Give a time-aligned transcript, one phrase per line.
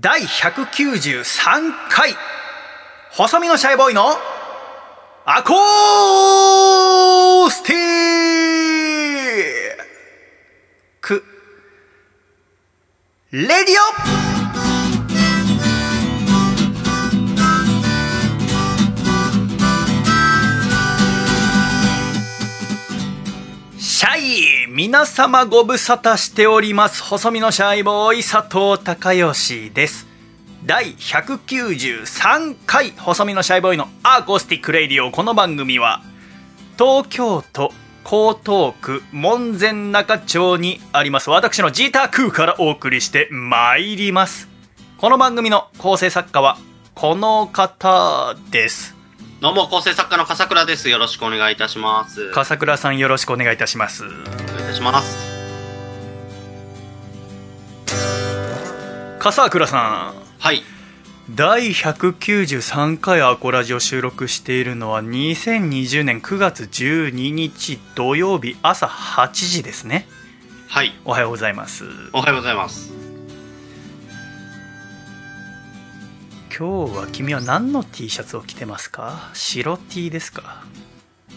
[0.00, 2.16] 第193回。
[3.10, 4.16] 細身のシャイボーイの
[5.26, 7.78] アコースティッ
[11.02, 11.22] ク。
[13.30, 13.74] レディ
[23.76, 23.78] オ。
[23.78, 24.49] シャイ。
[24.82, 27.02] 皆様ご無沙汰しております。
[27.02, 30.06] 細身のシャイボーイ佐藤孝義です。
[30.64, 35.10] 第193回細身のシャイボーイの acoustic radio。
[35.10, 36.00] この番組は
[36.78, 37.74] 東京都
[38.06, 41.28] 江東区門前仲町にあります。
[41.28, 44.48] 私のジータクーからお送りしてまいります。
[44.96, 46.56] この番組の構成作家は
[46.94, 48.99] この方です。
[49.40, 50.90] どうも、構成作家の笠倉です。
[50.90, 52.30] よろしくお願いいたします。
[52.30, 54.24] 笠倉さんよろしくお願いいたしますお願いい
[54.66, 55.16] たします。
[59.18, 60.62] 笠倉さんはい。
[61.30, 70.06] 第193回アコラジを収録しているのは2020年9月12日土曜日朝8時ですね
[70.68, 70.92] はい。
[71.06, 72.99] おはようございますおはようございます。
[76.60, 79.30] 今日は君は何の T シャツを着てますか？
[79.32, 80.62] 白 T ですか？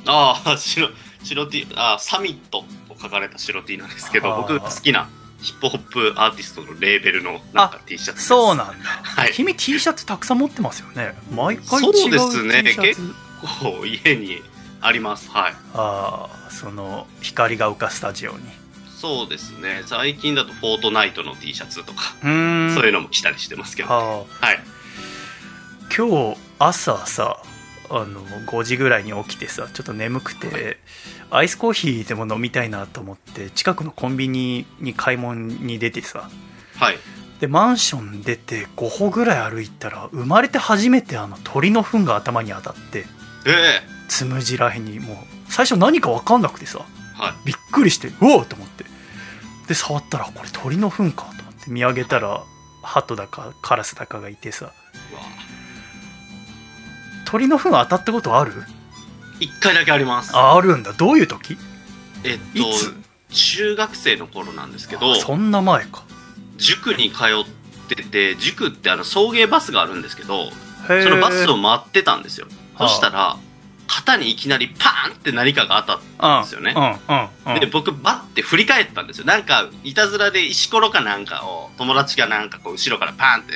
[0.06, 0.90] ああ、白、
[1.24, 5.08] 白 T、あーサミットと書かれた白 T なんですけど、僕好きな
[5.42, 8.28] ヒップホップアーティストのレーベルのなんか T シャツです。
[8.28, 13.02] そうなんだ、はい君 T シャツたくさん持ってますよね毎回そう違う T ですねシャツ
[13.62, 14.42] こう、家に
[14.82, 15.32] あります。
[15.32, 15.54] はい。
[15.74, 18.40] ああその光が丘スタジオに
[19.00, 19.84] そうですね。
[19.86, 23.90] 最近だとフォートナイトの T シャツとか、うそういうのも着たりしてますけど。
[23.90, 24.60] あはい。
[25.94, 27.38] ー今日朝さ
[27.90, 30.78] あの5時ぐらいに起きてさちょっと眠くて、
[31.30, 36.30] アイスコーヒーでも飲みたいなと思って近くのコンビニに買い物に出てさ
[36.78, 36.96] はい。
[37.40, 43.06] でマンション出て5歩ぐらい歩いたら生まれて初めてあの鳥の糞が頭に当たって
[43.46, 45.18] ええつむじらへんにもう
[45.50, 46.80] 最初何か分かんなくてさ
[47.16, 47.48] はい。
[47.48, 48.86] びっくりしてうおーと思って
[49.68, 52.44] で触ったらこれ鳥の糞かと思って見上げたら
[52.82, 54.72] 鳩だかカラスだかがいてさ
[57.34, 58.52] 鳥の糞当たったことある？
[59.40, 60.38] 一回だけあります。
[60.38, 61.58] ああるんだどういう時？
[62.24, 62.94] えっいつ？
[62.94, 62.98] と、
[63.30, 66.04] 中学生の頃なんですけどあ、そんな前か
[66.58, 70.52] 塾に通ってて、塾ってあの送迎バスがあるんですけど、
[70.86, 72.46] そのバスを待ってたんですよ。
[72.76, 73.36] はあそしたら、
[73.88, 76.76] 肩にいきなりパーンって何かが当たったんですよね。
[76.78, 79.26] うんうんうんで、僕、バッて振り返ったんですよ。
[79.26, 83.54] なんか、いたずらで石ころかなんかを、友達がなんかこう、後ろからパーンって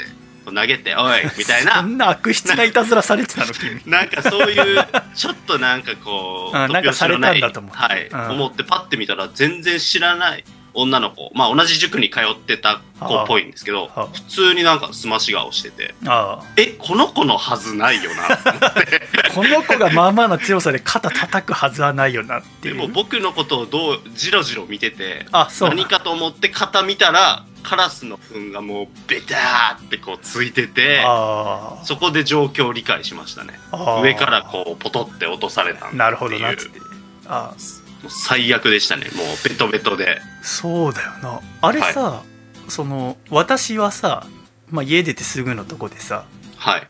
[0.53, 3.81] 投げて、おいみたいそな、 んな悪質ないたずらされてたの君。
[3.85, 8.29] なんかそういう、ちょっとなんかこう、うんなんかされたんだと思ってはい、うん。
[8.31, 10.43] 思ってパッて見たら全然知らない
[10.77, 18.37] 女の子、まあ同じ塾に通ってた子っぽいんですけどはあ、普通になんかすまし顔してて、あえ、この子のはずないよな
[19.33, 22.75] この子がまあまあな強さで肩叩くはずはないよなっていう。
[22.75, 25.69] でも僕のことをどう、じろじろ見てて、あそう。
[25.69, 33.59] 何かと思って肩見たら、カラスの糞がもうベターってこうついてて、あそこで状況を理解しましたね。
[33.71, 36.79] あ上からこうポトって落とされたなるほどなっつって。
[37.25, 39.07] ああ最悪でしたね。
[39.15, 40.21] もうベトベトで。
[40.41, 41.41] そうだよな。
[41.61, 42.23] あれさ、
[42.67, 44.25] その私はさ、
[44.69, 46.25] まあ、家出てすぐのとこでさ
[46.57, 46.87] はい。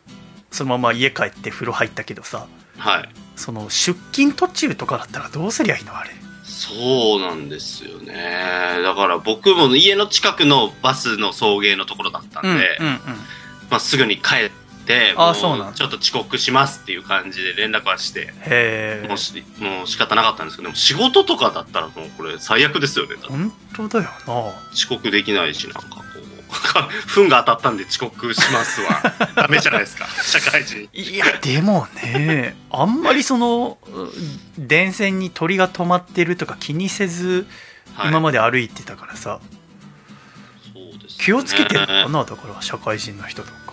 [0.52, 2.48] そのまま家帰って風呂入ったけどさ
[2.78, 3.10] はい。
[3.36, 5.96] その出勤途中とかだったらどうすりゃいいの？
[5.96, 6.10] あれ。
[6.44, 8.14] そうなんですよね。
[8.84, 13.00] だから僕も家の近くのバスの送迎のところだったんで、うんうんうん。
[13.70, 14.50] まあ、すぐに帰っ
[14.88, 15.74] てもあそうなんだ。
[15.74, 24.34] ちょっと遅刻しますっていう感じで連絡はしてへえもうしもう仕方なかったんですけどでも仕事とかだったらもうこれ最悪ですよね本当だよな。
[24.74, 26.08] 遅刻できないしなんかこう。
[27.08, 29.04] 糞が当たったんで遅刻しますわ
[29.36, 30.08] ダメじゃないですか。
[30.24, 30.88] 社会人。
[30.94, 34.10] いやでもねあんまりそのう
[34.58, 37.46] 電線に鳥が止まってるとか気にせず
[37.96, 38.10] はい。
[38.10, 39.40] 今まで歩いてたからさ、
[40.74, 41.26] そうですね。
[41.26, 43.52] 気をつけてるのかなだから社会人の人と。
[43.52, 43.67] か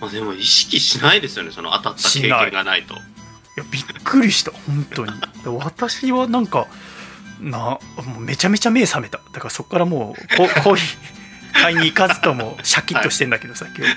[0.00, 2.94] まあ、でも意識しないですよねその当たった経験がないと。
[2.94, 2.96] い。
[3.56, 5.12] やびっくりした本当に。
[5.42, 6.66] で私はなんか
[7.40, 7.78] なも
[8.18, 9.20] うめちゃめちゃ目覚めた。
[9.32, 11.14] だからそこからもうココーヒー
[11.54, 13.92] 買いに行かずともシャキッとしてんだけどさ、今日。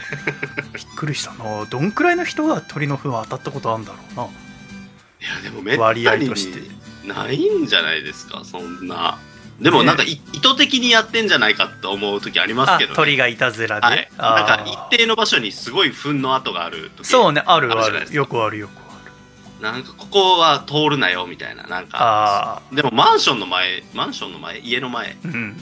[0.73, 1.65] びっくりしたな。
[1.65, 4.23] どんくらいの人が鳥の糞は当たったことあるんだろうな。
[4.23, 6.61] いやでもめった割合にとして。
[7.07, 9.17] ないんじゃないですかそんな
[9.59, 14.09] でもなんかい、意図的にやってんじゃないかって思う時ありますあけど、ね、鳥がいたずらで、はい。
[14.17, 18.13] なんか一定の場所にすごい糞の跡がある時そうねあるある。
[18.13, 19.63] よくあるよくある。
[19.63, 21.97] なんかここは通るなよみたいななんか。
[21.99, 25.57] あでもマンションの前マンションの前家の前あうん。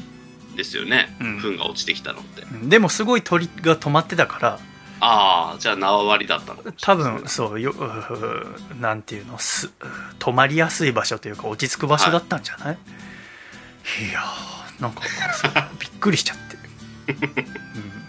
[0.55, 1.39] ですよね、うん。
[1.39, 2.43] 糞が落ちてきたのって。
[2.67, 4.59] でもすごい鳥が止まってたから。
[5.01, 7.73] ああじゃあ縄張りだったの多分そうよ
[8.79, 9.69] なんていうのす
[10.19, 12.77] 止まりやすい場所というか落ち着く場所だったんじゃない、い、
[14.11, 15.01] やーなんか
[15.79, 16.57] びっくりしちゃって、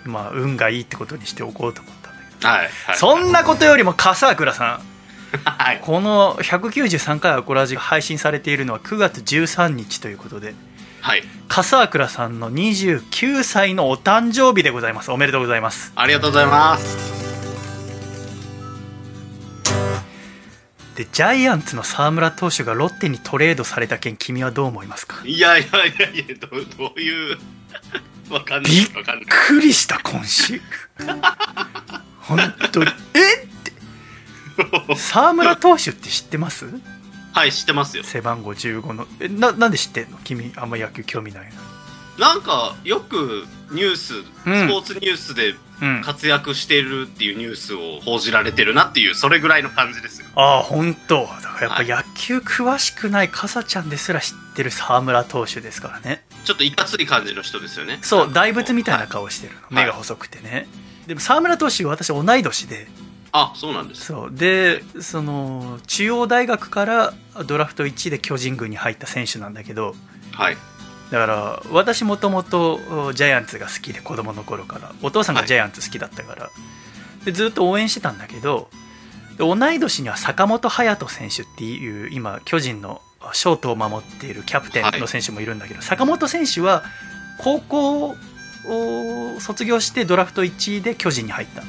[0.05, 4.97] うん、まあ運がいいってことにしておこうと思ったんだけはい、はい、どそんなことよりも笠倉さん。
[5.45, 5.81] はい。
[5.83, 10.55] この193回アコラジが配信されているのは9月13日ということで。
[11.01, 11.23] はい。
[11.49, 15.11] 笠倉さんの29歳のお誕生日でございます。
[15.11, 15.93] おめでとうございます。
[15.95, 17.26] ありがとうございます
[20.97, 25.23] でジャイアンツの沢村投手がロッテにトレードされた件君はどう思いますか？
[25.25, 27.39] いやいやいやいやどうどういう
[28.31, 28.89] わかんないびっ
[29.29, 30.61] くりした今週。
[32.21, 32.39] 本
[32.73, 32.91] 当に。
[33.15, 33.45] え？
[33.45, 34.97] って。
[34.97, 36.67] 沢村投手って知ってます？
[37.33, 38.03] はい知ってますよ。
[38.03, 39.07] 背番号15の。
[39.21, 40.19] えななんで知ってんの？
[40.25, 41.51] 君あんま野球興味ないな
[42.37, 45.55] んかよくニューススポーツニュースで
[46.05, 50.29] 活躍してるっていうニュースを報じられてるなっていうそれぐらいの感じですよ。
[50.35, 51.23] ああ本当。
[51.23, 51.89] だからはい。
[51.89, 56.25] やっぱ野球詳しくない笠ちゃんですら知ってる沢村投手ですからね。
[56.45, 57.99] ちょっといかつい感じの人ですよね。
[58.03, 60.67] そう大仏みたいなは顔してるの、い目が細くてね。
[61.07, 62.89] でも沢村投手私同い年で。
[63.33, 64.07] あそうなんです。
[64.07, 64.31] そう。
[64.35, 67.15] でその中央大学から
[67.47, 69.95] ドラフト1位で巨人軍に入った選手なんだけど。
[70.33, 70.57] はい
[71.11, 74.93] だから私もともとジャイアンツが好きで子供の頃から。
[75.03, 76.51] お父さんがジャイアンツ好きだったから、
[77.25, 78.69] でずっと応援してたんだけど
[79.39, 83.01] で同い年には坂本勇人選手っていう今巨人の
[83.33, 86.83] ショートを守っているキャプテンの選手もいるんだけど、坂本選手は
[87.39, 88.15] 高校を
[89.39, 91.69] 卒業してドラフト1位で巨人に入ったの。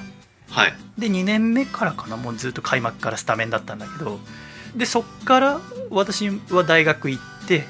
[0.49, 0.73] はい。
[0.97, 4.19] で2年目からかなもうずっと開幕からスタメンだったんだけど。
[4.75, 7.65] でそっから私は大学行って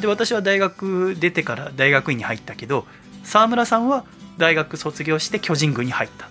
[0.00, 2.86] で私は大学出てから大学院に入ったけど
[3.24, 4.04] 沢村さんは
[4.38, 6.28] 大学卒業して巨人軍に入った。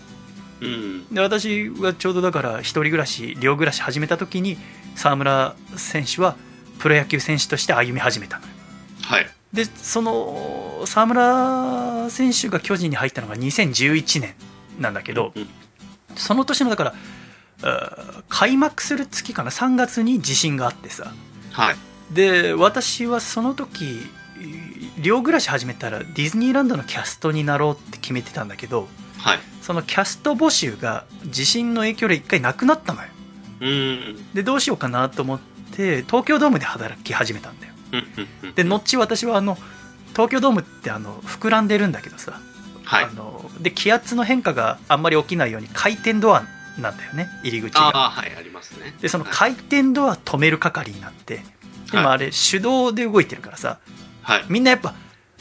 [0.62, 1.08] うん。
[1.14, 4.58] で私はちょうどだから一人暮らし寮暮らし始めた時に
[4.96, 6.36] 沢村選手は
[6.80, 8.40] プロ野球選手として歩み始めた。
[8.40, 8.52] のよ
[9.04, 9.30] はい。
[9.54, 14.36] でその沢村選手が巨人に入ったのが2011年
[14.80, 15.48] なんだけど、うん
[16.16, 16.96] その年のだか
[17.62, 17.94] ら
[18.30, 21.14] 開幕する月かな？3月に地震があってさ。
[21.52, 21.76] はい
[22.12, 24.00] で私はその時
[25.02, 28.88] 寮暮らし始めたらディズニーランドのキャストになろうって決めてたんだけど
[29.20, 29.40] はい。
[29.62, 33.08] そのキャスト募集が地震の影響で一回なくなったのよ。
[33.60, 34.34] うん。
[34.34, 35.40] でどうしようかなと思っ
[35.76, 37.74] て東京ドームで働き始めたんだよ。
[37.94, 38.56] うんうんうん。
[38.56, 39.58] で後私はあの
[40.12, 42.40] 東京ドームってあの膨らんでるんだけどさ
[42.86, 43.04] はい。
[43.04, 46.44] あので気圧の変化があんまり起きないように回転ドア
[46.80, 47.90] なんだよね入り口が。
[47.90, 48.96] ああはいありますね。
[49.02, 49.34] でそのはい。
[49.34, 51.44] 回転ドア止める係になって
[51.92, 52.14] でもはい。
[52.16, 53.80] あれ手動で動いてるからさ
[54.22, 54.46] はい。
[54.50, 54.94] みんなやっぱ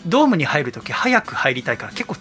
[0.07, 2.17] ドームに入るとき早く入りたいから結構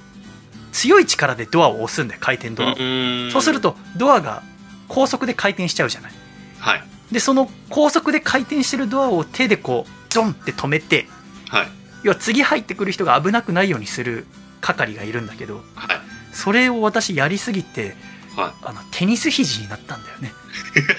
[0.72, 2.76] 強い力でドアを押すんだよ回転ドアを。
[2.76, 4.44] んそうするとドアが
[4.88, 6.12] 高速で回転しちゃうじゃない。
[6.60, 6.84] はい。
[7.12, 11.08] でその高速で回転してるドアを手でこうドンって止めて
[11.50, 11.68] はい。
[12.04, 14.26] 要は次入ってくる人が危なくないようにする
[14.62, 15.98] 係がいるんだけどはい。
[16.32, 17.96] それを私やりすぎて
[18.36, 20.32] はあのテニス肘になったんだよね。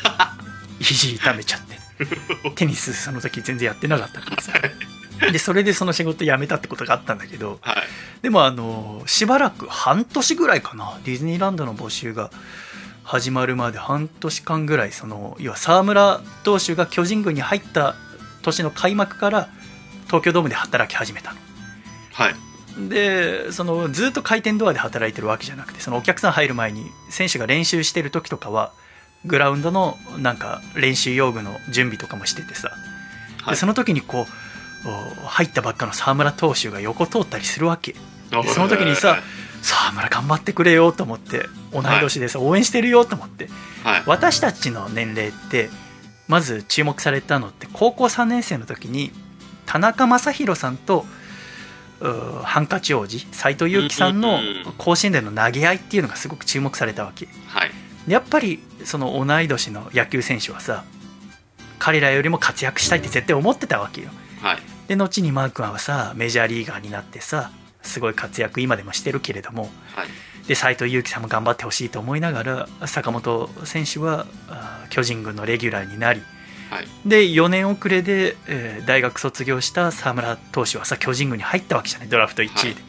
[0.81, 1.78] 肘痛めちゃって
[2.55, 4.53] テニスその時全然やってなかったからさ。
[5.33, 7.83] でそれでその仕事辞めたってことがあったんだけどいはい。
[8.23, 12.31] でもあのしばらく半年ぐらいかなディズニーランドの募集が
[13.03, 17.97] 始まるまで半年間ぐらいその要は沢村投手が巨人軍に入った
[18.43, 19.49] 年の開幕から
[20.07, 21.39] 東京ドームで働き始めたの。
[22.13, 22.35] はい。
[22.89, 28.73] でそのずっと回転ドアで働いてるわけじゃなくてそのお客さん入る前に選手が練習してる時とかは
[29.25, 32.71] グラウンドのなんか練習用具の準備とかもしててさ、
[33.43, 33.55] はい。
[33.55, 34.27] でその時にこ
[34.85, 34.89] う
[35.25, 37.93] お入ったばっかの沢村投手が横通ったりするわけ。
[37.93, 39.19] でその時にさ
[39.63, 43.49] 沢村頑張ってくれよと思って同い年でさ、応援してるよと思って。
[43.83, 44.03] はい。
[44.07, 45.69] 私たちの年齢って
[46.29, 49.11] まず注目されたのって高校3年生の時に
[49.67, 51.05] 田中将大さんと
[52.45, 54.39] ハンカチ王子斎藤佑樹さんの
[54.79, 57.29] 甲子園での投げ合いっていうのがすごく注目されたわけ。
[57.49, 57.71] はい。
[57.71, 57.75] で
[58.09, 60.85] やっぱりその同い年の野球選手はさ
[61.79, 64.09] 彼らよりも活躍したいって絶対思ってたわけよ。
[64.43, 64.59] はい。
[64.89, 67.51] で後にマー君はさメジャーリーガーになってさ
[67.83, 70.09] すごい活躍今でもしてるけれどもはい。
[70.47, 74.27] で斎藤佑樹さんも頑張ってほしいと思いながら坂本選手は
[74.89, 76.23] 巨人軍のレギュラーになり
[76.71, 76.87] はい。
[77.07, 82.83] で4年遅れで、えー大学卒業した沢村投手はさ巨人軍に入ったわけじゃないドラフト1位で,、はい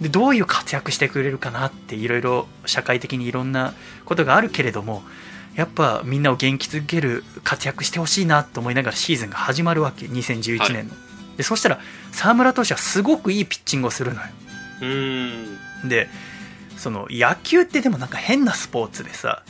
[0.00, 3.74] でどういう活躍してくれるかなっていろいろ社会的にいろんな
[4.04, 5.02] ことがあるけれども
[5.56, 10.94] やっぱみんなを元気づける活躍してほしいなと思いながらシーズンが始まるわけ2011年の、
[11.36, 11.80] でそしたら
[12.12, 14.26] 沢村投手はすごくいいピッチングをするのよ
[14.82, 15.88] うーん。
[15.88, 16.08] で
[16.76, 19.42] その野球ってでもなんか変なスポーツでさ、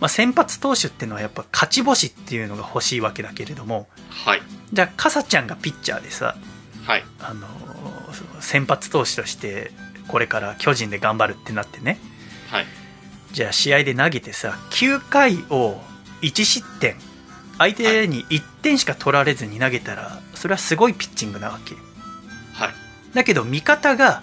[0.00, 4.42] まあ、先発投手っていうのはやっぱ勝ち星っていうのが欲しいわけだけれどもはい。
[4.72, 6.36] じゃあ笠ちゃんがピッチャーでさ
[6.84, 7.04] はい。
[7.20, 7.46] あの
[8.40, 9.70] 先発投手として
[10.08, 11.98] これから巨人で頑張るってなってね
[12.50, 12.66] はい。
[13.32, 15.80] じゃあ試合で投げてさ9回を
[16.20, 16.96] 1失点
[17.58, 21.74] 相手に1点しか取られずに投げたらそれはすごいピッチングなわけ
[22.54, 22.74] はい。
[23.14, 24.22] だけど味方が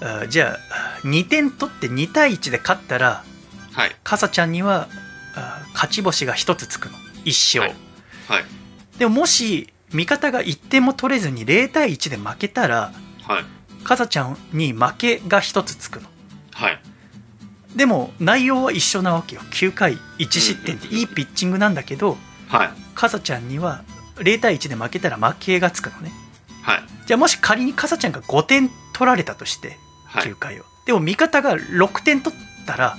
[0.00, 0.56] あじゃ
[1.02, 3.24] あ2点取って2対1で勝ったら
[3.72, 3.96] はい。
[4.04, 4.88] 笠ちゃんには
[5.34, 7.74] あ勝ち星が1つつくの1勝、
[8.28, 8.44] はい。
[8.98, 13.44] でももし味方が1点も取れずに0対1で負けたらはい。
[13.86, 16.08] 笠ちゃんに負けが1つつくの
[16.54, 16.80] はい。
[17.76, 22.16] でも内容は一緒なわけよ9回1失点っていいピッチングなんだけど
[22.48, 22.70] はい。
[22.96, 23.84] 笠ちゃんには
[24.16, 26.10] 0対1で負けたら負けがつくのね
[26.62, 26.80] はい。
[27.06, 30.36] じゃあもし仮に笠ちゃんが5点取られたとしてはい9。
[30.36, 32.96] 回を、でも味方が6点取ったら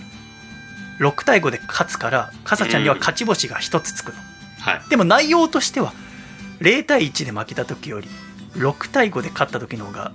[1.01, 4.19] 6対5で勝つから笠ちゃんには勝ち星が1つつくの、
[4.61, 4.89] はい。
[4.89, 5.91] でも内容としては
[6.61, 8.07] 0対1で負けた時より
[8.53, 10.13] 6対5で勝った時の方が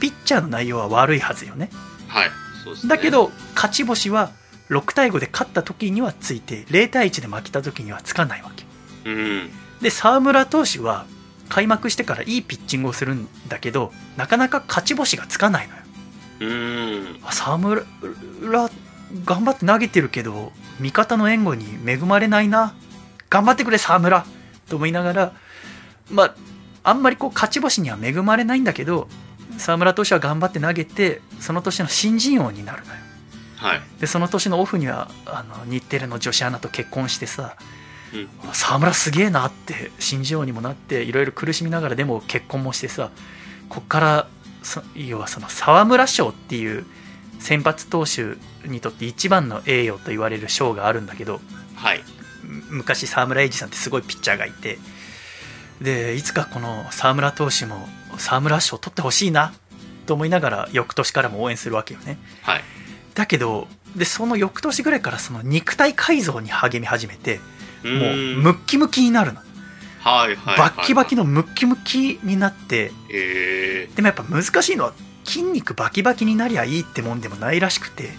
[0.00, 1.70] ピッチャーの内容は悪いはずよね
[2.08, 2.30] はい。
[2.64, 2.90] そうですね。
[2.90, 4.30] だけ、ど勝ち星は
[4.70, 8.64] 6対5で勝った時にはついて0対1で負けた時にはつかないわけ
[9.08, 9.50] うん。
[9.80, 11.06] で沢村投手は
[11.48, 15.80] 開幕してからいいピッチングをするんだけどなかなか勝ち星がつかないのよ
[16.40, 17.24] うーん。
[17.24, 17.82] あ沢村
[19.24, 22.74] 頑張って投げてるけど味方の援護に恵まれないな
[23.30, 24.26] 頑張ってくれ沢村
[24.68, 25.32] と思いながら
[26.10, 26.34] まあ
[26.82, 29.08] あんまりこう勝ち星には恵まれないんだけど
[29.58, 33.00] 沢村投手は頑張って投げてその年の新人王になるのよ
[33.56, 33.80] はい。
[34.00, 37.56] でその年のオフにはあの日テレの女子アナと結婚してさ
[38.14, 38.28] うん。
[38.52, 43.10] 沢村すげえなって新人王にもなっていろいろ苦しみながらでも結婚もしてさ
[43.68, 44.28] こっから
[44.62, 46.86] そ要はその沢村賞っていう
[47.38, 48.36] 先発投手
[48.68, 51.40] にとって一番の栄誉と言われる賞があるんだけど
[51.76, 52.02] はい。
[52.44, 54.78] む昔沢村栄治さんってすごいピッチャーがいて
[55.80, 57.88] でいつかこの沢村投手も
[58.18, 59.52] 沢村賞取ってほしいな
[60.06, 62.62] と思いながら翌年からも応援するわけよねはい。
[63.14, 67.40] だけどでその翌年ぐらいからその肉体改造に励み始めて
[67.84, 69.40] うもうムッキムキになるの
[70.00, 70.36] はい。
[70.36, 70.58] はい。
[70.58, 71.24] バッキバキの。
[71.24, 74.92] のムッキムキになってえでもやっぱ難しいのは
[75.24, 78.10] 筋肉バキバキになりゃいいってもんでもないらしくて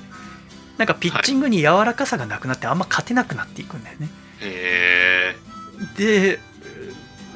[0.77, 4.43] なんかピッチングに柔らかさがなくなってあんま勝てなくなっていくんだよねー。
[4.43, 5.35] え
[5.97, 6.39] で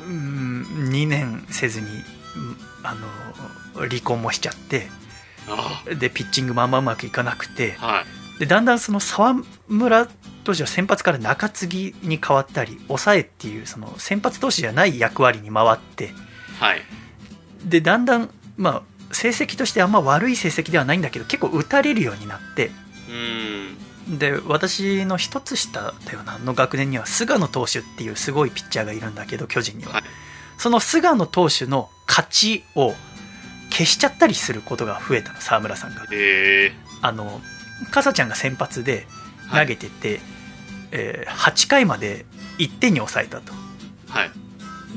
[0.08, 2.04] うん2年せずにうん
[2.84, 4.88] あの離婚もしちゃって
[5.96, 7.88] でピッチングもあんまうまくいかなくてあ。
[7.88, 8.06] はい。
[8.40, 9.36] でだんだんその沢
[9.68, 10.08] 村
[10.44, 16.12] 投手は先発から中継ぎに変わったり抑えっていうその先発投手じゃない役割に回って
[16.60, 16.82] はい。
[17.64, 22.72] でだんだんまあ成績としてあんま悪い成績ではないんだけど結構打たれるようになって。
[24.08, 30.04] で私の一つ下だよなの学年には菅野投手っていうすごいピッチャーがいるんだけど巨人には、はい。
[30.64, 32.94] その菅野投手の勝ちを
[33.70, 37.42] 消しちゃったりすることが増えたの沢村さんがえあの
[37.92, 39.60] 笠ちゃんが先発でー。
[39.60, 40.22] 投げてて、
[40.94, 42.26] えー8回まで
[42.60, 43.52] 1点に抑えたと
[44.08, 44.32] はい。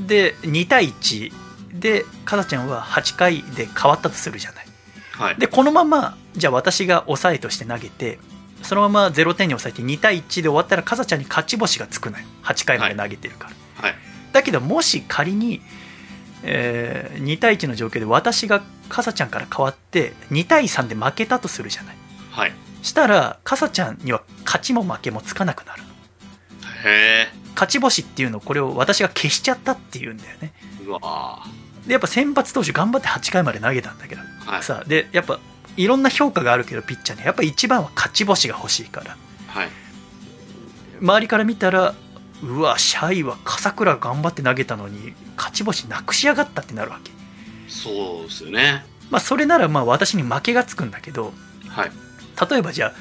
[0.06, 1.32] で2対1
[1.80, 4.66] でかなちゃんは8回で変わったとするじゃない
[5.14, 5.36] はい。
[5.36, 8.20] でこのままじゃあ私が抑えとして投げて
[8.62, 13.65] そのまま0点に抑えて2対1で終わったらかざちゃんに勝ち星がつくのよ8回まで投げてるから、はい。
[14.36, 15.62] だけどもし仮に、
[16.42, 21.96] えー2対1の状況で私がかさちゃんから変わって2対3で負けたとするじゃない
[22.30, 22.52] はい。
[22.82, 25.88] したらかさちゃんには勝ちも負けもつかなくなるの
[26.84, 30.52] へ勝ち星っていうのをこれを私が消しちゃったっていうんだよね
[30.82, 30.84] え。
[30.84, 31.42] うわ
[31.86, 34.52] でやっぱ先発投手頑張って8回まで投げたんだけどー。
[34.52, 34.62] はい。
[34.62, 35.40] さでやっぱ
[35.76, 39.16] いろんな評価があるけどピッチャーにやっぱ一番は勝ち星が欲しいから
[39.48, 39.68] はい。
[41.00, 41.94] 周りから見たら
[42.42, 47.10] うわシャイは笠倉頑張って投げたのに勝ち星なくしやがったってなるわけ
[47.68, 48.84] そうですよね。
[49.10, 51.32] まあそれならまあ私に負けがつくんだけど
[51.68, 51.90] はい。
[52.50, 52.92] 例えばじゃあ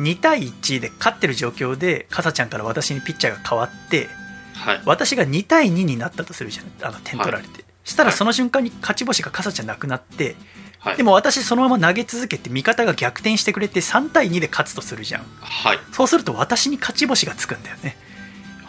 [0.00, 4.08] 2対1で勝ってる状況でかさちゃんから私にピッチャーが変わって
[4.54, 4.80] はい。
[4.84, 10.36] 私が2対2になったとするじゃんあの点取られて、したらはいその瞬間に勝ち星がかさちゃんなくなって
[10.78, 10.96] はい。
[10.96, 15.78] でも私そのまま投げ続けて味方が逆転してくれて3対2で勝つとするじゃんはい。
[15.92, 17.96] そうすると私に勝ち星がつくんだよね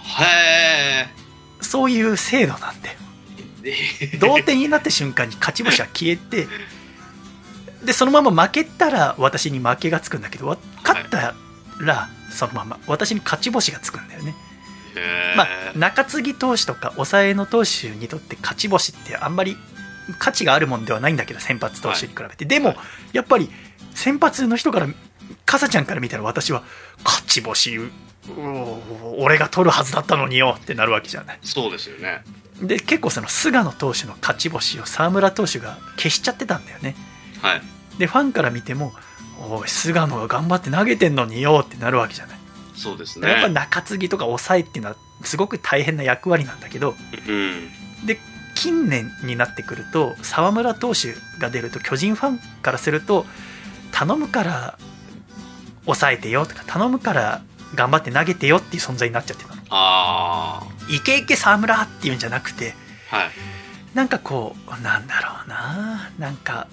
[0.04, 1.08] へ
[1.62, 2.98] そういう制度なんだよ
[3.64, 4.18] え。
[4.20, 6.48] 同点になった瞬間に勝ち星は消えて
[7.84, 11.36] でそのまま負けたら私に負けがつくんだけどわ勝った
[11.80, 14.36] らそのまま私に勝ち星がつくんだよね。
[15.36, 19.58] まあ中継ぎ投手とか抑えの投手にとって勝ち星ってあんまり
[20.20, 22.76] 価値があるもんではないんだけど先発投手に比べて、でも
[23.12, 23.50] やっぱり
[23.94, 24.88] 先発の人から
[25.46, 26.64] かさちゃんから見たら私は
[27.04, 27.80] 勝ち星
[29.18, 31.40] 俺が取るはずだったのによってなるわけじゃない。
[31.44, 32.24] そうですよね。
[32.62, 36.96] で結構その菅野投手の勝ち星を沢村投手が消しちゃってたんだよね。
[37.42, 37.62] はい。
[37.98, 38.94] でファンから見ても
[39.50, 42.38] 「おい菅野が頑張って投げてんのによ」ってなるわけじゃない。
[42.76, 43.30] そうですね。
[43.30, 46.96] やっぱ中継ぎとか抑えっていうのはすごく大変な役割なんだけど。
[47.28, 47.70] うん。
[48.06, 48.20] で
[48.56, 53.26] 近年になってくると沢村投手が出ると巨人ファンからすると
[53.92, 54.78] 頼むから
[55.86, 57.42] 抑えてよとか頼むから
[57.76, 59.62] 頑張って投げてよっていう存在になっちゃってたの。
[59.70, 62.76] あイケイケ沢村っていうんじゃなくて
[63.12, 63.30] あはい。
[63.94, 66.12] なんかこうなんだろうな。
[66.18, 66.68] なんか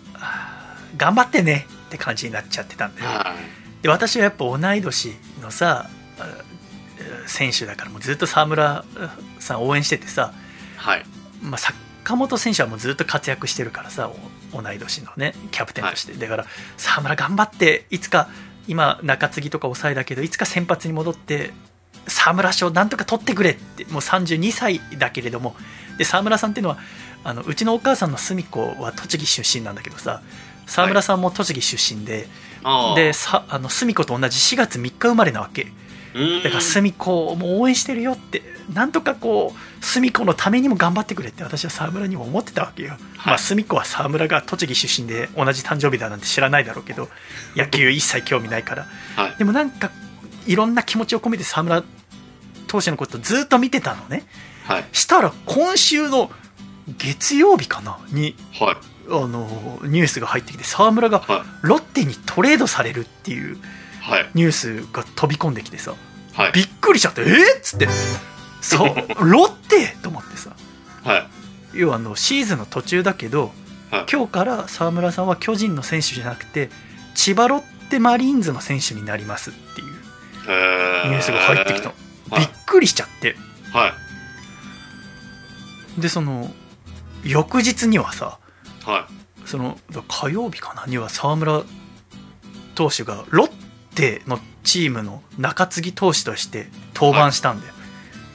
[0.97, 3.09] 頑張ってねって感じになっちゃってたんだよ。
[3.09, 3.35] は
[3.80, 3.83] い。
[3.83, 5.88] で私はやっぱ同い年のさ
[6.19, 6.26] あ
[7.26, 8.85] 選手だからもうずっと沢村
[9.38, 10.33] さん応援しててさ、
[10.76, 11.04] はい。
[11.42, 14.11] まあ、坂本選手はもうずっと活躍してるからさ
[14.52, 18.28] お同い年のねキャプテンとして、だから沢村頑張っていつか
[18.70, 21.50] 今中継ぎとか抑えだけどいつか先発に戻って
[22.06, 25.56] 沢村賞なんとか取ってくれってもう32歳だけれども
[25.98, 26.78] で沢村さんっていうのは
[27.24, 30.22] あのうちのお母さんの澄子は栃木出身なんだけどさ
[30.66, 32.28] 沢村さんも栃木出身で、
[32.62, 35.66] ああでさあの澄子と同じ4月3日生まれなわけ。
[36.14, 36.42] うん。
[36.44, 38.40] だから澄子も応援してるよって
[38.72, 47.08] なんとかこう澄子のためにも頑張ってくれって私は沢村にも思ってたわけよ、まあ澄子は沢村が栃木出身で同じ誕生日だなんて知らないだろうけど
[47.56, 48.86] 野球一切興味ないから。
[49.16, 49.36] はい。
[49.38, 49.90] でもなんか
[50.46, 51.84] いろんな気持ちを込めて沢村
[52.66, 54.24] 投手のことずっと見てたのね。
[54.64, 54.84] はい。
[54.92, 56.30] したら今週の
[56.98, 58.76] 月曜日かなにはい。
[59.12, 59.48] あの
[59.82, 63.52] ニュースが入ってきて沢村がはロッテにトレードされるってい。
[63.52, 63.58] う
[64.00, 65.94] はいニュースが飛び込んできてさ
[66.34, 67.86] はいびっくりしちゃってえっつって
[68.61, 68.88] そう。
[69.31, 70.55] ロッテと思ってさ。
[71.05, 71.79] はい。
[71.79, 73.52] 要はあのシーズンの途中だけど
[73.90, 74.07] はい。
[74.11, 76.70] 今日から沢村さんは巨人の選手じゃなくて
[77.14, 79.88] 千葉ロッテマリーンズの選手になりますっていう
[80.49, 81.94] へニュースが入ってきたの。
[82.31, 82.40] はい。
[82.40, 83.37] びっくりしちゃって。
[83.73, 83.94] は
[85.99, 86.01] い。
[86.01, 86.53] でその
[87.25, 88.38] 翌日にはさ
[88.85, 89.09] は
[89.44, 91.62] その火曜日かなには沢村
[92.75, 93.51] 投手がロッ
[93.94, 97.75] テのチームの中継ぎ投手として登板したんだよ、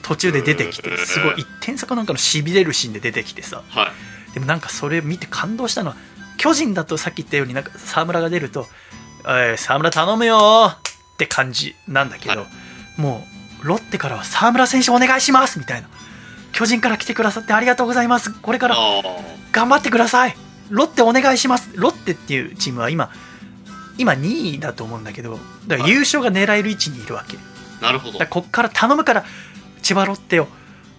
[0.06, 3.63] 途中で出てきてすごい1点差かなんかのしびれるシーンで出てきてさ。
[3.68, 4.34] いはい。
[4.36, 5.96] でもなんかそれ見て感動したのは
[6.38, 8.68] 巨人だとさっき言ったようになんか沢村が出ると
[9.26, 12.46] 「おい沢村頼むよ」って感じなんだけど、は
[12.98, 13.26] も
[13.63, 15.88] うロッテからは沢村選手お願いしますみたいな。
[16.52, 18.32] 巨人から来てくださってありがとうございます。
[18.32, 19.02] これからあ
[19.52, 20.38] 頑張ってください。
[20.70, 21.72] ロッテお願いします。
[21.74, 23.10] ロッテっていうチームは今
[23.98, 27.38] 今2位だと思うんだけどだから優勝が狙える位置にいるわけ。
[27.82, 28.20] なるほど。
[28.28, 29.26] こっから頼むから
[29.86, 30.48] 千葉ロッテを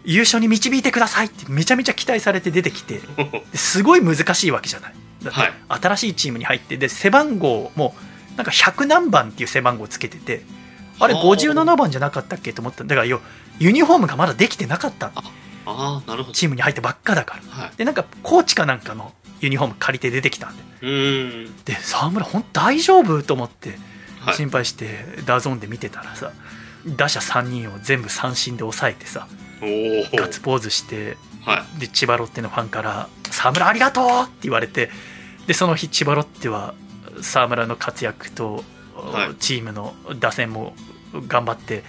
[0.04, 3.00] 優勝に導いてくださいってめちゃめちゃ期待されて出てきて
[3.52, 4.94] ですごい難しいわけじゃない。
[5.22, 5.52] だってはい。
[5.68, 7.96] 新しいチームに入ってで背番号も
[8.36, 10.42] なんか100何番っていう背番号つけてて
[11.00, 12.88] あれはあ57番じゃなかったっけと思っただ。
[12.94, 13.20] からよ
[13.58, 15.08] ユニフォームがまだできてなかった。
[15.08, 16.32] のああなるほど。
[16.34, 17.62] チームに入ってばっかだから。
[17.64, 17.76] はい。
[17.76, 20.62] でなんかコーチかなんかのユニフォーム借りて出てきたんで。
[21.64, 23.22] で沢村本当大丈夫？
[23.24, 23.76] と思って
[24.20, 24.34] はい。
[24.36, 26.30] 心配して DAZN で見てたらさ
[26.86, 29.26] 打者3人を全部三振で抑えてさ
[29.60, 31.80] ガッツポーズしてはい。
[31.80, 34.90] で千葉ロッテのファンから「沢村ありがとう!」って言われて
[35.46, 36.74] でその日千葉ロッテは
[37.22, 39.34] 沢村の活躍と、はい。
[39.36, 40.74] チームの打線も
[41.28, 41.84] 頑張って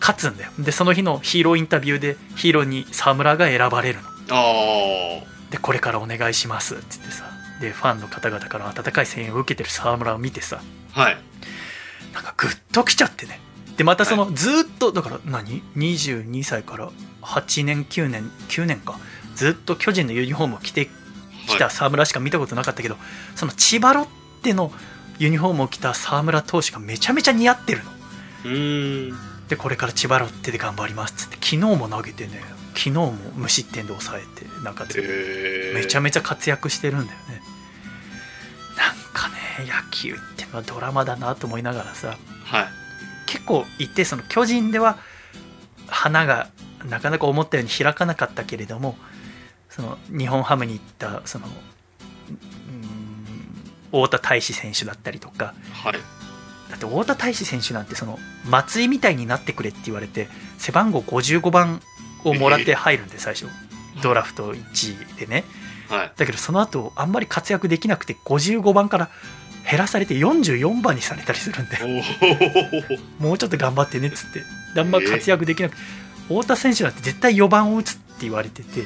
[0.00, 0.50] 勝つんだよ。
[0.58, 4.08] でその日のヒーローインタビューでヒーローに沢村が選ばれるの。
[4.30, 7.24] あでこれからお願いしますって言ってさ
[7.60, 10.60] でファンの方々から温かい声援を受けてる沢村を見てさ
[10.94, 11.18] あはい。
[12.12, 13.40] なんかグッときちゃってね
[13.78, 16.90] でまたそのずーっとだから何？22歳から
[17.22, 18.98] 8年9年9年か。
[19.34, 20.88] ずっと巨人のユニフォームを着て
[21.46, 22.96] きた沢村しか見たことなかったけど、
[23.36, 24.06] その千葉ロッ
[24.42, 24.72] テの
[25.20, 27.90] ユニフォームを着た沢村投手がめちゃめちゃ似合ってるの。
[28.46, 29.18] うーん。
[29.46, 32.42] でこれから千葉ロッテで頑張りますっつって昨日も投げてね
[32.74, 34.84] 昨日も無失点で抑えてなんか
[35.72, 37.40] めちゃめちゃ活躍してるんだよね。
[38.76, 42.18] なんかね野球ってのはドラマだなと思いながらさ。
[42.44, 42.87] はい
[43.28, 44.98] 結構一定その巨人では
[45.86, 46.48] 花が
[46.88, 48.96] なかなか思ったように開かなかったけれども
[49.68, 51.46] その日本ハムに行ったその
[53.90, 55.92] 太田大志選手だったりとかはい。
[55.92, 61.82] だって太田大志選手なんてその松井みたいになってくれって言われて背番号55番
[62.24, 63.46] をもらって入るんで最初。
[64.02, 65.44] ドラフト1位でね。
[65.88, 66.12] はい。
[66.16, 69.10] だけどその後あんまり活躍できなくて55番から
[69.68, 71.76] 減らされて44番にされたりするんで。
[73.18, 74.40] もうちょっと頑張ってねっつって。
[74.74, 75.82] であんま活躍できなくて
[76.28, 78.80] 太田選手なんて絶対4番を打つって言われてて。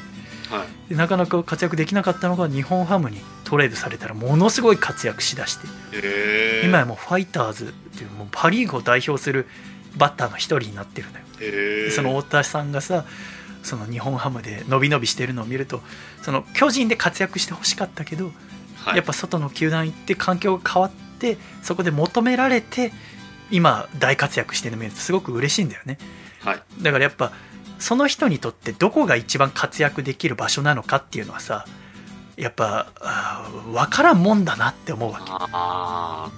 [0.50, 0.90] はい。
[0.90, 5.66] でなかなか活躍できなかったのが日本ハムにトレードされたらものすごい活躍しだして。
[5.66, 9.46] へえ今やもうファイターズっていうもうパ・リーグを代表する
[9.96, 11.24] バッターの一人になってるのよ。
[11.40, 13.04] へえその太田さんがさ
[13.62, 15.80] その日本ハムで伸び伸びしてるのを見ると
[16.22, 18.32] その巨人で活躍してほしかったけど、
[18.82, 22.92] はい、やっぱ外の球団行って環境が変わってそこで求められて
[23.50, 25.98] 今大活躍してるのを見るとすごく嬉しいんだよね。
[26.40, 26.62] はい。
[26.82, 27.32] だからやっぱ
[27.78, 31.66] その人にとってどこが一番活躍できる場所なのかっていうのはさ
[32.36, 32.90] やっぱ
[33.72, 35.20] 分からんもんだなって思うわ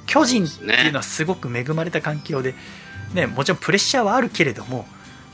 [0.06, 0.12] け。
[0.12, 2.54] 巨人っていうのはすごく恵まれた環境で、
[3.14, 4.86] ね、もちろんプレッシャーはあるけれども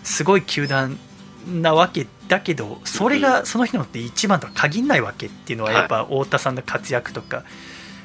[0.05, 0.99] すごい球団
[1.46, 7.44] なわけだけどそれがその人にとって一番とは限らないわけっていうのはやっぱ太田さんの活躍とか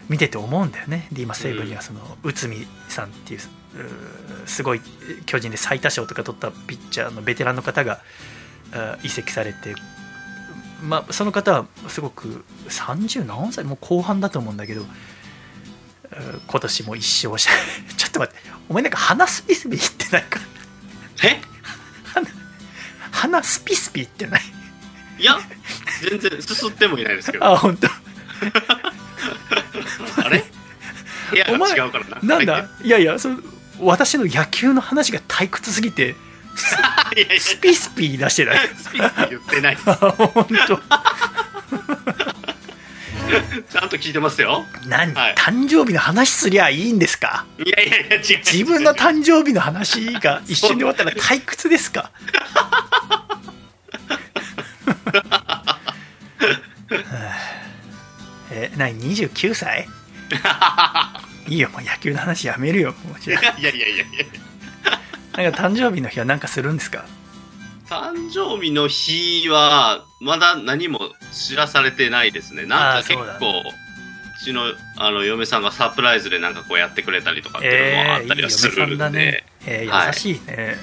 [0.10, 1.08] 見てて思うんだよね。
[1.12, 3.39] で今西武にはその内海さんっていう
[4.45, 4.82] すごい
[5.26, 8.00] 巨人で最多勝とか取ったピッチャーのベテランの方が
[8.74, 9.76] あ移籍されて、
[10.82, 14.86] まあ、その方はすごく30何歳もう後半だと思うんだけど
[16.48, 17.52] 今年も一勝した。
[17.98, 20.39] ちょっと待ってお前なんか鼻スピスピ言ってないか？
[21.24, 21.41] え？
[23.15, 24.41] 鼻スピスピ言ってない？
[25.19, 25.38] いや
[26.10, 27.45] 全然すすってもいないですけど。
[27.45, 27.88] あ本当？
[30.23, 30.43] あれ？
[31.32, 32.19] 部屋お前が違うからな。
[32.21, 33.39] なんはだいやいやその
[33.80, 36.15] 私の野球の話が退屈すぎて
[37.39, 38.67] スピスピ出してない。
[38.78, 39.78] スピース言ってない。
[39.86, 40.80] あ本当？
[43.72, 44.66] ちゃんと聞いてますよ。
[44.88, 45.36] 何、はい。
[45.36, 47.46] 誕生日の話すりゃいいんですか？
[47.64, 48.22] いやいやいや違う。
[48.46, 52.12] 自分の誕生日の話が 一瞬で終わったら退屈ですか？
[58.52, 59.88] え何？29歳？
[61.48, 64.06] いいよもう野球の話やめるよいやいやいやいや。
[65.44, 67.06] なんか誕生日の日は何かするんですか？
[67.88, 71.00] 誕生日の日はまだ何も
[71.32, 72.65] 知らされてないですね。
[72.65, 80.08] なんか結構うちのあの嫁さんがサプライズでなんかこうやってくれたりとかっていうのもあったりはするんで、いい嫁さんだね、えーはい。
[80.08, 80.76] 優しいね、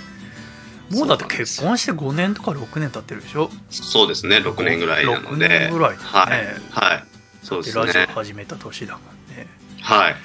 [0.90, 3.50] もうだって結婚して5年とか6年経ってるでしょ？
[3.70, 4.38] そうですね。
[4.38, 4.78] 6年。
[4.78, 5.46] ぐらいなので。
[5.46, 6.08] 6年ぐらいだね。
[6.08, 6.90] はい。
[6.90, 7.04] はい。
[7.42, 9.02] そうですラジオね始めた年だもん
[9.36, 9.48] ね。
[9.80, 10.16] はい。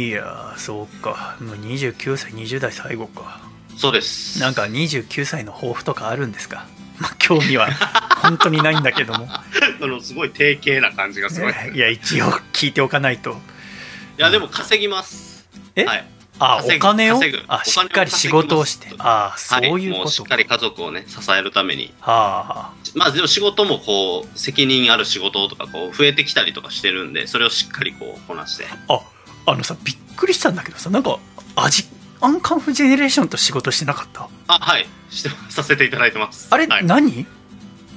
[0.00, 1.36] いやーそうか。
[1.40, 3.40] もう29歳20代最後か
[3.78, 4.40] そうです。
[4.40, 6.66] なんか29歳の抱負とかあるんですか？
[6.98, 7.68] まあ興味は
[8.22, 9.28] 本当にないんだけども。
[9.30, 9.44] あ
[9.86, 13.30] のすごい低型な感じがすごい、いや一応聞いておかないと。
[13.30, 13.34] い
[14.20, 15.48] やでも稼ぎます。
[15.76, 15.84] え？
[15.84, 16.04] はい。
[16.40, 17.18] あお金を？
[17.20, 17.38] 稼ぐ。
[17.38, 18.88] お金をあしっかり仕事をして。
[18.98, 21.94] ああそういうはい、もうしっかり家族をね支えるために。
[22.00, 28.66] はまあでも仕事もこう責任ある仕事とかこう増えてきたりとかしてるんでそれをしっかりこうこなして。
[28.88, 28.94] あ
[29.46, 31.16] ああのさびっくりしたんだけどさなんか
[31.54, 31.84] 味
[32.20, 34.28] アンカンフジェネレーションと仕事してなかった？
[34.48, 34.86] あはい。
[35.10, 36.48] してさせていただいてます。
[36.50, 36.84] あれ、はい。
[36.84, 37.26] 何？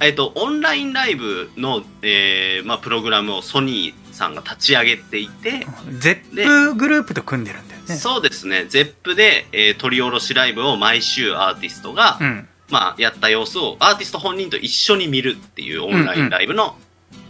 [0.00, 5.66] えっとオンラインライブの、えーまあ、プログラムをソニーさんが立ち上げていて、
[5.98, 7.94] ゼップグループと組んでるんだよね。
[7.96, 8.66] そうですね。
[8.68, 12.48] ZEP で、えー取り下ろしライブを毎週アーティストが、うん。
[12.70, 16.78] まあ、やった様子をアーティスト本人と一緒に見るっていうオンラインライブの、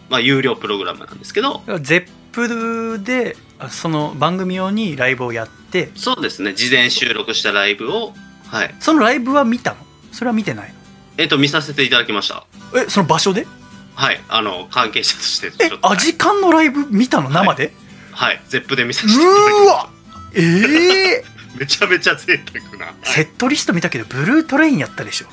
[0.08, 1.62] まあ、有料プログラムなんですけど。
[1.80, 6.54] ゼップであその番組用にライブをやってそうですね。
[6.54, 8.12] 事前収録したライブを
[8.48, 8.74] はい。
[8.80, 9.76] そのライブは見たの？
[10.12, 10.74] それは見てないの？
[11.18, 12.44] えっ、と見させていただきました。
[12.76, 13.46] えその場所で？
[13.94, 14.20] はい。
[14.28, 17.30] あの関係者としてえちょっとアジカンのライブ見たの？
[17.30, 17.72] 生で、
[18.12, 18.40] はい。
[18.48, 19.90] ZEP で見さうせていただきましーわ
[20.34, 22.94] ええた めちゃめちゃ贅沢な、はい。
[23.04, 25.26] セットリスト見たけどブルートレインやったでしょ？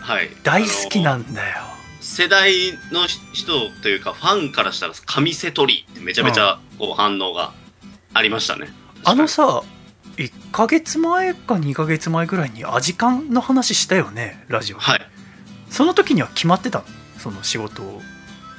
[0.00, 1.62] はい、大好きあのなんだよ。
[2.00, 2.52] 世代
[2.92, 7.52] の人というかファンからしたら神セトリってめちゃめちゃこう反応が
[8.14, 8.68] ありましたね。
[9.04, 9.62] あのさ
[10.16, 14.78] 1ヶ月前か2ヶ月前ぐらいにアジカンの話したよねラジオ。
[14.78, 15.00] はい。
[15.70, 16.84] その時には決まってたの？
[17.18, 18.00] その仕事を。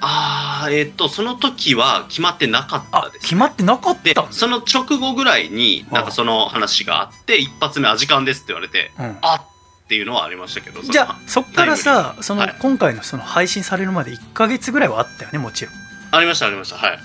[0.02, 9.18] ああえっ、とその時は決まってなかったあです、決まってなかっでたその直後ぐらいになんあかその話があって一発目「アジカンです」って言われてうん。
[9.22, 12.56] あっていうのはありましたけどじゃあそっからさその、はい。
[12.60, 15.72] 今回のその配信されるまで1ヶ月ぐらいはあったよねもちろ
[16.12, 16.98] ありましたありましたはい。
[16.98, 17.00] ん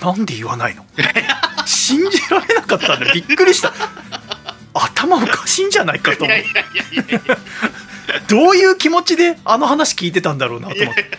[0.00, 0.84] なんで言わないの？
[1.66, 3.72] 信じられなかったんだびっくりした。
[4.74, 6.36] 頭おかしいんじゃないかと思う。
[6.36, 7.38] いやいやいやいやいや。
[8.28, 11.10] どういう気持ちであの話聞いてたんだろうなと思って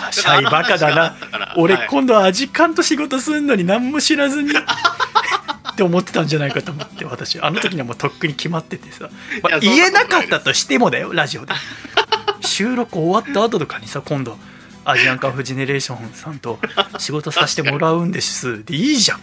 [0.00, 1.16] あシャイバカだな。
[1.56, 1.88] 俺はい。
[1.88, 4.50] 今度アジカンと仕事するのに何も知らずに。
[4.50, 7.40] って思ってたんじゃないかと思って私。
[7.40, 9.08] あの時にはもうとっくに決まっててさ、
[9.42, 11.54] まあ言えなかったとしてもだよラジオで。
[12.40, 14.36] 収録終わった後とかにさ今度
[14.90, 16.58] アジアンカンフジェネレーションさんと
[16.98, 18.64] 仕事させてもらうんです。
[18.64, 19.20] でいいじゃん。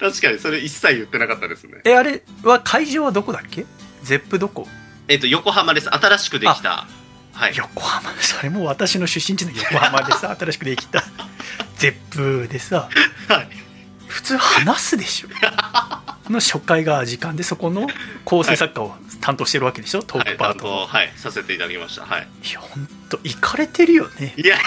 [0.00, 1.80] 確かにそれ一切言ってなかったですね。
[1.84, 3.66] えあれは会場はどこだっけ？
[4.02, 4.66] ゼップどこ？
[5.08, 5.88] えっと横浜です。
[5.90, 6.86] 新しくできた。
[7.34, 7.56] はい。
[7.56, 8.10] 横浜。
[8.20, 11.04] それも私の出身地の横浜でさ 新しくできた。
[11.76, 12.88] ゼップでさ。
[13.28, 13.48] はい
[14.08, 15.28] 普通話すでしょ。
[16.30, 17.86] の初回が時間でそこの
[18.24, 22.04] 構成作家を担当してるわけでしょ、トーはい担クパートを、当はいさせていただきました。
[22.04, 22.28] はい。
[22.48, 24.34] い、や本当いかれてるよね。
[24.36, 24.58] い や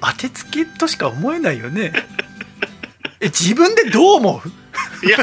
[0.00, 1.92] 当てつけとしか思えないよね。
[3.20, 5.06] え自分でどう思う？
[5.06, 5.18] いや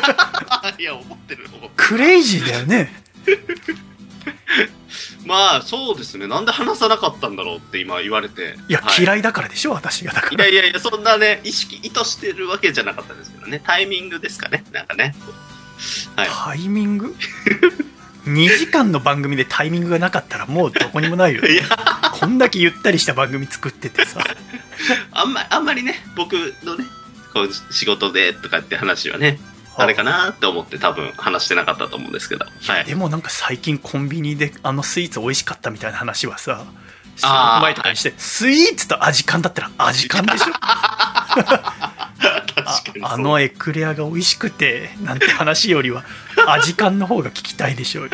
[0.78, 2.94] いや思ってる思ってるクレイジーだよね
[5.26, 13.62] まあそうですねなんで話さなかったんだろうって今言われていや、はい嫌いだからでしょ私がだからいやいやいや、そんなね、意識、意図してるわけじゃなかったですけどね。
[13.66, 14.64] タイミングですかね。
[14.72, 15.16] なんかね。
[16.16, 16.30] はい。
[16.30, 17.16] タイミング？
[18.28, 21.64] 2時間の番組でタイミングがなかったらもうどこにもないよいや、
[22.12, 24.22] こんだけゆったりした番組作っててさ
[25.12, 26.86] あんま、あんまりね、僕のね、
[27.34, 29.40] こう、仕事でとかって話はね、
[29.82, 32.46] あれかなって思って多分話してなかったと思うんですけど。
[32.46, 32.86] はい。
[32.86, 36.66] でもなんか最近コンビニであのスイーツ美味しかったみたいな話はさ
[37.62, 40.46] 前とかにして、スイーツと味感だったら味感でしょ？
[40.62, 41.84] あ
[43.04, 46.04] あのエクレアが美味しくてなんて話よりは
[46.48, 48.14] 味感の方が聞きたいでしょうよい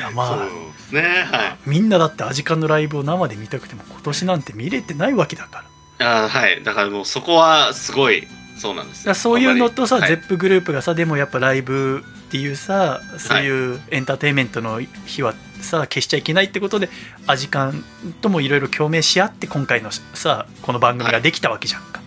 [0.00, 1.00] やまあね。
[1.30, 1.56] はい。
[1.66, 5.64] みんなだって味感のライブを生で見たくても今年なんて見れてないわけだか
[5.98, 6.62] らあーはい。
[6.64, 8.26] だからもうそこはすごい、
[8.60, 16.90] そうなんですそういうのとさ、ゼップグループがさでもやっぱライブっていうさそういうエンターテインメントの日はさ消しちゃいけないってことで
[17.26, 17.82] アジカン
[18.20, 22.02] ともいろいろ共鳴し合って今回のさこの番組ができたわけじゃんか、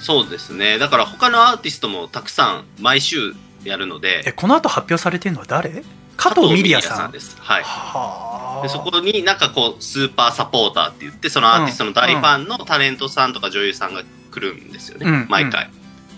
[0.00, 0.78] そうですね。
[0.78, 3.32] だから他のアーティストもたくさん毎週
[3.64, 5.82] やるので、えこの後発表されてるのは誰？
[6.16, 7.12] 加藤ミリアさん。
[7.12, 7.36] です。
[7.40, 7.62] はい。
[7.64, 8.62] はあ。
[8.62, 15.26] でそこになんかこうスーパーサポーターって言ってそのアーティストの大ファンのタレントさんとか女優さんが来るんですよね、うん。
[15.28, 15.70] 毎回、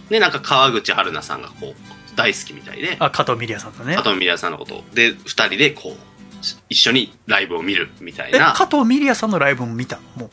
[0.08, 2.96] でなんか川口春奈さんがこう大好きみたいで。
[2.98, 3.96] あ加藤ミリアさんだね。
[3.96, 4.84] 加藤ミリアさんのことを。
[4.94, 5.96] で2人でこ
[6.40, 10.02] うし一緒にライブを見るみたいえな加藤ミリアさんのライブも見たの？
[10.22, 10.30] もう。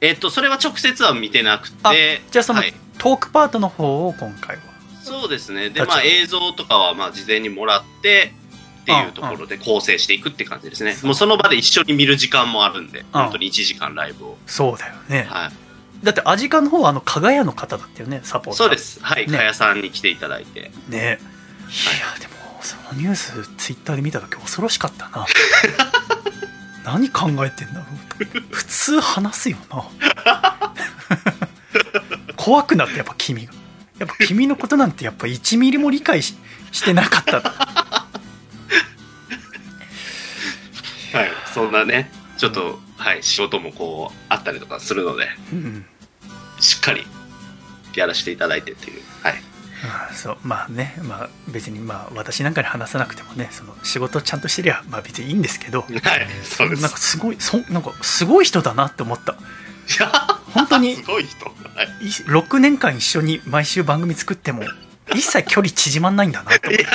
[0.00, 2.74] えっとそれは直接は見てなくあてじゃあそのはい。
[2.98, 4.62] トークパートの方を今回は？
[5.02, 5.70] そうですね。
[5.70, 8.32] でまあ映像とかはまあ事前にもらって
[8.82, 10.96] っていうところで構成していくって感じですね。
[11.02, 13.04] もうその場で一緒に見る時間もあるんで。
[13.12, 14.38] 本当に1時間ライブを。
[14.46, 15.63] そうだよね、はい
[16.04, 18.56] だってアジの方はあの加賀屋の方だったよねサポーター。
[18.56, 19.00] そうです。
[19.02, 19.26] はい。
[19.26, 19.38] ね。
[19.38, 20.70] かやさんに来ていただいて。
[20.88, 20.98] ね。
[20.98, 21.16] いや
[22.20, 25.26] でもそのニュースツイッターで見た時恐ろしかったな。
[26.84, 29.88] 何考えてんだろう普通話すよな。
[32.36, 33.52] 怖くなってやっぱ君が。
[33.98, 36.36] やっぱ君のことなんてやっぱ1ミリも理解し
[36.72, 37.40] してなかった。
[41.16, 41.30] はい。
[41.54, 45.86] そんなね、ちょっと、はい、仕事もこう、あったりとかするので、うん
[46.60, 47.06] しっかり
[47.94, 49.02] やらせていただいてっていう。
[49.22, 49.34] はい。
[49.34, 49.36] う
[50.12, 55.90] んそうまあね、まあ、別にまあ私なんかに話さなくてもねその仕事ちゃんとしてりゃまあ別にいいんですけど はい。
[56.42, 56.82] そうです。
[56.82, 59.36] なんかすごいそなんかすごい人だなって思ったい
[60.00, 60.10] や
[60.52, 61.44] 本当に すごい人。
[61.44, 61.52] は
[62.00, 62.06] い。
[62.06, 64.62] い6年間一緒に毎週番組作っても
[65.12, 66.86] 一切距離縮まんないんだなと思って。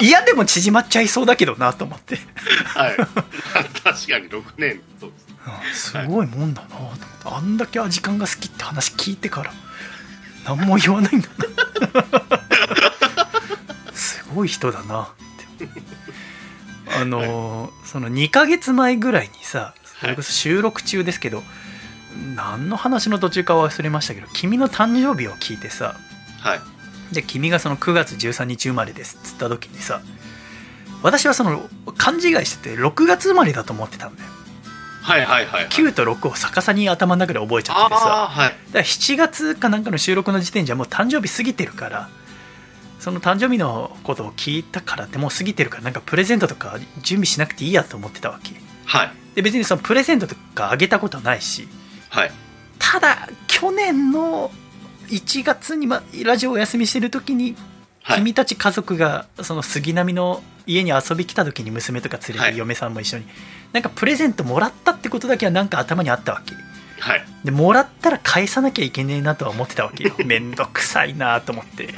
[0.00, 2.18] 嫌 でも縮まっちゃいそうだけどなと思って。
[2.66, 2.96] はい。
[2.96, 4.80] 確かに6年。
[4.98, 5.26] そうです。
[5.98, 7.06] うんすごいもんだなと思って。
[7.24, 9.52] あんだけ時間が好きって話聞いてから
[10.44, 12.40] 何も言わないんだな。
[13.94, 15.06] すごい人だなっ
[15.58, 15.68] て。
[17.00, 21.42] あのーその2ヶ月前ぐらいにさそれこそ収録中ですけど、
[22.36, 25.96] 何の話の途中か忘れましたけど君の誕生日を聞いてさ
[26.40, 26.60] はい。
[27.12, 30.00] で君がその9月13日生まれですっつった時にさ
[31.02, 34.28] 私はその勘違いしてて6月生まれだと思ってたんだよ
[35.02, 35.68] はいはいはい、はい。
[35.68, 38.50] 9と6を逆さに頭の中で覚えちゃっててさはい。
[38.50, 42.08] だから7月かなんかの収録の時点じゃもう誕生日過ぎてるから
[43.00, 49.12] その誕生日のことを聞いたからってもう過ぎてるからなんかプレゼントとか準備しなくていいやと思ってたわけはい。
[49.34, 51.66] で別にそのプレゼントとかあげたことないし
[52.10, 52.30] はい。
[52.78, 54.50] ただ去年の
[55.10, 57.56] 1月に、ま、ラジオお休みしてる時に
[58.02, 58.18] はい。
[58.18, 62.52] 君たち家族がその杉並の家に遊び来た時に娘とか連れはい。
[62.52, 63.24] て嫁さんも一緒に、
[63.72, 66.54] なんかプレゼントもらったってことだけはなんか頭にあったわけ。
[67.00, 67.24] はい。
[67.44, 70.14] でもらったら返さなきゃいけねえなとは思ってたわけよ。
[70.24, 71.94] めんどくさいなと思って。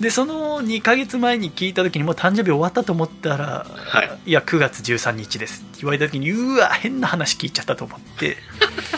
[0.00, 4.30] でその2ヶ月前に聞いた時にもう誕生日終わったと思ったら「はい。
[4.30, 8.36] や9月13日です」って言われた時にうわ変な話聞いちゃったと思って。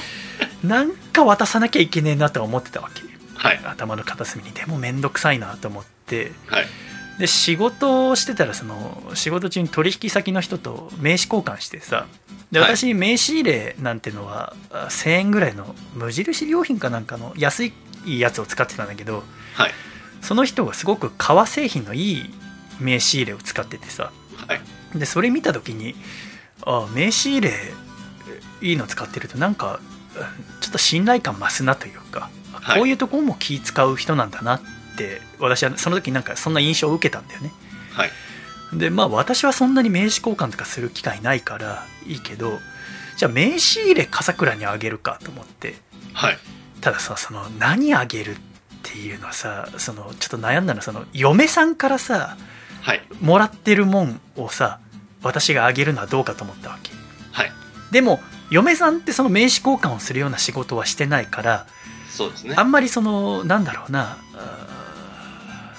[0.63, 3.10] なんか渡さなきゃいけねえなとは思ってたわけ
[3.41, 3.61] はい。
[3.65, 4.53] 頭の片隅に。
[4.53, 6.33] でもめんどくさいなと思って。
[6.47, 6.67] はい。
[7.19, 12.07] で仕事をしてたらその仕事中に取引先の人と名刺交換してさ。
[12.53, 12.77] ではい。
[12.77, 17.73] 私名刺入れなんてのはあ1000円ぐらいの無印良品かなんかの安い
[18.07, 19.25] やつを使ってたんだけど
[19.55, 19.71] はい。
[20.21, 22.31] その人がすごく革製品のいい
[22.79, 24.13] 名刺入れを使っててさ。
[24.47, 24.99] はい。
[24.99, 25.95] でそれ見た時に
[26.67, 27.53] あ名刺入れ
[28.61, 29.81] いいの使ってるとなんか
[30.15, 32.79] うんちょっと信頼感増すなというか、はい。
[32.79, 34.61] こういうところも気使う人なんだなっ
[34.97, 37.53] て私はその時なんかそんな印象を受けたんだよね。
[37.93, 38.11] はい。
[38.73, 42.59] でまあ私はそんなに名刺交換とかする機会ないからいいけど
[43.17, 45.75] じゃあ名刺入れ笠倉にあげるかと思って。
[46.13, 46.39] はい。
[46.81, 48.39] たださその何あげるっ
[48.83, 52.37] ていうのはさそのちょっと悩んだのはその嫁さんからさ
[52.83, 53.03] はい。
[53.21, 54.81] もらってるもんをさ
[55.23, 56.93] 私があげるのはどうかと思ったわけ。
[57.33, 57.53] はい。
[57.91, 58.21] でも
[58.51, 61.67] 嫁さんってその名刺交換をするような仕事はしてないから
[62.21, 62.55] そうですね。
[62.59, 64.19] あんまりそのなんだろうな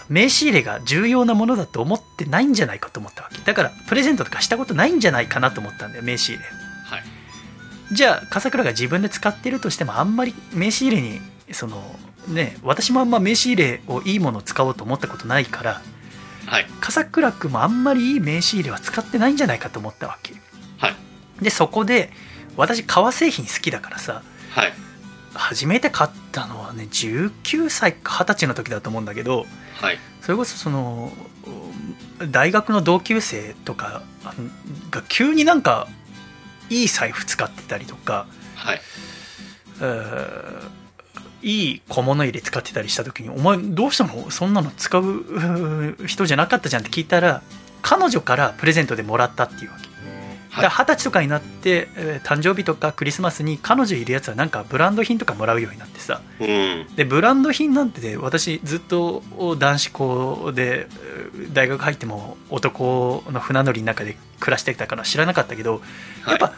[0.09, 3.37] 名刺入れが重要なものだと思ってないんじゃないかと思ったわけ。
[3.43, 6.43] だからプレゼントとかしたことないんじゃないかなと思ったんだよ名刺入れ。
[6.85, 7.03] はい。
[7.93, 11.83] じゃあ笠倉が自分で使ってるとしてもあんまり名刺入れにその
[12.27, 15.81] ね私もあんま名刺入れをいいものを使おうと思ったことないから
[16.47, 16.65] はい。
[16.79, 20.33] 笠倉君もあんまりいい名刺入れは使ってないんじゃないかと思ったわけ。
[20.79, 20.95] はい。
[21.43, 22.09] でそこで
[22.57, 24.73] 私革製品好きだからさはい
[25.33, 29.45] 初めて買ったのはね19歳か20歳の時だと思うんだけど
[29.79, 29.99] はい。
[30.21, 31.11] それこそその
[32.29, 34.03] 大学の同級生とか
[34.91, 35.87] が急になんか
[36.69, 38.81] いい財布使ってたりとかはい。
[39.81, 40.81] えー
[41.43, 44.29] いい小物入れ使ってたりした時に「お前どうしたの？
[44.29, 47.41] そんなの使う人じゃなかったじゃん」って聞いたら
[47.81, 49.87] 彼女からプレゼントでもらったっていうわけ
[50.51, 56.21] 二十歳とかになって、えー誕生日とかクリスマスに彼女いるやつはなんかブランド品とかもらうようになってさ。
[56.39, 56.87] うん。
[56.95, 59.23] でブランド品なんてで私ずっと
[59.57, 65.81] 男子校でえー大学入っても男の船乗りの中で暮らしてたから知らなかったけど
[66.27, 66.53] やっぱ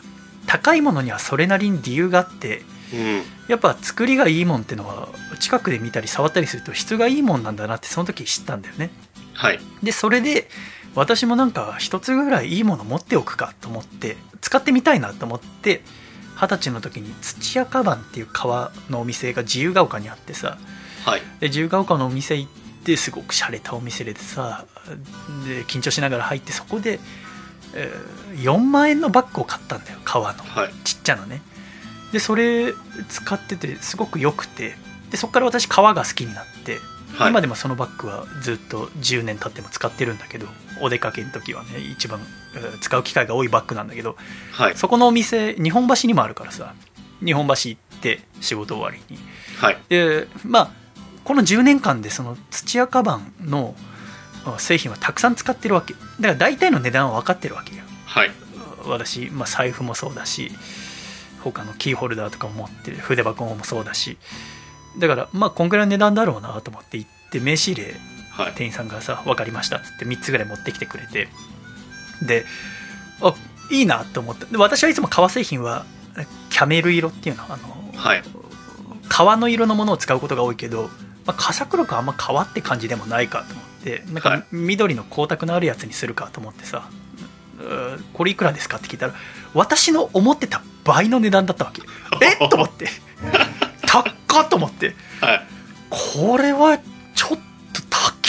[0.48, 3.22] 高いものにはそれなりに理由があってうん。
[3.48, 8.92] やっぱ作りがいいもんってのは近くで見たり触ったりすると質がいいもんなんだなってその時知ったんだよね。
[9.34, 9.60] はい。
[9.82, 10.48] でそれで
[10.96, 15.82] 私もなんか一つぐらいいいもの持っておくかと思って使ってみたいなと思って
[16.36, 20.58] 二十歳の時に土屋カバンっていう革のお店が自由が丘にあってさ
[21.06, 21.22] はい。
[21.40, 22.52] で自由が丘のお店行っ
[22.84, 24.66] てすごく洒落たお店でさ
[25.48, 27.00] で緊張しながら入ってそこで、
[27.76, 30.44] えー4万円のバッグを買ったんだよ革の。
[30.44, 30.74] はい。
[30.84, 31.44] ちっちゃなね。
[32.12, 32.74] でそれ
[33.10, 34.76] 使っててすごく良くて
[35.12, 36.80] でそこから私革が好きになって、
[37.16, 37.30] はい。
[37.30, 40.48] 今でもそのバッグはずっと10年経っても使ってるんだけど
[40.82, 42.20] お出かけの時はね一番
[42.56, 44.16] えー使う機会が多いバッグなんだけど
[44.52, 44.78] はい。
[44.78, 46.74] そこのお店日本橋にもあるからさ
[47.24, 49.20] 日本橋行って仕事終わりに。
[49.58, 49.78] はい。
[49.90, 50.72] でまあ
[51.24, 53.76] この10年間でその土屋カバンの
[54.46, 55.94] あ製品はたくさん使ってるわけ。
[55.94, 57.84] だから大体の値段は分かってるわけよ。
[58.06, 58.32] はい。
[58.86, 60.52] 私、まあ、財布もそうだし
[61.42, 64.18] 他のキーホルダーとかも持ってる筆箱もそうだし。
[65.00, 67.96] だからまあこんぐらいの値段だろうなと思って行って名刺入れ
[68.36, 68.54] はい。
[68.56, 71.30] 店員さんがさ「分かりました」っつって3つぐらい持ってきてくれて。
[72.22, 72.46] で
[73.22, 73.34] あ
[73.70, 74.46] いいなと思った。
[74.46, 75.86] で私はいつも革製品は
[76.50, 78.24] キャメル色っていうのあの、はい。
[79.10, 80.90] 革の色のものを使うことが多いけど、
[81.26, 84.44] まあ、笠黒くあんま革って感じでもないかと思ってなんかはい。
[84.52, 86.88] 緑の光沢のあるやつにするかと思ってさ
[87.60, 89.14] 「うーこれいくらですか?」って聞いたら
[89.54, 91.82] 私の思ってた倍の値段だったわけ。
[92.26, 92.34] え？
[92.46, 92.90] っと思って。
[93.88, 94.96] 高っと思って。
[95.22, 95.48] はい。
[95.90, 96.80] これは
[97.16, 97.38] ちょっと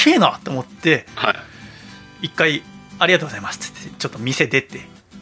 [0.05, 1.35] 高えなと思ってはい。
[2.23, 2.63] 一回
[2.99, 4.81] 「ありがとうございます」ってちょっと店出て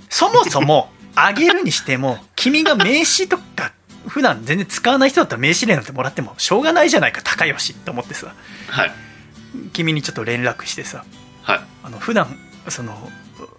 [0.09, 3.73] そもそもあげるにしても君が名刺とか
[4.07, 8.35] 普段全然使わない人だったら名刺入れなんてもらってもしょうがないじゃないか高吉と思ってさ。
[8.68, 8.92] はい。
[9.73, 11.05] 君にちょっと連絡してさ。
[11.42, 11.61] はい。
[11.85, 13.11] あの普段その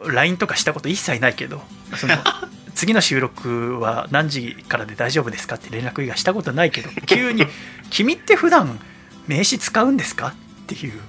[0.05, 1.63] LINE とかしたこと一切ないけど
[1.95, 2.15] その
[2.75, 7.45] 次の収録は何時からで大丈夫ですかって連絡以外したことないけど急に
[7.91, 8.79] 「君って普段
[9.27, 10.27] 名刺使うんですか?」
[10.63, 10.99] っていう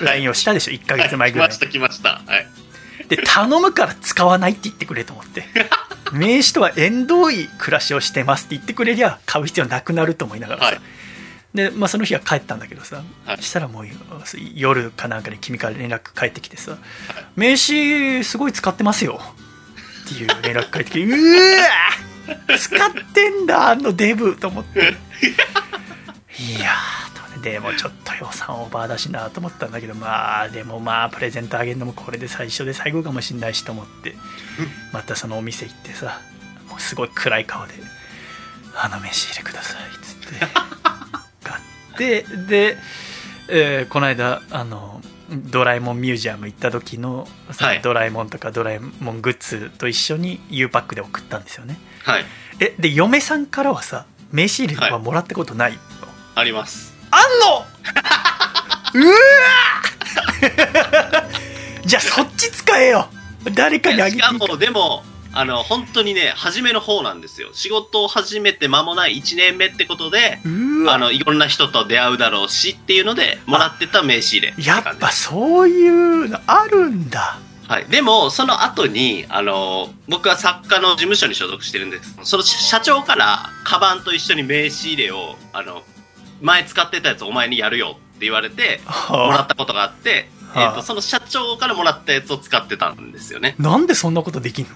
[0.00, 1.48] LINE をしたでしょ？1ヶ月前ぐらい。
[1.48, 2.22] 来ました来ました。
[2.26, 2.46] はい。
[3.08, 5.44] で頼むから使わないって言ってくれと思って。
[6.12, 10.80] 名刺とは縁遠い暮らしをしてますって言ってくれりゃ買う必要なくなると思いながらさ、はい。
[11.54, 13.42] で、まあ、その日は帰ったんだけどさ、はい。
[13.42, 13.86] したらもう
[14.54, 16.78] 夜かなんかに君から連絡返ってきてさ
[17.36, 19.20] 「名刺すごい使ってますよ」
[20.04, 24.96] っていう連絡返ってきて「うわ使ってんだあのデブ」と思って。
[26.38, 26.76] いや
[27.42, 34.14] でもちょっと予算オーバーだしなと思ったんだけどまあでもまあプレゼントあげるのもこれで最初で最後かもしんないしと思って
[34.92, 36.20] またそのお店行ってさ
[36.68, 37.74] もうすごい暗い顔で
[38.76, 40.46] 「あの名刺入れください」っつって
[41.44, 41.60] 買
[41.94, 42.76] ってで、
[43.48, 47.28] えーこの間あのドラえもんミュージアム行った時の
[47.58, 47.82] はい。
[47.82, 51.78] ドラえもんとかドラえもんグッズと一緒に U パックで送ったんですよね。
[52.04, 52.24] はい。
[52.60, 55.78] えで嫁さんからはさ名刺入れはもらったことないの、
[56.34, 57.64] ありますあんの？
[58.94, 61.84] うわー！
[61.86, 63.08] じゃあそっち使えよ。
[63.54, 64.32] 誰かにあげしてか。
[64.32, 67.50] もでもあの本当にね初めの方なんですよ。
[67.52, 70.40] 仕事を始めて間もない1年目ってことで
[70.88, 77.38] あのいろんな人と出会うだろうしっていうのでもらってた名刺入れやっぱそういうのあるんだ。
[77.68, 82.18] はい、でもその後にあの僕は作家の事務所に所属してるんです。
[82.22, 85.82] その社長からカバンと一緒に名刺入れをあの
[86.40, 88.80] 前使ってたやつお前にやるよって言われて
[89.10, 90.62] もらはったことがあって、はあ。
[90.62, 93.56] えー、とその社長からもらったやつを使ってたんですよね。
[93.58, 94.70] あなんでそんなことできんの？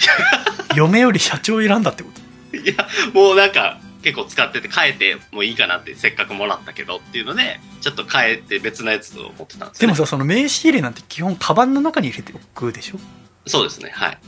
[0.76, 2.10] 嫁より社長選んだってこ
[2.50, 2.56] と？
[2.56, 12.98] いやもうなんか結構使ってて変えてもいいかなってせっかくもらったけどっていうのでちょっと変えて別のやつを持ってたんですよ、ね、でもさその名刺入れなんて基本カバンの中に入れておくでしょ？
[13.46, 14.18] そうですねはい。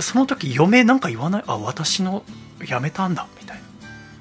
[0.00, 1.44] その時嫁なんか言わない？
[1.46, 2.24] あ私の
[2.64, 3.62] 辞めたんだみたいな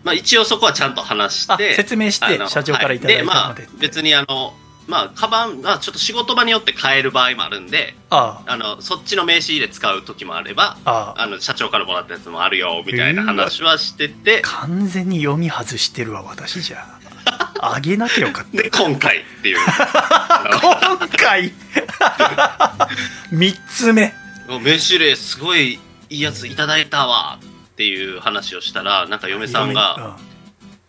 [0.04, 4.54] まあ一応そこはちゃんと話しあて説明して社長からいただいたはでまあ別にあの
[4.88, 8.58] まあカバンはちょっと仕事場によって変える場合もあるんでああ。
[8.58, 11.22] のそっちの名刺入れ使う時もあればああ。
[11.22, 14.42] あの社長からもらったやつもあるよみたいな話はしてて。
[14.44, 16.86] 完全に読み外してるわ私じゃ。
[17.26, 18.58] あ あげなきゃよかった。
[18.64, 19.58] で今回っていう。
[19.60, 21.54] あ 今回？
[23.32, 24.14] 3つ目。
[24.48, 25.80] の名刺入れすごい
[26.10, 27.38] いいやついただいたわ。
[27.44, 27.49] っ
[27.80, 30.18] ていう話をしたらなんか嫁さんが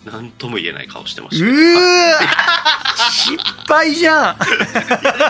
[0.05, 1.47] 何とも言えない顔してまうした。
[1.47, 2.18] ーわ
[3.12, 3.38] 失
[3.68, 4.36] 敗じゃん。
[4.38, 4.45] で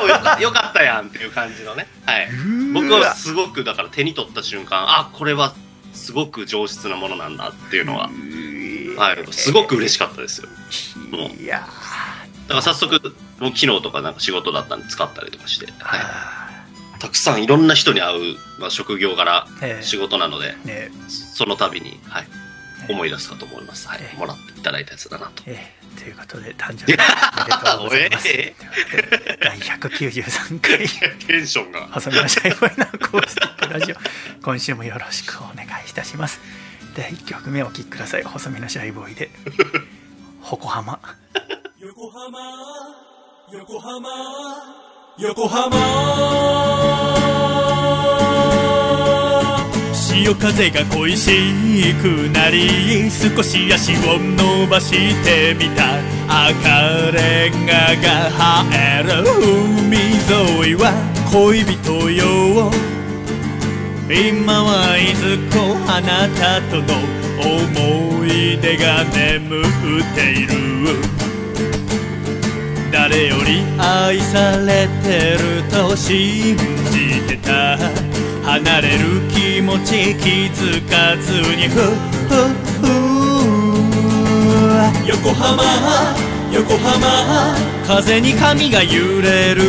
[0.01, 2.29] もよかよかったやんっていう感じのね、はい、
[2.73, 5.55] 僕はすごくだから手に取った瞬間あこれは
[5.93, 8.09] すごく上質なものなんだっていうのは、
[8.97, 10.49] はい、すごく嬉しかったですよ。
[11.39, 11.69] いや
[12.49, 16.01] だから早速もう昨日とかなんか仕事だったんで使ったりとかして、ーはい、
[17.01, 19.83] たくさんいろんな人に会う、まあ、職業柄ええ。
[19.83, 22.27] 仕事なのでねその度に、はい、
[22.83, 22.93] ええ。
[22.93, 24.19] 思い出すかと思います、はいええ。
[24.19, 25.43] もらっていただいたやつだなと。
[25.47, 25.81] ええ。
[25.99, 28.29] ということで誕生日おめでとうございます。
[28.31, 28.55] え
[29.43, 30.89] 第193回
[31.27, 33.97] テンションが細身のシャイボーイのアコースティックラジオ。
[34.43, 36.41] 今週もよろしくお願いいたします。
[36.95, 38.23] で1曲目お聴きください。
[38.23, 39.31] 細身のシャイボーイで
[40.41, 41.01] 「ほこはま。
[41.81, 42.41] 横浜。
[43.53, 45.77] 横浜横浜。
[49.93, 54.91] 潮風が恋しくなり少し足を伸ばし
[55.25, 55.99] てみた。
[56.29, 58.31] 赤レンガが
[58.73, 59.09] 映える
[59.83, 60.93] 海沿いは
[61.33, 62.71] 恋人よ
[64.09, 66.85] 今はいずこあなたとの
[67.41, 69.65] 思い出が眠っ
[70.15, 71.30] ている。
[72.93, 76.57] 誰より愛されてると信
[76.91, 77.79] じてた
[78.43, 81.81] 離れる気持ち気づかずにふ
[82.29, 82.35] ふ
[82.81, 82.87] ふ
[85.07, 85.63] 横浜
[86.53, 87.55] 横浜
[87.87, 89.63] 風に髪が揺れる。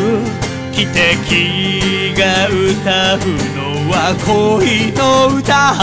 [0.71, 3.19] 汽笛が歌う
[3.55, 5.73] のは恋の歌。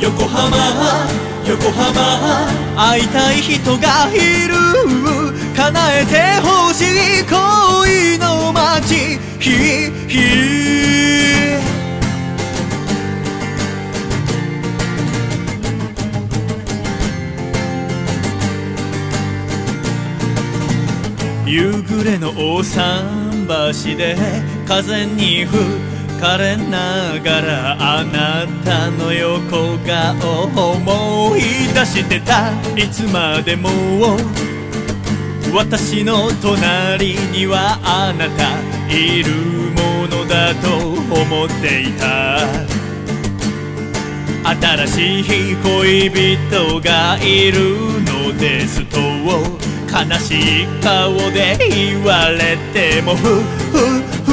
[0.00, 0.56] 横浜
[1.46, 2.46] 横浜
[2.76, 5.23] 会いたい人がいる。
[5.56, 9.18] 叶えてほしい恋の街。
[9.38, 9.50] ひ
[10.08, 10.14] ひ。
[21.46, 23.46] 夕暮れの大桟
[23.92, 24.16] 橋で
[24.66, 31.40] 風に吹かれながらあなたの横顔思い
[31.72, 32.50] 出してた。
[32.76, 33.68] いつまでも
[35.54, 38.58] 私の隣にはあなた
[38.92, 39.30] いる
[39.70, 42.40] ものだと思っていた。
[44.44, 45.20] 新し
[45.52, 53.40] い恋人がいるのですと悲しい顔で言われてもふ
[53.70, 53.78] ふ
[54.24, 54.32] ふ。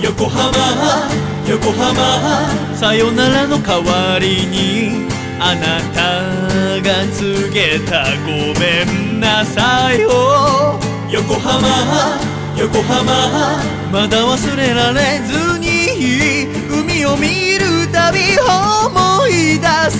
[0.00, 1.10] 横浜
[1.48, 5.08] 横浜さよならの代わりに
[5.40, 10.80] あなたが告げたごめんなさいよ。
[11.10, 12.18] 横浜
[12.56, 13.62] 横浜
[13.92, 19.96] まだ忘れられずに海を見るたび思い出す。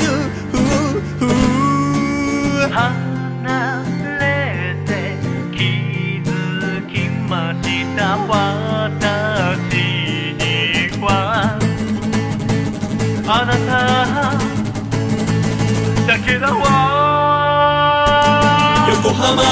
[0.50, 0.58] ふ
[1.18, 1.22] ふ
[2.68, 3.84] 離
[4.18, 4.90] れて
[5.56, 5.58] 気
[6.28, 6.92] づき
[7.28, 7.66] まし
[7.96, 9.76] た私
[10.34, 10.42] に
[11.00, 11.06] は。
[13.24, 13.50] あな
[14.36, 14.41] た
[16.32, 16.62] けだわ。
[18.88, 19.42] 横浜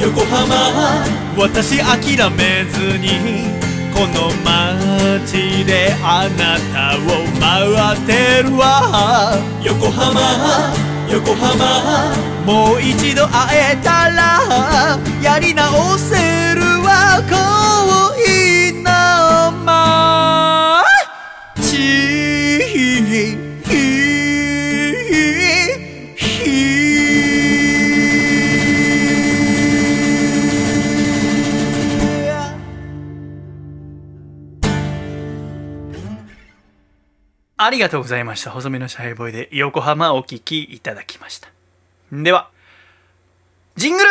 [0.00, 1.04] 横浜。
[1.36, 3.08] 私諦めずに
[3.92, 7.00] この街であなたを
[7.38, 9.36] 待ってるわ。
[9.62, 10.20] 横浜
[11.10, 12.14] 横浜。
[12.46, 14.40] もう一度会えたら
[15.22, 17.20] やり直せるわ。
[17.28, 18.29] 恋
[37.62, 38.50] ありがとうございました。
[38.50, 41.50] 細身のシャイボーイで横浜お聞きいただきました。
[42.10, 42.48] では
[43.76, 44.10] ジングル!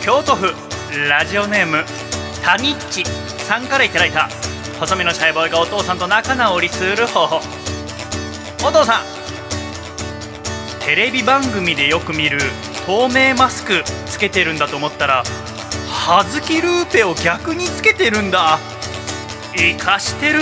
[0.00, 0.54] 京都府
[1.08, 1.82] ラジオネーム
[2.44, 4.28] タニッチさんからいただいた
[4.78, 7.40] 細身のシャイボーイがお父さんと仲直りする方法。
[8.64, 9.04] お父さん
[10.84, 12.38] テレビ番組でよく見る
[12.86, 15.24] 透明マスクつけてるんだと思ったら
[15.90, 18.60] ハズキルーペを逆につけてるんだ。
[19.56, 20.40] 生かしてる。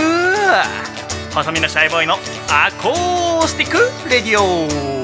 [1.34, 2.14] 細身のシャイボーイの
[2.48, 5.01] acoustic radio。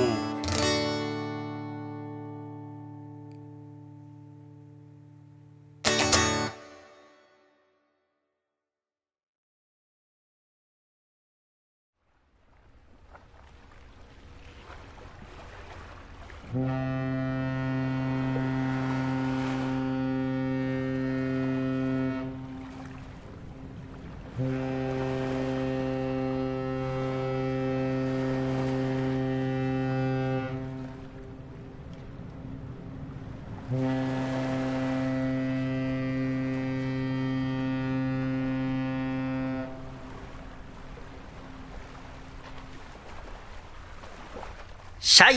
[45.18, 45.32] シャ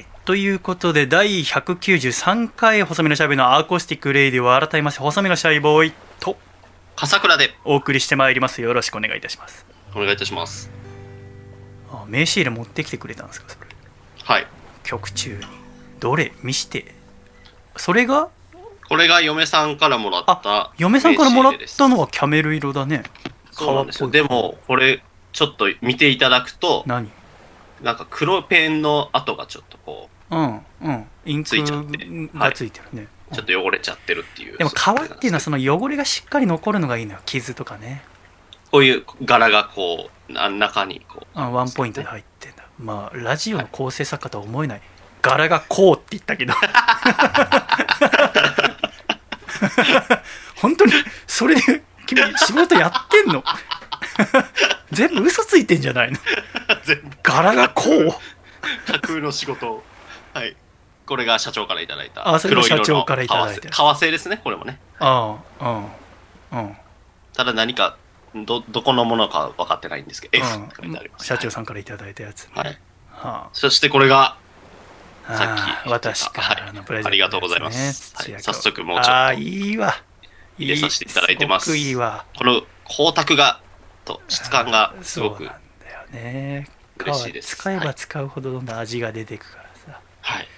[0.00, 6.38] イということで第193回細身のシャイの acoustic radio 改めまして細身のシャイボーイと
[6.96, 7.50] 笠倉で。
[7.66, 8.62] お送りしてまいります。
[8.62, 9.66] よろしくお願いいたします。
[9.94, 10.70] お願いいたします。
[11.90, 13.66] あ名刺入れ持ってきてくれたんですかそれ。
[14.24, 14.46] はい。
[14.82, 15.40] 曲中に。
[16.00, 16.94] どれ見して。
[17.76, 18.30] それが？
[18.88, 23.02] これが嫁さんからもらったあ嫁さんからもらったのはキャメル色だね。
[23.50, 24.08] そうなんですよ。
[24.08, 25.02] でもこれ
[25.34, 27.10] ちょっと見ていただくと何？
[27.82, 31.06] なんか黒ペンの跡がちょっとこうんうん。
[31.24, 31.98] インクついちゃって。
[32.34, 38.02] がついてるね、うちょっと汚れちゃってるっていうでも革っていうのはそその汚れがしっかり残るのがいいのよ傷とかね。
[38.70, 41.26] こういう柄がこうな中にこう。
[41.34, 42.64] あワンポイントで入ってんだ。
[42.78, 44.82] まあラジオの構成作家とは思えない。
[45.22, 46.54] 柄がこうって言ったけど。
[50.60, 50.92] 本当に
[51.26, 53.42] それで君仕事やってんの？
[54.92, 56.18] 全部嘘ついてんじゃないの？
[56.84, 57.16] 全部。
[57.22, 58.12] 柄がこう。
[58.90, 59.84] 架空の仕事を。
[60.34, 60.56] はい。
[61.06, 62.28] これが社長からいただいた。
[62.28, 64.78] あそれが社長からいただいた革製革製ですねこれもね。
[64.98, 65.88] ああ
[66.52, 66.76] うんうん
[67.34, 67.96] ただ何か
[68.34, 72.78] どどこのものか分かってないんですけど F って書いてあります、社長さんからいただいたやつ、はい。
[73.10, 74.36] はそしてこれが
[75.26, 78.14] あ、さっきああ私からのプレゼントね、はいありがとうございます。
[78.16, 78.42] はい。
[78.42, 79.94] 早速もうちょっとああいいわ。
[80.58, 81.76] 入れさせていただいてます。
[81.76, 82.24] いいわ。
[82.36, 83.60] この光沢が
[84.08, 86.68] と質感がすごくそうなんだよね。
[86.98, 87.56] 嬉しいです。
[87.56, 90.48] 使えば使うほどどんどん味が出てくからさ、はい。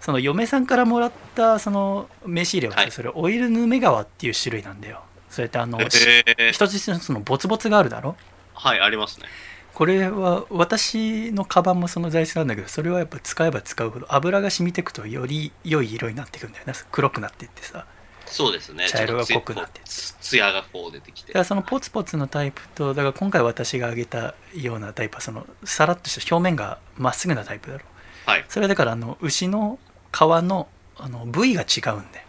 [0.00, 2.90] その嫁さんからもらったその名刺入れはさ、はい。
[2.90, 5.02] それオイルヌメ革っていう種類なんだよ。
[5.28, 6.52] そうやってあの、えー。
[6.52, 8.16] 一つ一つのボツボツがあるだろ？
[8.54, 9.26] はいありますね。
[9.72, 17.86] これは私のカバンもその材質なんだけどそれはやっぱ使えば使うほど油が染みていくとより良い色になっていくんだよね黒くなっていってさ
[18.30, 18.88] そうですね。
[18.88, 21.28] 茶色が濃くなってとつつやがこう出てきて。
[21.28, 27.84] だからそのポツポツのタイプとだから今回私が挙げたようなタイプはそのさらっとした表面がまっすぐなタイプだろ。
[28.26, 28.44] はい。
[28.48, 29.78] それはだからあの牛の
[30.12, 32.24] 皮のあの部位が違うんで、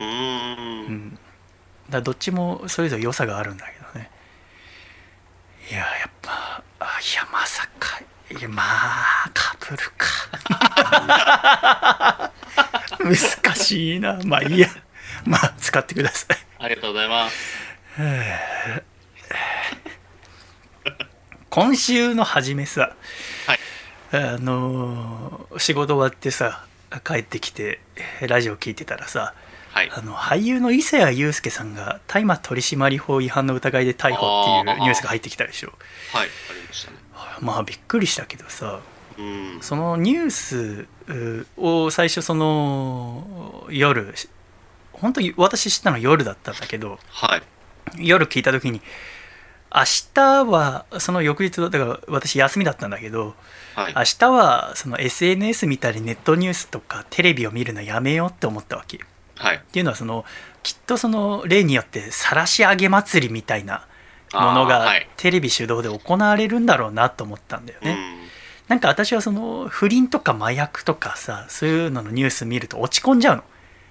[0.00, 0.86] うーん。
[0.86, 1.18] うん、
[1.88, 4.10] だどっちもそれぞれ良さがあるんだけどね。
[5.70, 7.98] いややっぱあいやまさか
[8.30, 10.06] いやまあかぶるか。
[13.06, 14.18] 難しいな。
[14.24, 14.68] まあいいや
[15.30, 16.36] まあ使ってください。
[16.58, 17.36] ありがとうございます。
[21.50, 22.94] 今週の初めさ
[23.46, 23.58] はい。
[24.12, 26.64] あのー仕事終わってさ
[27.04, 27.80] 帰ってきて
[28.20, 29.34] ラジオ聞いてたらさ
[29.72, 29.90] はい。
[29.92, 35.72] あの俳優の伊勢谷友介さんが大麻取締法違反の疑いで逮捕っていうニュースが入ってきたでしょ。
[36.12, 36.96] はいありましたね。
[37.40, 38.80] まあびっくりしたけどさ
[39.18, 39.58] うん。
[39.62, 44.14] そのニュースうを最初その夜
[45.00, 47.42] 本当に私知ったの夜だったんだけどはい。
[47.98, 48.80] 夜聞いた時に
[49.74, 49.82] 明
[50.14, 53.34] 日はその翌日だから私休みだったんだけど
[53.74, 53.94] はい。
[53.94, 58.96] 明日はその SNS 見たりネットニュースとかテレビを見るのやめようって思ったわけ。
[58.96, 59.00] っ
[59.36, 59.62] はい。
[59.72, 60.24] ていうのはその
[60.62, 63.86] きっとその例によって晒し上げ祭りみたいな
[64.32, 67.96] ものがテレビ主導で行われるんだろうなと思ったんだよね、
[68.68, 73.48] なんか私はその不倫とか麻薬とかさそういうののニュース見ると落ち込んじゃうの、ま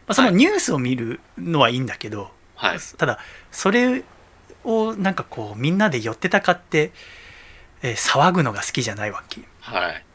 [0.08, 0.36] あ、そのはい。
[0.38, 2.80] ニュースを見るのはいいんだけど、はい。
[2.98, 3.20] ただ
[3.52, 4.04] それ
[4.64, 6.92] をなんかこうみんなで寄ってたかって、
[7.82, 9.42] えー騒ぐのが好きじゃないわけ。
[9.60, 10.06] はい。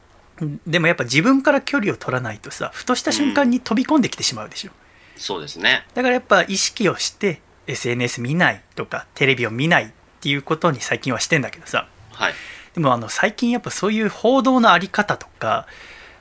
[0.66, 4.70] でもやっぱ自分から距離を取らないとさふとした瞬間に飛び込んできてしまうでしょ、
[5.16, 5.86] そうですね。
[5.95, 9.88] だからやっぱ意識をして SNS 見ないとかテレビを見ないっ
[10.20, 11.88] ていうことに最近はしてんだけどさ。
[12.12, 12.34] はい。
[12.74, 15.66] でもあの最近やっぱそういう報道のあり方とか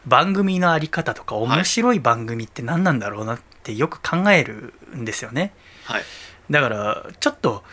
[0.05, 1.39] 番組のあり方とかい。
[1.39, 5.53] 面白い番組って何なんだろうなってよく考えるんですよね。
[5.85, 6.03] はい。
[6.49, 7.63] だからちょっと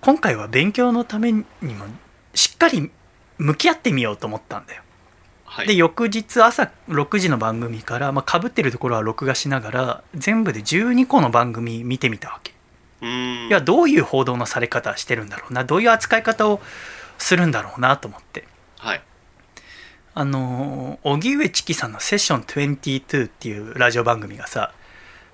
[0.00, 1.86] 今回は勉強のためにも
[2.34, 2.90] しっかり
[3.38, 4.82] 向き合ってみようと思ったんだよ。
[5.44, 5.66] はい。
[5.66, 12.52] で翌日朝6時の番組から、まあ、かぶってるところは録画しながら全部で12個の番組見てみたわけ。
[13.02, 16.60] いやどういう報道のされ方してるんだろうなどういう扱い方を
[17.18, 18.44] するんだろうなと思って。
[18.78, 19.02] はい。
[20.14, 24.72] あの荻上チキさんの「セッション22」っていうラジオ番組がさ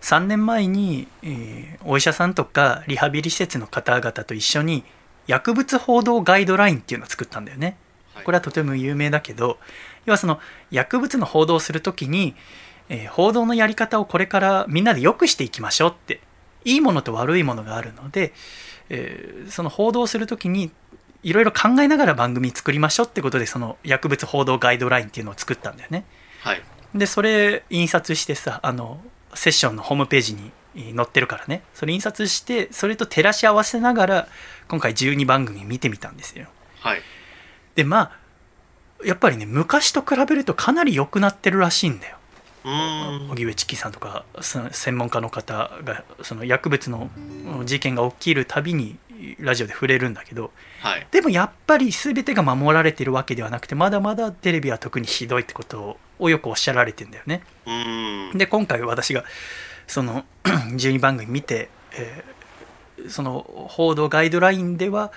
[0.00, 4.84] 3年前に、えーお医者さんとかリハビリ施設の方々と一緒に
[5.26, 7.76] 薬物報道ガイドラインっていうのを作ったんだよね。
[8.14, 8.24] はい。
[8.24, 9.58] これはとても有名だけど
[10.04, 10.40] 要はその
[10.70, 12.34] 薬物の報道をするときに、
[12.88, 16.20] えー報道のやり方をこれからみんなで良くしていきましょうって
[16.64, 18.32] いいものと悪いものがあるので、
[18.90, 20.70] えーその報道するときに
[21.22, 26.04] いろいろ考えながら番組作りましょうってことでその薬物報道ガイドラインっていうのを作ったんだよね。
[26.42, 26.62] はい。
[26.94, 29.00] でそれ印刷してさあの
[29.38, 30.50] セッションのホームページに
[30.96, 31.62] 載ってるからね。
[31.72, 34.28] それ印刷してそれと照らし合わせながら
[34.68, 36.48] 今回12番組見てみたんですよ。
[36.80, 37.00] はい。
[37.76, 38.12] でまあ
[39.04, 42.16] やっぱりね昔と比べるとかなり良くなってるらしいんだよ。
[43.30, 47.08] 荻上チキさんとか専門家の方がその薬物の
[47.64, 48.98] 事件が起きるたびに
[49.38, 50.50] ラジオで触れるんだけど。
[50.82, 51.06] はい。
[51.12, 57.42] でもやっぱり全てが守られてるわけではなくてまだまだテレビは特にひどいってことをよくおっしゃられてんだよね。
[58.34, 59.24] で今回私が
[59.86, 62.38] その 12番組見て、えー
[63.08, 65.12] その報道ガイドラインでは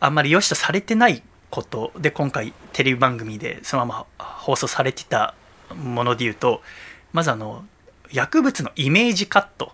[0.00, 5.34] あんまり良しとされてないことで今回テレビ番組でそのまま放送されてた
[5.76, 6.60] もので言うと
[7.12, 7.64] まずあの
[8.10, 9.72] 薬物のイメージカット。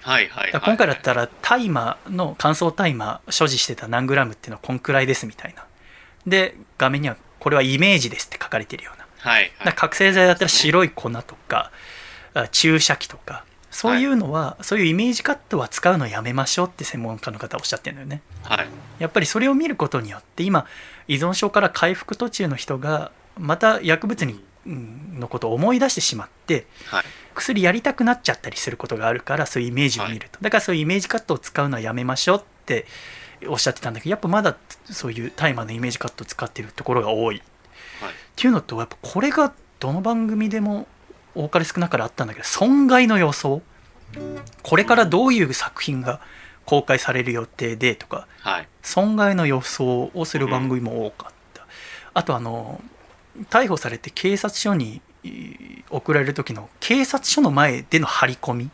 [0.00, 5.66] はいはいはいだから今回だったら大麻の乾燥大麻所持してた何グラムっていうのはこんくらいですみたいな。
[6.26, 8.92] で画面にはこれはイメージですって書かれてるよ
[9.24, 11.70] はいだから覚醒剤だったら白い粉とか
[12.34, 18.22] あ注射器とかそういうのは、そういうイメージカットは使うのやめましょうって専門家の方はおっしゃってるんだよね。
[18.44, 18.68] はい。
[19.00, 20.64] やっぱりそれを見ることによって今
[21.08, 25.18] 依存症から回復途中の人がまた薬物にうん。
[25.18, 27.04] のことを思い出してしまってはい。
[27.34, 32.86] 薬やりたくなっちゃったりすることがあるからそういうイメージを見ると、だからそういうイメージカットを使うのはやめましょうって
[33.48, 37.42] おっしゃってたんだけどやっぱまだそういう大麻のイメージカットを使ってるところが多いはい
[38.34, 40.86] っていうのとやっぱこれがどの番組でも
[41.34, 43.62] 多かれ少なかれあったんだけど損害の予想。
[44.62, 46.20] これからどういう作品が
[46.66, 48.68] 公開される予定でとかはい。
[48.82, 51.66] 損害の予想をする番組も多かった、
[52.12, 52.82] あとあの
[53.50, 58.70] 逮捕されて警察署にい送られる時の警察署の前での張り込み。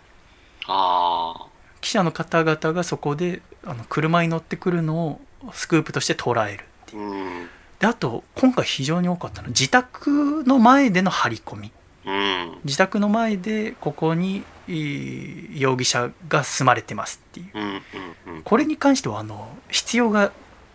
[0.66, 1.46] あ
[1.80, 5.20] 記者の方々がそこであの車に乗ってくるのを
[5.52, 7.48] スクープとして捉えるーうん
[7.80, 11.72] であと今回非常に多かったのは自宅の前での張り込み。
[12.04, 12.58] うん。
[12.64, 17.50] 自宅の前でここにい容疑者が住まれてますっていう。
[17.54, 18.42] うんうんうん。
[18.42, 20.30] これに関してはあの必要が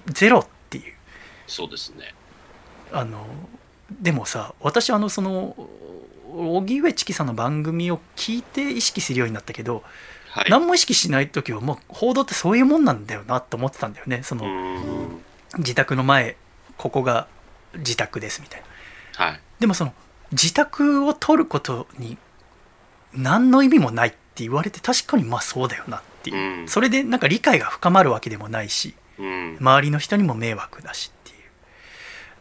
[0.07, 0.93] ゼロっていう。
[1.45, 2.15] そうですね。
[2.91, 3.27] あの
[4.01, 5.55] でもさ私あのその
[6.33, 9.83] 荻上チキさんの番組を聞いて意識するようになったけど、
[10.31, 10.49] はい。
[10.49, 14.21] 何も意識しない時はもう報道ってそういうもんなんだよなと思ってたんだよね。
[14.23, 15.21] その、うん。
[15.59, 16.35] 自宅の前
[16.77, 17.27] ここが
[17.77, 18.63] 自宅ですみたい
[19.17, 19.25] な。
[19.25, 19.41] はい。
[19.59, 19.93] でもその
[20.31, 22.17] 自宅を取ることに
[23.13, 26.67] 何の意味もないって言われて確かにまあそうだよなっていう、うん。
[26.67, 29.57] それでなんか理解が深まるわけでもないしうん。
[29.59, 31.37] 周りの人にも迷惑だしっていう。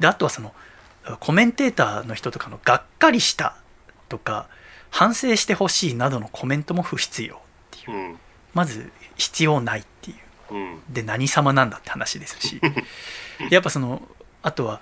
[0.00, 0.52] であとはその
[1.20, 3.56] コメンテーターの人とかのがっかりした
[4.08, 4.48] とか
[4.90, 7.38] 反省してほしいなどのコメントも不必要っ
[7.70, 7.96] ていう。
[7.96, 8.18] うん。
[8.54, 10.14] まず必要ないってい
[10.50, 10.54] う。
[10.54, 10.80] うん。
[10.88, 12.60] で何様なんだって話ですし。
[13.50, 14.02] やっぱその
[14.44, 14.80] あとは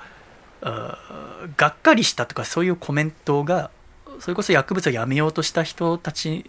[0.61, 3.71] あーがっかりしたとかそういうコメントが
[4.21, 6.45] それこそ薬物をやめようとした人たち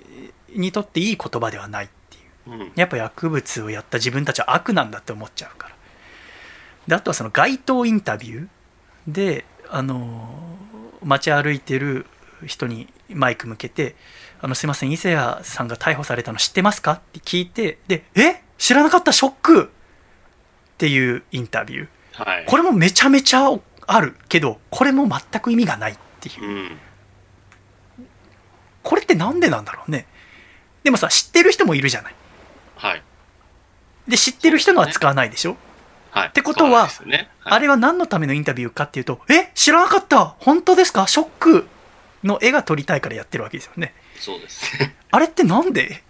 [0.49, 2.19] にとっていい言葉ではないってい
[2.53, 2.59] う。
[2.59, 2.71] うん。
[2.75, 5.75] やっぱ薬物をやった自分たちは悪なんだって思っちゃうから。
[6.87, 8.47] であとはその街頭インタビュー
[9.07, 10.57] であの
[11.03, 12.05] 街歩いてる
[12.45, 13.95] 人にマイク向けて
[14.41, 18.43] 「あのすいません伊勢谷さんが逮捕されたの知ってますか?」って聞いてで「え？
[18.57, 19.13] 知らなかった？
[19.13, 19.67] ショック!」っ
[20.77, 22.45] ていうインタビューはい。
[22.45, 23.49] これもめちゃめちゃ
[23.85, 26.79] あるけどこれも全く意味がないっていううん。
[28.81, 30.05] これってなんでなんだろうね
[30.83, 32.15] でもさ知ってる人もいるじゃない
[32.75, 33.03] はい。
[34.07, 35.55] で知ってる人のは使わないでしょ、
[36.11, 36.27] はい。
[36.27, 37.29] ってことはね。
[37.39, 41.07] はいあれは何のためのインタビューかっていうとえ知らなかった本当ですか？
[41.07, 41.67] ショック
[42.23, 44.95] の絵が撮りたいからやってるわけですよねそうですね。
[45.11, 46.03] あれってなんで？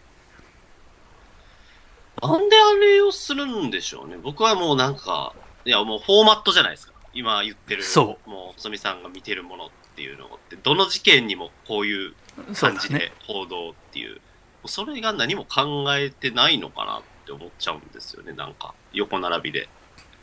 [2.22, 4.18] なんであれをするんでしょうね。
[4.22, 5.34] 僕はもうなんか、
[5.66, 6.94] いやもうフォーマットじゃないですか。
[7.14, 7.84] 今言ってる。。
[7.84, 12.14] そうもう、つみさんが見てるものっていうのって、どの事件にもこういう
[12.60, 14.20] 感じで報道っていう。
[14.66, 18.34] それが何も考えてないのかなって思っちゃうんですよね。
[18.34, 19.70] なんか、横並びで。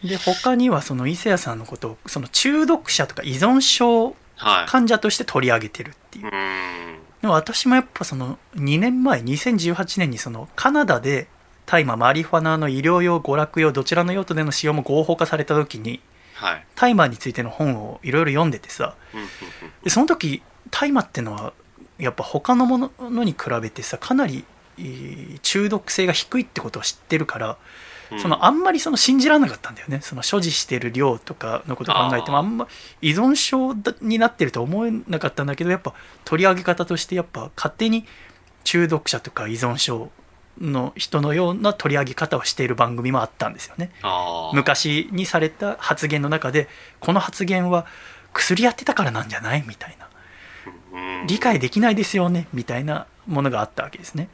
[0.03, 4.67] で他にはその伊勢谷さんのことをその中毒者とか依存症はい。
[4.71, 6.99] 患者として取り上げてるっていううーん。
[7.21, 11.29] でも私もやっぱその2年前2018年にそのカナダで
[11.71, 16.01] 大麻マリファナの医療用娯楽用どちらの用途での使用も合法化された時に
[16.35, 16.67] はい。
[16.75, 18.97] 大麻についての本をいろいろ読んでてさ
[19.85, 20.43] でその時
[20.73, 21.53] 大麻ってのは
[21.99, 24.45] やっぱ他のものに比べてさかなり
[24.79, 27.57] えー中毒性が低いってことを知ってるから
[28.11, 28.21] うん。
[28.21, 30.01] そのあんまりその信じられなかったんだよね。
[30.03, 32.67] その所持してる量とかのことを考えてもあんま
[33.01, 35.95] 依存症だになってると思えなかったんだけどやっぱ
[36.25, 38.07] 取り上げ方としてやっぱ勝手に
[38.65, 40.11] 中毒者とか依存症
[40.61, 43.91] の人のような取り上げ方をしている番組もあったんですよね。
[44.53, 46.69] 昔にされた発言の中で
[47.01, 47.87] この発言は
[48.33, 50.09] 薬やってたからなんじゃないみたいな。
[50.93, 51.27] うん。
[51.27, 54.29] 理解できないですよねみたいなものがあったわけですね。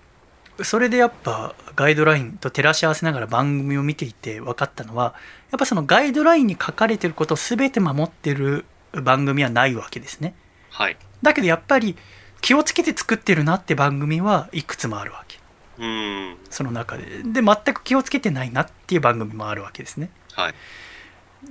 [0.62, 5.14] それでやっぱガイドラインと照らし合わせながら番組を見ていて分かったのは
[5.50, 10.34] やっぱそのガイドラインに書かれてることを全て守ってる番組はないわけですね。
[10.70, 10.96] はい。
[11.22, 11.96] だけどやっぱり
[12.40, 15.38] 気をつけて作ってるなって番組はいくつもあるわけ
[15.78, 16.36] うん。
[16.50, 20.54] その中でで全く気をつけてないなっていう番組もあるわけですねはい。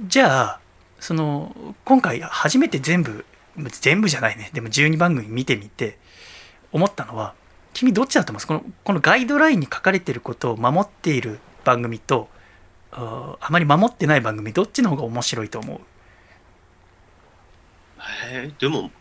[0.07, 0.59] じゃあ
[0.99, 3.25] その今回初めて全部
[3.81, 5.97] 全部じゃないねでも12番組見てみて
[6.71, 7.33] 思ったのは
[7.73, 8.47] 君どっちだと思います？
[8.47, 12.29] このこのガイドラインに書かれてることを守っている番組と
[12.91, 15.79] ああまり守ってない番組どっちの方が面白いと思う？
[18.31, 18.91] えー、でも、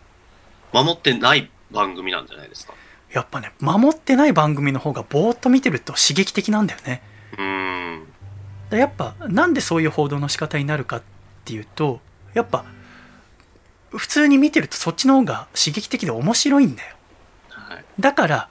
[0.72, 2.74] 守ってない番組なんじゃないですか？
[3.14, 7.00] やっぱね守ってない番組の方がぼーっと見てると刺激的なんだよね
[7.38, 8.06] うーん。
[8.70, 11.02] でやっぱなんでそういう報道の仕方になるかっ
[11.44, 12.00] ていうと
[12.34, 12.64] やっぱ
[13.90, 16.96] 普通に見てるとそっちの方が刺激的で面白いんだよ
[17.50, 17.84] はい。
[18.00, 18.48] だから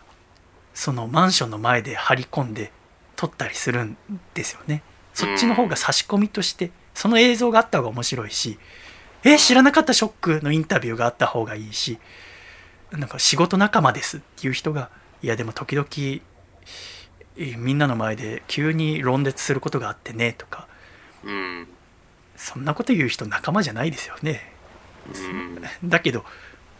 [0.73, 2.71] そのマンションの前で張り込んで
[3.17, 3.97] 撮ったりするん
[4.33, 4.81] ですよね
[5.13, 8.57] そっちの方が差し込みとしてその映像があった方が面白いし
[9.23, 11.99] え知らなかったショックのインタビューがあった方がいいし
[12.93, 14.89] なんか仕事仲間ですっていう人が
[15.21, 15.87] いやでも時々
[17.37, 20.67] えみんなの前で急に論絶することがあってねとか。
[21.23, 21.67] うん。
[22.35, 24.53] そんなこと言う人仲間じゃないですよね。
[25.81, 25.89] うん。
[25.89, 26.23] だけど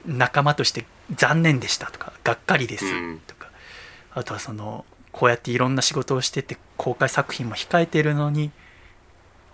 [0.06, 0.86] 仲間として
[1.16, 3.20] 残念でしたとかがっかりですうん。
[3.26, 3.50] とか、
[4.12, 8.52] あとはそのこうやっていろんな仕事をしてて公開作品も控えているのに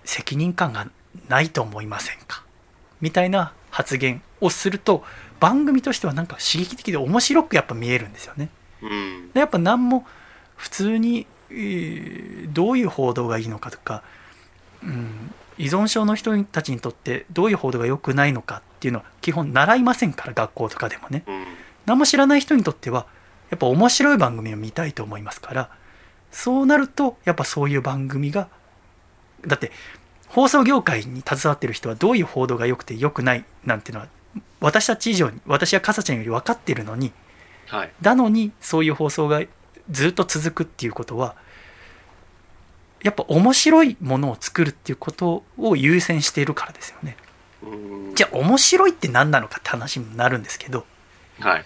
[0.03, 0.87] 責任感が
[1.29, 2.43] ないと思いませんか？
[2.99, 5.03] みたいな発言をすると
[5.39, 8.49] 番組としてはなんか刺激的で面白くやっぱ見えるんですよね。
[8.81, 9.31] うん。
[9.33, 10.05] でやっぱ何も
[10.55, 14.03] 普通に、えーどういう報道がいいのかとか、
[14.83, 21.43] うん、依存症の人たちにとってどういう報道が良くないのかっていうのは基本習いませんから学校とかでもねうん。
[21.85, 23.05] 何も知らない人にとっては
[23.49, 25.69] やっぱ面白い番組を見たいと思いますから
[26.31, 28.47] そうなるとやっぱそういう番組が
[29.45, 29.71] だって
[30.27, 34.07] 放送業界に携わってる人はどういう報道が良くて良くないなんていうのは
[34.59, 37.11] 私たち以上に私やかさちゃんより分かってるのに
[37.67, 37.91] はい。
[38.01, 39.41] なのにそういう放送が
[39.89, 41.35] ずっと続くっていうことは
[43.03, 47.15] やっぱ面白いものを作るっていうことを優先しているからですよね
[47.63, 48.15] うん。
[48.15, 50.85] じゃあ面白いって何なのかって話にもなるんですけど
[51.39, 51.65] はい。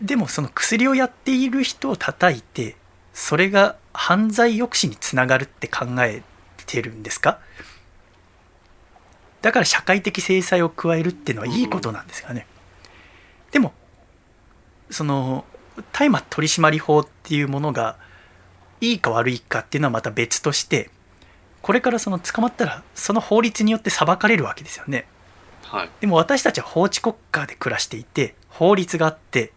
[0.00, 2.76] でもその薬をやっている人を叩いて
[3.14, 6.22] それが犯罪抑止につながるって考え
[6.66, 7.38] てるんですか？
[9.42, 12.46] だから社会的制裁を加えるっていうのはいいことなんですよね、
[13.50, 13.72] でも
[14.90, 15.44] その
[15.92, 17.96] 大麻取締法っていうものが
[18.80, 20.90] いいか悪いかっていうのはまた別として
[21.60, 25.06] これからその捕まったらその法律によって裁かれるわけですよね
[25.72, 25.90] はい。
[26.00, 29.52] でも私たちは法治国家で暮らしていて法律があって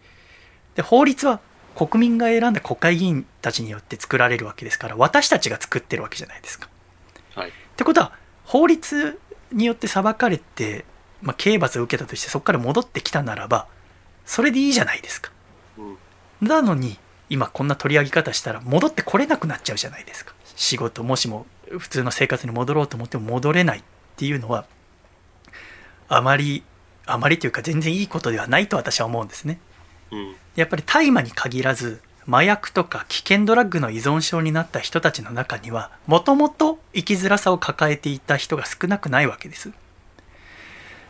[0.76, 1.42] で法律は
[1.76, 6.70] 国民が選んだ国会議員たちによって作られるわけですから私たちが作ってるわけじゃないですか。
[7.36, 7.50] はい。
[7.50, 8.14] ってことは
[8.46, 9.20] 法律
[9.52, 10.86] によって裁かれて、
[11.22, 13.68] まあ、刑罰を受けたとしてそこから戻ってきたならば
[14.26, 15.32] それでいいじゃないですか。
[15.78, 15.98] うん。
[16.48, 16.98] なのに
[17.30, 20.34] 今こんな取り上げ方したら戻ってこれなくなっちゃうじゃないですか。
[20.56, 23.84] 仕事もしも普通の生活に戻ろうと思っても戻れないっ
[24.16, 24.66] ていうのは
[26.08, 26.64] あまり
[27.06, 29.60] あまりというか全然いいことではないと私は思うんですね
[30.12, 30.36] うん。
[30.56, 39.72] やっぱり大麻に限らず麻薬とか危険ドラッグの依存症になった人たちの中にはもともと生きづらさを抱えていた人が少なくないわけです。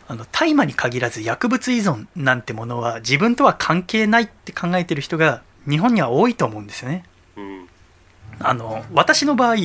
[0.08, 7.04] あの大麻に限らず薬物依存なんてものは自分とは関係ないって考えてる人が日本には多いと思うんですよね。
[7.36, 7.68] うん。
[8.38, 9.56] あの私の場合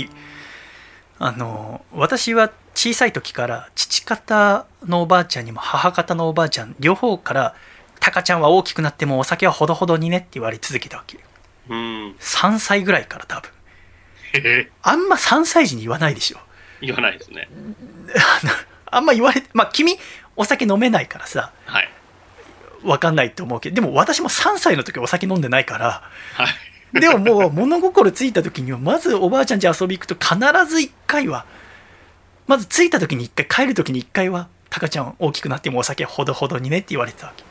[1.19, 7.55] あの私は小さい時から父方のおばあちゃんにも母方のおばあちゃん両方から
[7.99, 11.19] 「タカちゃんは大きくなってもお酒はほどほどにね」って言われ続けたわけ
[11.71, 12.15] うん。
[12.19, 13.49] 3歳ぐらいから多分。
[14.81, 16.37] あんま3歳児に言わないでしょ
[16.81, 17.49] 言わないですね。
[18.85, 19.97] あんま言われてまあ君
[20.35, 21.89] お酒飲めないからさはい。
[22.83, 26.03] 分かんないと思うけどでも私も3歳の時お酒飲んでないから
[26.33, 26.45] は
[26.93, 26.99] い。
[26.99, 31.45] でももう物心ついた時にはまずおばあちゃん家遊び行くと必ず1回は
[32.47, 37.45] まず着いた時に1回帰る時に1回は「タカちゃん大きくなってもお酒ほどほどにね」って言われてたわけっ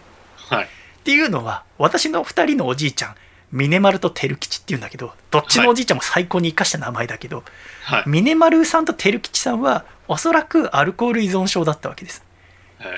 [0.59, 0.69] はい。
[1.05, 3.15] ていうのは私の2人のおじいちゃん
[3.53, 7.43] 峰丸と照吉っていうんだけどどっちのおじいちゃんも最高に生かした名前だけど、
[7.83, 8.05] はい。
[8.07, 12.25] 峰丸さんと照吉さんはおそらくアルコール依存症だったわけです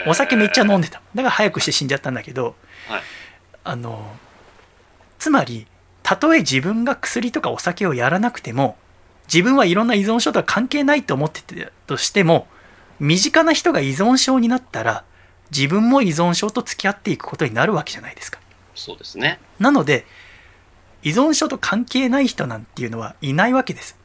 [0.06, 0.88] お酒めっちゃ飲んで。
[0.88, 2.54] でただから早くして死んじゃったんだけど
[2.88, 3.02] はい。
[3.64, 4.14] あの
[5.18, 5.66] つまり
[6.02, 8.76] たとえ自分が薬とかお酒をやらなくても
[9.32, 12.48] 自分はいろんな依存症とは関係ないと思ってたとしても
[12.98, 15.04] 身近な人が依存症になったら
[15.50, 18.40] 自分も依存症と付き合っていくことになるわけじゃないですか
[18.74, 19.38] そうですね。
[19.58, 20.06] なので
[21.02, 23.98] 依存症と関係ない人なんていうのはいないわけです。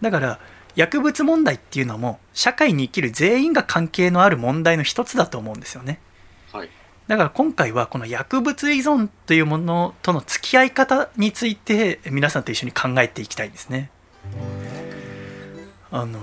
[0.00, 0.40] だから
[0.74, 6.00] 薬物問題っていうのも社会に生きる全員が関係のある問題の一つだと思うんですよね。
[6.52, 6.68] はい。
[7.08, 13.90] だから今回はこの薬物依存というものとの付き合い方について皆さんと一緒に考えていきたいですね。
[15.90, 16.18] あの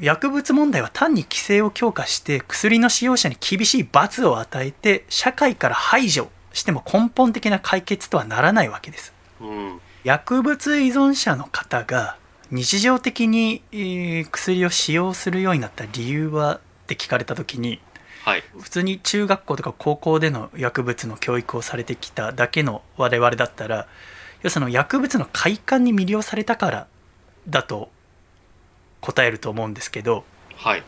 [0.00, 9.80] 薬物問題は単に規制を強化して薬の使用者に厳しい罰を与えて社会から排除しても根本的な解決とはならないわけですうん。
[10.04, 12.16] 薬物依存者の方が
[12.50, 17.80] 日常的に、えー薬を使用するようになった理由はって聞かれた時に
[18.24, 18.44] はい。
[18.58, 23.86] 普通に中学校とか高校での薬物の教育をされてきただけの我々だったら
[24.42, 26.86] 要するに薬物の快感に魅了されたから
[27.48, 27.90] だと
[29.00, 30.24] 答えると思うんですけど
[30.56, 30.82] はい。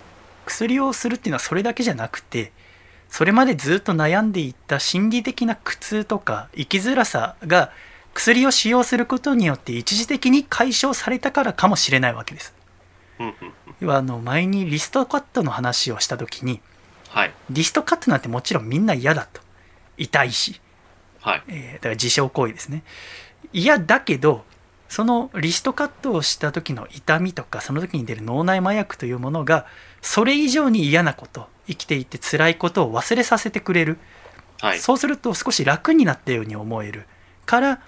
[0.44, 2.52] 薬をするっていうのはそれだけじゃなくて
[3.12, 7.70] それまでずっと悩んでいた心理的な苦痛とか生きづらさが
[8.14, 12.54] 薬を使用することによって一時的に解消されたからかもしれないわけです。
[13.80, 16.62] 要はあの前にリストカットの話をした時に
[17.10, 17.34] はい。
[17.50, 19.42] リストカットなんてもちろんみんな嫌だと
[19.98, 20.58] 痛いし、
[21.20, 21.42] はい。
[21.48, 22.82] えーだから自傷行為ですね
[23.52, 24.42] 嫌だけど
[24.88, 29.66] そのリストカットをした時の痛みとかその時に出る脳内麻薬というものが
[30.00, 33.98] それ以上に嫌なこと生きていて辛いことを忘れさせてくれる、
[34.60, 34.78] はい。
[34.78, 37.06] そうすると少し楽になったように思える。
[37.44, 37.80] から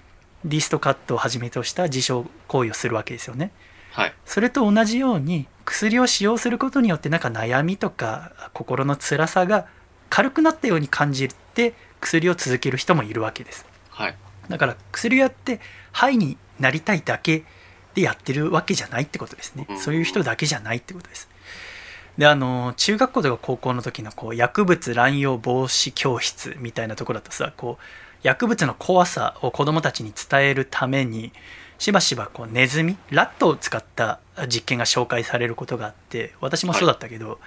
[0.43, 3.51] リストカットをはじめとした自傷行為をするわけですよね。
[3.91, 4.13] はい。
[4.25, 9.67] それと同じように薬を使用することによってなんか悩みとか心の辛さが
[10.09, 13.65] 軽くなったように感じて薬を続ける人もいるわけです。
[13.89, 14.15] はい。
[14.49, 15.59] だから薬をやって
[15.91, 17.43] ハイになりたいだけ
[17.95, 19.65] でやってるわけじゃないってことですね。
[19.69, 19.79] うん。
[19.79, 21.29] そういう人だけじゃないってことです
[22.17, 27.83] であの中学校とか高校の時のこう薬物乱用防止教室みたいなところだとさこう
[28.23, 31.31] 薬物の怖さを子どもたちに伝えるために
[31.77, 37.39] しばしばこうネズミラットを使った実験が紹介されることがあって私もそうだったけど、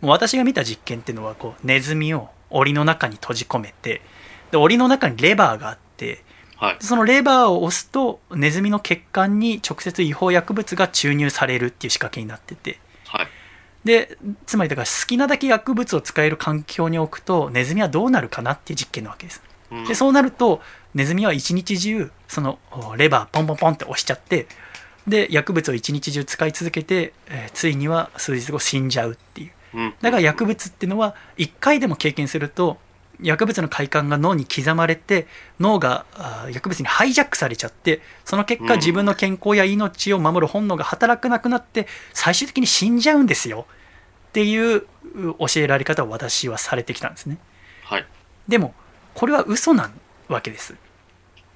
[0.00, 4.02] もう私が見た実験っていうのはこうネズミを檻の中に閉じ込めて
[4.50, 6.22] で檻の中にレバーがあって
[6.56, 6.76] はい。
[6.80, 12.80] そのレバーを押すとネズミの血管に直接違法薬物が注入されるっていう仕掛けになっててはい。
[13.84, 19.42] でつまりだから好きなだけ薬物を使える環境に置くとネズミはどうなるかなっていう実験なわけです。
[19.70, 19.84] うん。
[19.86, 20.60] でそうなると
[20.94, 24.46] ネズミは一日中そのおレバーポンポンポンって押しちゃって
[25.06, 29.52] で薬物を一日中使い続けて、えーついには数日後死んじゃうっていう。
[29.74, 29.94] うん。
[30.00, 32.78] だから薬物っていうのは1回でも経験すると
[33.22, 35.26] 薬物の快感が脳に刻まれて
[35.58, 36.06] 脳が
[36.50, 43.66] 薬物にハイジャックされちゃってその結果うん自分の健康や命を守る本能が働かなくなって最終的に死んじゃうんですよ
[44.28, 44.84] っていうう
[45.38, 47.38] 教えられ方を私はされてきたんですね
[47.84, 48.06] はい。
[48.48, 48.74] でも
[49.14, 49.90] これは嘘な
[50.28, 50.76] わけです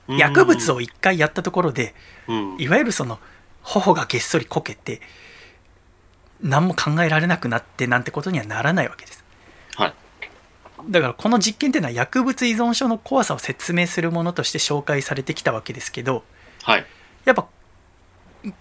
[0.08, 1.94] 薬物を1回やったところで
[2.28, 2.56] うん。
[2.58, 3.18] いわゆるその
[3.62, 5.00] 頬がげっそりこけて
[6.42, 9.24] 何も考えられなくなってなんてことにはならないわけです
[9.76, 9.94] はい。
[10.88, 16.24] だからこの実験っていうのは薬物依存症の怖さを説明するものとして紹介されてきたわけですけど
[16.62, 16.86] はい。
[17.24, 17.46] やっぱ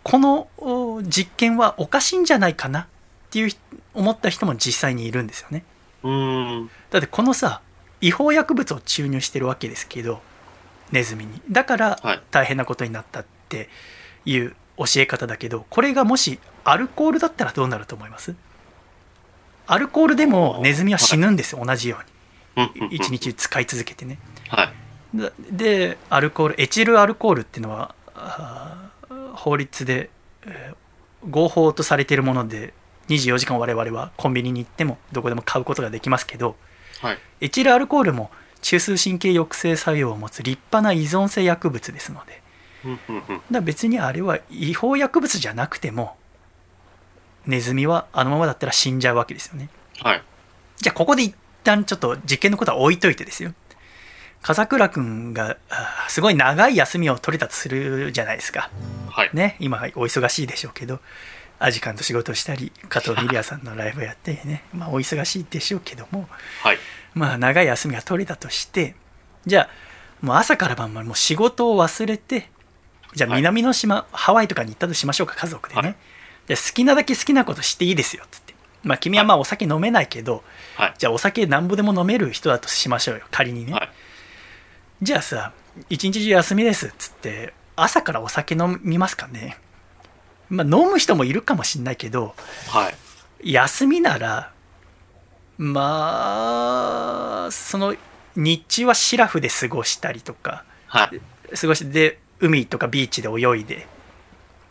[0.03, 2.85] このお実験はおかしいんじゃないかなっ
[3.31, 3.51] ていう
[3.93, 5.63] 思った人も実際にいるんですよね。
[6.03, 6.69] うーん。
[6.89, 7.61] だってこのさ
[8.01, 10.21] 違法薬物を注入してるわけですけど
[10.91, 11.41] ネズミに。
[11.49, 12.21] だからはい。
[12.31, 13.69] 大変なことになったって
[14.25, 18.33] いう教え方だけどこれがもしアルコールだったらどうなると思います？
[19.67, 22.12] アルコールでもネズミは死ぬんですよ同じようんうに
[22.91, 23.09] 一。
[23.09, 24.17] 日使い続けてね
[24.49, 24.71] は
[25.15, 25.17] い。
[25.17, 27.95] だでアルコールエチルアルコールっていうのは
[29.35, 30.09] 法律で、
[30.45, 30.75] えー
[31.29, 32.73] 合法とされているもので
[33.07, 36.57] 24時間我々はコンビニに行ってもどこでも買うことができますけど
[37.01, 37.17] はい。
[37.39, 38.29] エチルアルコールも
[38.61, 42.41] 中枢神経抑制作用を持つ立派な依存性薬物ですので
[43.51, 46.17] だ別にあれは違法薬物じゃなくても
[47.45, 50.23] ネズミはあのままだったら死んじゃうわけですよねはい。
[50.75, 51.33] じゃあここで一
[51.63, 53.53] 旦ちょっと実験のことは置いといてですよ。
[54.41, 55.57] 笠倉くんが
[56.09, 58.69] すごい長い休みを取れたとするじゃないですか。
[59.09, 59.29] はい。
[59.33, 60.99] ね今お忙しいでしょうけど
[61.59, 66.27] アジカンと仕事をしたり加藤ミリアさんのライブをやってね まあお忙しいでしょうけども
[66.61, 66.77] はい。
[67.13, 68.95] まあ長い休みが取れたとして
[69.45, 69.69] じゃあ
[70.21, 72.49] もう朝から晩までもう仕事を忘れて
[73.15, 73.39] じゃあはい。
[73.39, 75.95] 南の島、ハワイとかに行ったとしましょうか家族でね、はい。
[76.47, 78.39] じゃあ好きなだけ好きなことしていいですよっつ
[78.83, 80.43] まあ君はまあお酒飲めないけど、
[80.75, 80.93] はい。
[80.97, 83.89] じゃあお酒なんぼでも飲める人だとしましょうよ仮にね、はい。
[85.01, 85.53] じゃあさ
[85.89, 89.57] 一日中休みですっつって朝からお酒飲みますかね
[90.49, 92.35] まあ飲む人もいるかもしんないけど
[92.69, 92.89] は
[93.43, 93.51] い。
[93.51, 94.51] 休みなら
[95.57, 97.95] まあその
[98.35, 101.55] 日中はシラフで過ごしたりとかはい。
[101.55, 103.87] 過ごしてで海とかビーチで泳いで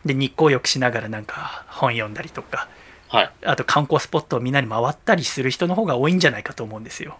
[0.05, 2.67] で日光浴しながらなんか本読んだりとか
[3.13, 3.31] はい。
[3.45, 7.17] あと観光スポットをみんなに回ったりする人の方が多いんじゃないかと思うんですよ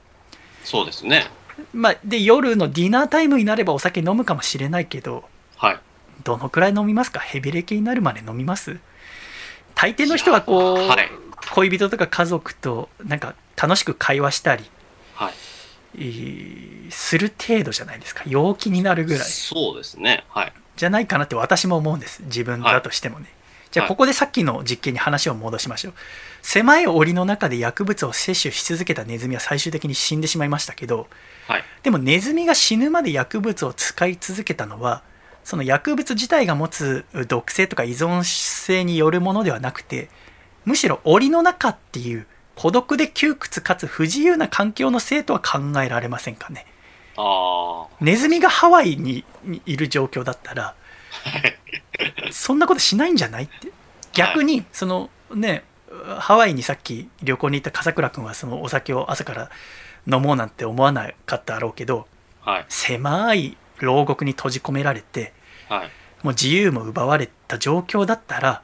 [0.63, 1.27] そうですね。
[1.71, 5.23] まあで夜のディナータイムになればお酒飲むかもしれないけど
[5.55, 5.79] はい。
[6.23, 7.19] どのくらい飲みますか？
[7.19, 8.79] ヘビレケになるまで飲みます？
[9.75, 11.09] 大抵の人はこう、はい
[11.51, 14.63] 恋人とか家族となんか楽しく会話したり
[15.13, 15.33] はい。
[15.95, 18.23] えーする程度じゃないですか？
[18.25, 20.25] 陽気になるぐらいそうですね。
[20.29, 20.53] はい。
[20.75, 23.27] じゃないかなって私も思うんです自分だとしてもね、
[23.73, 23.89] じゃあはい。
[23.89, 25.93] ここでさっきの実験に話を戻しましょう。
[26.43, 31.07] 狭い檻の中で薬物を摂取し続けたネズミは最終的に死んでしまいましたけど
[31.47, 31.63] はい。
[31.81, 35.01] でもネズミが死ぬまで薬物を使い続けたのは
[35.43, 40.09] その薬物自体が持つ毒性とか依存性によるものではなくて
[40.65, 46.67] むしろ檻の中っていう孤独で窮屈かつ不自由な環境のせいとは考えられませんかね。
[47.17, 50.75] あネズミがハワイににいる状況だったら
[52.31, 53.69] そんなことしないんじゃないって
[54.13, 55.63] 逆にそのね
[56.19, 59.51] ハワイにさっき旅行に行った笠倉君はそのお酒を朝から
[60.07, 62.07] 飲もうなんて思わなかっただろうけど
[62.43, 62.51] あ。
[62.51, 62.65] はい。
[62.69, 65.33] 狭い牢獄に閉じ込められて
[65.69, 65.89] はい。
[66.23, 68.61] もう自由も奪われた状況だったら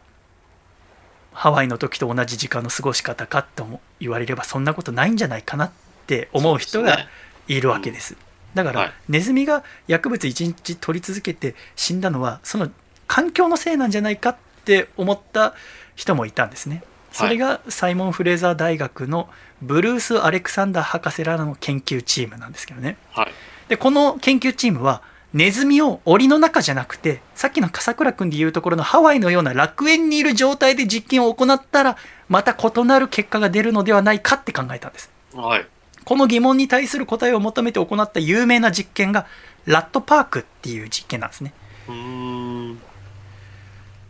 [1.33, 5.71] ハワイの時と同じ時間の過ごし方かとも言われればそんなことないんじゃないかなっ
[6.07, 7.07] て思う人が
[7.47, 8.17] いるわけです。
[8.53, 12.69] だから、はいネズミが薬物1日取り続けて死んだのはその
[13.07, 15.55] 環境のせいなんじゃないかって思った
[15.95, 16.83] 人もいたんですね。
[17.11, 19.29] それがサイモン・フレーザー大学の
[19.61, 22.97] ブルース・アレクサンダー博士らの研究チームなんですけどね。
[23.11, 23.31] はい。
[23.67, 25.01] でこの研究チームは
[25.33, 31.97] ネズミを檻の中じゃなくてさっきの笠倉君でいうところのハワイのような楽園にいる状態で実験を行ったら
[32.27, 35.67] また異なる結果が出るのではないかって考えたんですはい。
[36.09, 39.27] この疑問に対する答えを求めて行った有名な実験が
[39.67, 41.53] ラットパークっていう実験なんですね。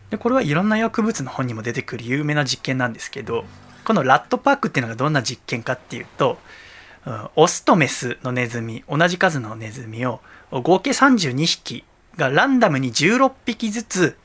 [0.08, 3.44] でこれはいろんな薬物の本にも出てくる有名な実験なんですけど
[3.84, 6.38] このラットパークっていうのがどんな実験かっていうと、
[7.04, 10.20] うんオスとメスのネズミ同じ数のネズミを
[10.50, 11.84] 合計32匹
[12.16, 14.16] がランダムに16匹ずつ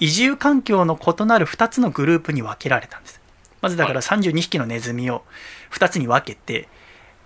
[0.00, 3.20] 移住環境の異なる2つのグループに分けられたんです。
[3.60, 5.22] まずだから32匹のネズミを
[5.70, 6.68] 2つに分けて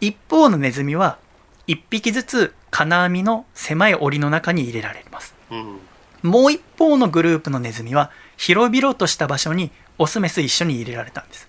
[0.01, 1.19] 一方のネズミは
[1.67, 5.81] 1匹ずつ金網の狭い檻の中に入れられますうん。
[6.23, 11.49] もう一方のグループのネズミは広々とした場所にオスメス一緒に入れられたんです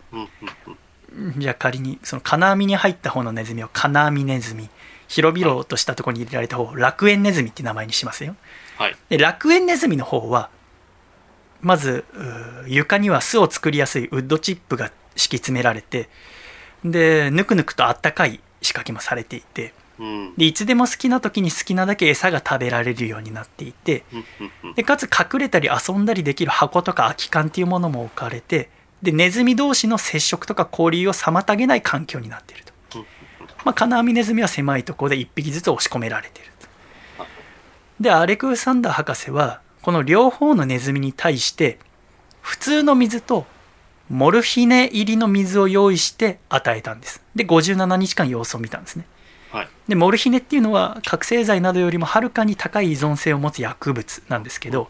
[1.38, 4.70] じゃあ仮にその金網に入った方のネズミを金網ネズミ
[5.08, 8.36] 広々としたところに入れられた方を楽園ネズミって名前にしますよ
[8.78, 8.96] はい。
[9.10, 10.50] で楽園ネズミの方は
[11.62, 12.04] まず
[12.68, 16.10] 床には巣を作りやすいウッドチップが敷き詰められて
[16.92, 20.34] でぬくぬくとあったかい仕掛けもされていてうん。
[20.36, 24.04] でいつでも好きな時に好きなだけ餌が食べられるようになっていて。
[24.76, 28.70] でかつ隠れたり遊んだりできる箱とか空き缶っていうものも置かれて
[29.02, 33.06] でネズミ同士の接触とか交流を妨げない環境になっているとうん、
[33.64, 36.68] まあ、金網ネズミは狭いところで1匹ずつ押し込められていると
[38.00, 41.78] でアレクサンダー博士はこの両方のネズミに対して
[42.42, 43.46] 普通の水と
[44.10, 47.24] モルヒネ入りの水を用意して与えたんです。
[47.36, 49.06] で57日間様子を見たんですね。
[49.52, 49.68] はい。
[49.88, 54.90] でモルヒネっていうのは覚醒剤などよりもはるかに高い依存性を持つ薬物なんですけど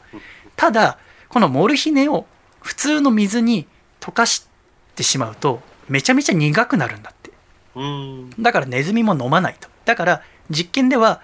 [0.55, 0.97] ただ
[1.29, 2.25] このモルヒネを
[2.61, 3.67] 普通の水に
[3.99, 4.47] 溶かし
[4.95, 7.31] てしまうとめちゃめちゃ苦くなるんだって。
[7.75, 8.29] うん。
[8.39, 9.69] だからネズミも飲まないと。
[9.85, 11.21] だから実験では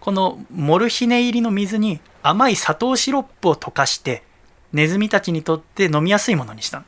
[0.00, 4.22] このモルヒネ入りの水に甘い砂糖シロップを溶かして
[4.72, 6.84] ネズミたちにとって飲みやすいものにしたの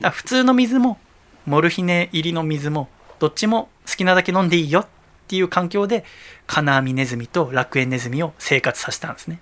[0.00, 0.98] だ普通の水も
[1.46, 4.86] モルヒネ入りの水もどっちも好きなだけ飲んでいいよっ
[5.28, 6.04] ていう環境で
[6.46, 9.40] 金網ネズミと楽園ネズミを生活させたんですね。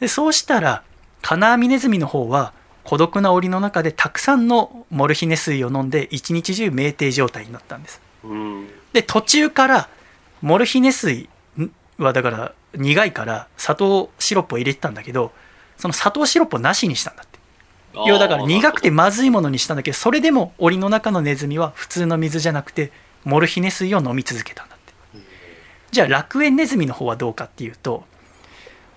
[0.00, 0.82] でそうしたら
[1.22, 2.52] 金網ネズミの方は
[2.84, 8.00] 孤独な檻の中でたくさんのモルヒネ水を飲んで一日中酩酊状態になったんです。
[8.22, 8.68] うん。
[8.92, 9.88] で途中から
[10.40, 11.28] モルヒネ水
[11.98, 15.32] はだから苦いから砂糖シロップを入れてたんだけど
[15.78, 17.25] その砂糖シロップをなしにしたんだ
[18.06, 22.92] 要はだから苦くてまずいものにしたんだけどそれでも檻の中のネズミは普通の水じゃなくて
[23.24, 24.92] モルヒネ水を飲み続けたんだって。
[25.90, 28.04] じゃあ楽園ネズミの方はどうかっていうと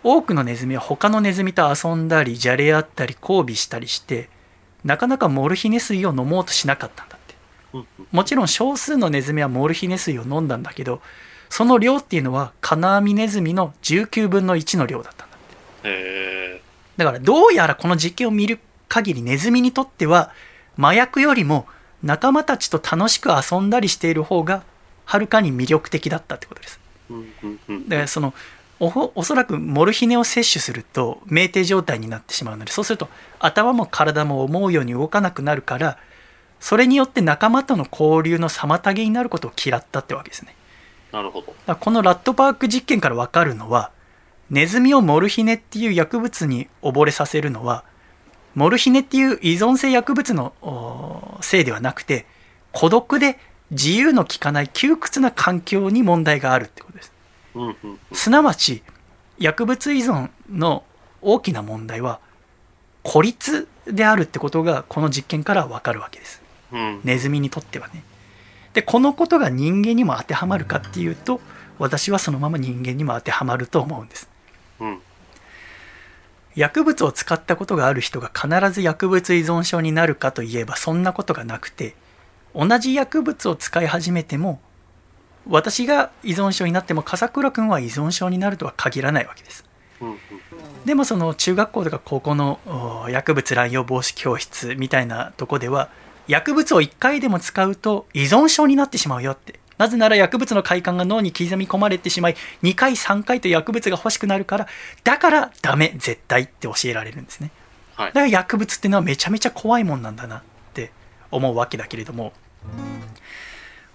[0.03, 4.29] 多くのネズミは他のネズミと遊んだりじゃれ合ったり交尾したりして
[4.83, 7.35] なかなかモルヒネ水を飲もうとしなかったんだって。
[7.73, 7.87] うん。
[8.11, 11.01] もちろん少数のネズミはモルヒネ水を飲んだんだけど
[11.49, 15.37] その量っていうのは金網ネズミの19分の1の量だったんだ
[15.83, 16.61] へえ。
[16.95, 18.59] だからどうやらこの実験を見る
[18.89, 20.31] 限りネズミにとっては
[20.77, 21.67] 麻薬よりも
[22.03, 24.63] 仲間たちと楽しく遊んだりしている方が
[25.05, 26.79] はるかに魅力的だったってことです
[27.09, 27.89] うんうんうん。
[27.89, 28.33] だからその
[28.79, 33.09] おほおそらくモルヒネを摂取すると酩酊状態になってしまうのでそうすると
[33.39, 35.97] 頭も体も思うように動かなくなるから
[36.59, 40.55] それによって仲間との交流の妨げになることを嫌ったってわけですね
[41.11, 41.55] なるほど。
[41.65, 43.91] だこのラットパーク実験から分かるのは
[44.49, 47.83] ネズミをモルヒネっていう薬物に溺れさせるのは
[48.55, 52.25] モルヒネっていう依存性薬物のおせいではなくて
[52.71, 53.37] 孤独で
[53.71, 57.13] 自由の利かない窮屈な環境に問題があるってことです
[57.55, 57.99] うんうんうん。
[58.13, 58.83] すなわち
[59.37, 60.83] 薬物依存の
[61.21, 62.19] 大きな問題は
[63.03, 66.41] 孤立であるってことがこの実験から分かるわけです
[66.71, 67.01] うん。
[67.03, 68.03] ネズミにとってはね
[68.73, 71.39] でこのことが人間にも当てはまるかっていうと
[71.77, 74.29] 私はそのまま人間にも当てはまると思うんです
[74.79, 75.01] うん。
[76.55, 81.95] 薬物を使ったことがある人が必ず薬物依存症になるかといえばそんなことがなくて
[82.55, 84.59] 同じ薬物を使い始めても
[85.47, 89.65] 私が依存症になっても笠倉君は依存症になるとは限らないわけです。
[90.85, 92.59] でもその中学校とか高校の
[93.05, 95.89] お薬物乱用防止教室みたいなとこでは
[96.27, 104.67] 薬物を1回でも使うと依存症になってしまうよってなぜなら薬物の快感が脳に刻み込まれてしまい2回3回と薬物が欲しくなるから
[105.03, 107.49] だからダメ絶対って教えられるんですね
[107.95, 108.13] はいだ。
[108.13, 110.41] から薬物っていうのはめちゃめちゃ怖いもんなんだなっ
[110.73, 110.91] て
[111.31, 112.33] 思うわけだけれども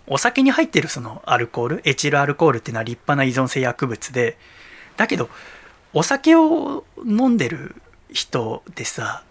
[0.07, 4.37] お酒に入ってるそのアルコールエチルアルコールっていうのは立派な依存性薬物で
[4.97, 5.29] だけど
[5.93, 7.77] お酒を飲んでる
[8.11, 9.23] 人でさ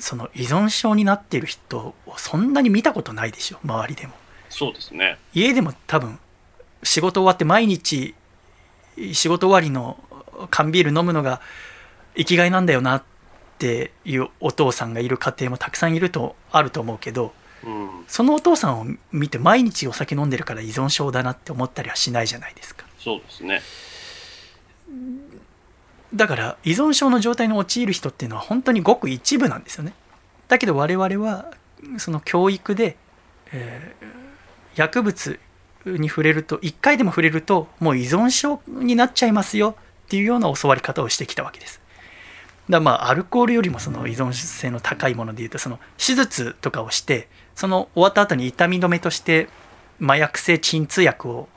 [0.00, 4.14] その依存症になってる人をそんなに見たことないでしょ周りでも
[4.56, 5.18] そうですね。
[5.34, 6.18] 家でも多分
[6.82, 8.14] 仕事終わって毎日
[9.12, 10.02] 仕事終わりの
[10.50, 11.42] 缶ビール飲むのが
[12.16, 13.02] 生きがいなんだよなっ
[13.58, 17.34] ていうお父さんがいる家庭もたくさんいるとあると思うけど
[17.64, 18.04] うん。
[18.08, 23.60] そのお父さんを見て毎日お酒飲んでるから依存症だなって思ったりはしないじゃないですかそうですね。
[26.14, 29.92] だから依存症の状態に陥る人っていうのは本当にごく一部なんですよね
[30.48, 31.50] だけど我々は
[31.98, 32.96] その教育で、
[33.52, 34.25] えー
[34.76, 35.38] 薬物
[35.84, 39.76] に触れると1回でも触れるともう依存症になっちゃいますよ
[40.06, 41.80] っていうような教わり方をしてきたわけです
[42.68, 49.48] だまあアルコールよりもその依存性の高いものでいうとその手術とかをしてその終わった後に痛み止めとして
[50.00, 51.48] 麻薬性鎮痛薬を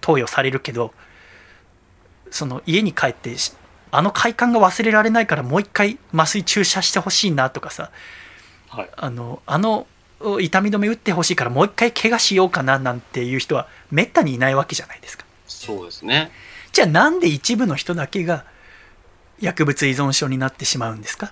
[0.00, 0.92] 投与されるけど
[2.30, 3.52] その家に帰ってし
[3.90, 7.90] あの快感が忘れられないからもう一回麻酔注射してほしいなとかさ
[8.68, 8.90] はい。
[8.96, 9.86] あのあの
[10.40, 16.30] 痛み止め打ってほしいからもう一回怪我しようかななんていう人はめったにいないわけじゃないですかそうですね。
[16.72, 18.44] じゃあなんで一部の人だけが
[19.40, 21.26] 薬物依存症になってしまうんですか？
[21.26, 21.30] っ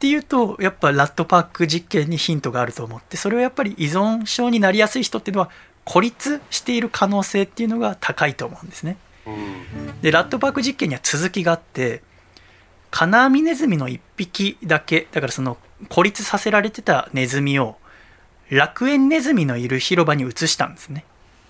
[0.00, 5.50] ていうとやっぱラットパーク実験にヒントがあると思ってそれはやっぱり依存症になりやすい人っていうのは
[5.84, 8.96] 孤立している可能性っていうのが高いと思うんですね
[9.26, 10.00] うん。
[10.00, 12.02] でラットパーク実験には続きがあって
[12.90, 15.58] カナアミネズミの1匹だけだからその
[15.88, 17.76] 孤立させられてたネズミを
[18.50, 21.04] 楽園ネズミのいる広場に移したんですね。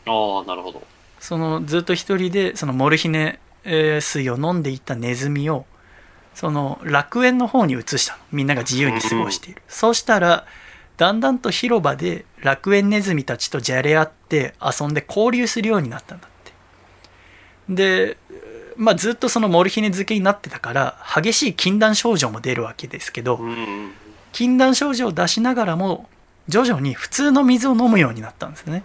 [0.07, 0.83] ああ、なるほど。
[1.19, 5.67] そのずっと一人でそのモルヒネえー水を飲んでいたネズミを
[6.35, 8.21] その楽園の方に移したの。
[8.33, 10.47] みんなが自由に過ごしている、そうしたら
[10.97, 16.53] だんだんと広場で楽園ネズミたちとじゃれ合って遊んで交流するようになったんだって。
[17.69, 18.17] で、
[18.77, 23.93] まあ、ずっとそのモルヒネ漬けになってたから激しい禁断症状も出るわけですけど、うん。
[24.33, 26.09] 禁断症状を出しながらも
[26.49, 28.85] 徐々に普通の水を飲むようになったんですね。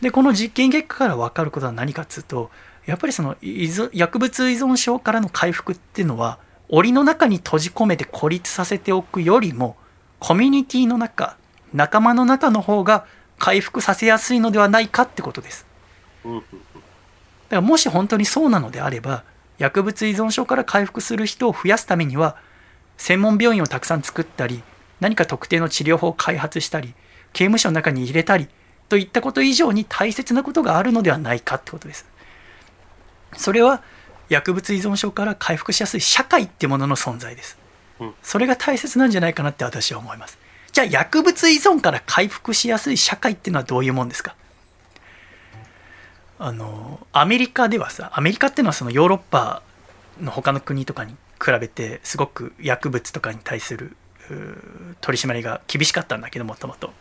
[0.00, 2.50] でこの実験結果から分かることは何かっつうと
[2.84, 6.38] やっぱりその薬物依存症からの回復っていうのは
[6.68, 9.76] 檻の中に閉じ込めて孤立させておくよりも
[10.18, 11.36] コミュニティの中
[11.72, 13.06] 仲間の中の方が
[13.38, 15.66] 回復させやすいのではないかってことです
[16.24, 16.38] うん。
[16.38, 16.46] だか
[17.50, 19.24] らもし本当にそうなのであれば
[19.58, 22.36] 薬物依存症から回復する人を増やすためには
[22.96, 24.62] 専門病院をたくさん作ったり
[25.00, 26.94] 何か特定の治療法を開発したり
[27.32, 28.48] 刑務所の中に入れたり
[28.88, 32.06] といったこと以上に大切なことがあるのではないかってことです。
[33.36, 33.82] それは
[34.28, 37.58] 薬物依存症から回復しやすい社会ってものの存在です。
[38.00, 38.14] うん。
[38.22, 40.38] それが大切なんじゃないかなって私は思います。
[40.72, 44.34] じゃあ薬物依存から回復しやすい社会っていうのはどういうもんですか？
[46.38, 49.62] あのアメリカではさアメリカっていうのはそのヨーロッパ
[50.20, 53.96] の他の国とかに比べてすごく薬物とかに対する
[55.00, 56.92] 取り締まりが厳しかったんだけどもともと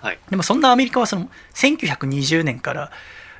[0.00, 0.18] はい。
[0.28, 2.90] でもそんなアメリカはその1920年から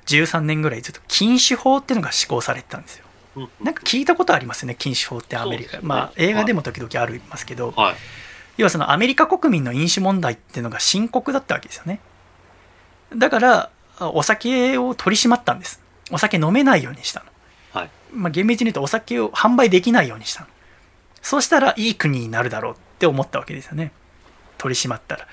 [0.06, 3.04] 13年ぐらいずっと禁酒法っていうのが施行されてたんですよ
[3.36, 3.48] うん。
[3.62, 7.94] なんか聞いたことありますよね禁酒法ってアメリカ、ねまあ映画でも時々ありますけど、はい。
[8.56, 12.00] 要はそのアメリカ国民の飲酒問題っていうのが深刻だったわけですよね
[13.14, 17.33] だからあお酒を取り締まったんですお酒飲めないようにしたの、はい。
[18.14, 20.46] まあ、厳密に言うとお酒を販売できないようにしたの。
[21.22, 23.92] そうしたらいい国になるだろうって思ったわけですよね。
[24.58, 25.26] 取り締まったら。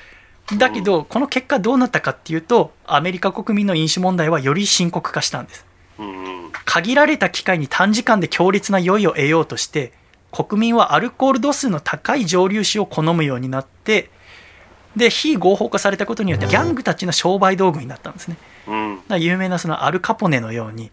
[0.57, 5.65] だけどこの結果どうなったかっていうとアメリカ国民の飲酒問題はより深刻化したんです。
[5.99, 6.51] うん。
[6.65, 9.93] 限られた機会に短時間で強烈な酔いを得ようとして
[10.31, 14.09] 国民はアルコール度数の高い蒸留酒を好むようになって
[14.95, 18.37] で非合法化されたことによってギャングたちの商売道具になったんですね。
[19.19, 20.91] 有名なそのアルカポネのように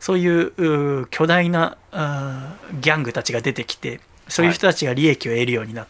[0.00, 1.76] そういう巨大な
[2.80, 5.86] ギャングたちが出てきてそういう人たちが利益を得るようになっ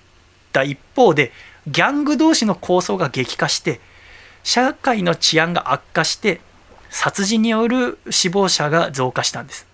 [0.52, 0.62] た。
[0.62, 1.32] 一方で
[1.66, 3.80] ギャング同士の抗争が激化して
[4.42, 6.40] 社会の治安が悪化して
[6.88, 9.66] 殺人による死亡者が増加したんです。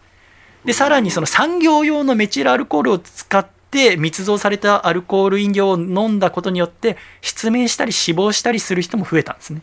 [0.64, 9.60] でさらにその産業用のメチルアルコールを使って密造されたアルコール飲料を飲んだことによって失明したり死亡したりする人も増えたんですね。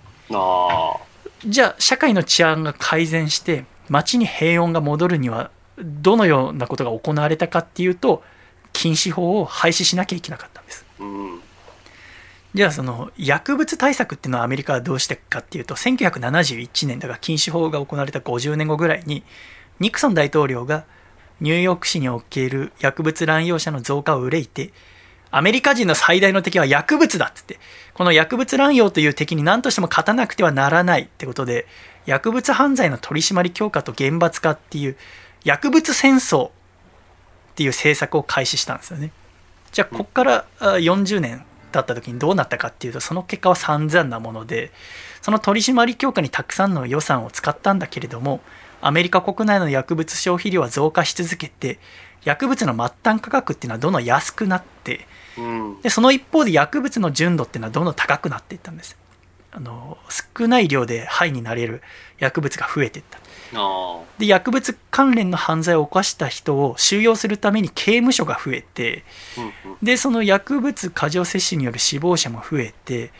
[1.46, 8.24] じゃあ社会の治安が改善して街に平穏が戻るにはどのようなことが行われたかっていうと
[8.74, 11.42] 禁止法を廃止しなきゃいけなかったんですうん。
[12.54, 19.24] じゃあその薬物対策っていうのはアメリカはどうしてかっていうと1971年だから禁止法が行われた50年後ぐらいに
[19.80, 20.86] ニクソン大統領が
[21.42, 24.72] ニューヨーク市における薬物乱用者の増加を憂いて
[25.32, 27.60] アメリカ人の最大の敵は薬物だっつって
[27.94, 31.68] この薬物乱用という敵に何としても勝たなくてはならないってことで
[32.06, 34.98] 薬物犯罪の取り締まり強化と厳罰化っていう
[35.44, 36.52] 薬物戦争っ
[37.56, 39.12] ていう政策を開始したんですよね。
[39.72, 44.72] じゃあここからあ40年経った時にどうなったかっていうとその結果は散々なもので
[45.22, 48.42] その取り締まり強化にたくさんの予算を使ったんだけれども
[48.82, 51.80] アメリカ国内の薬物消費量は増加し続けて
[52.24, 55.06] 薬物の末端価格っていうのはどんどん安くなって
[55.38, 55.82] うん。
[55.82, 58.98] でその一方で薬物の純度っていうのはどんどん高くなっていったんです
[59.52, 59.98] あの
[60.38, 61.82] 少ない量で肺になれる
[62.20, 63.20] 薬物が増えていった
[63.56, 69.04] あで薬物関連の犯罪を犯した人を収容するために刑務所が増えて
[69.38, 69.42] あ。
[69.42, 69.72] うん。
[69.72, 69.78] うん。
[69.82, 73.12] でその薬物過剰摂取による死亡者も増えて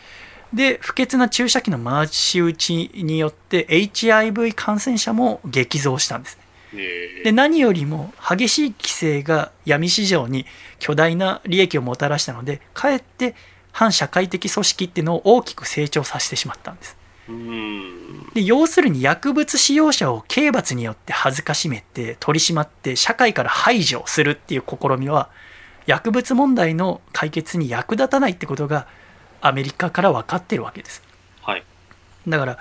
[0.52, 6.38] で不潔な注射器の回し打ちによって HIV 感染者も激増したんです
[7.24, 10.46] で何よりも激しい規制が闇市場に
[10.78, 13.34] 巨大な利益をもたらしたのでかえって
[13.72, 16.96] 反社会的組織っていうのを大きく成長させてしまったんです
[17.28, 18.30] うん。
[18.34, 25.30] で要するに薬物使用者を刑罰によって恥ずかしめて取り締まって社会から排除するっていう試みは
[25.86, 28.86] 薬物問題の解決に役立たないってことが
[29.40, 31.02] アメリカから分かってるわけです
[31.42, 31.64] はい。
[32.28, 32.58] だから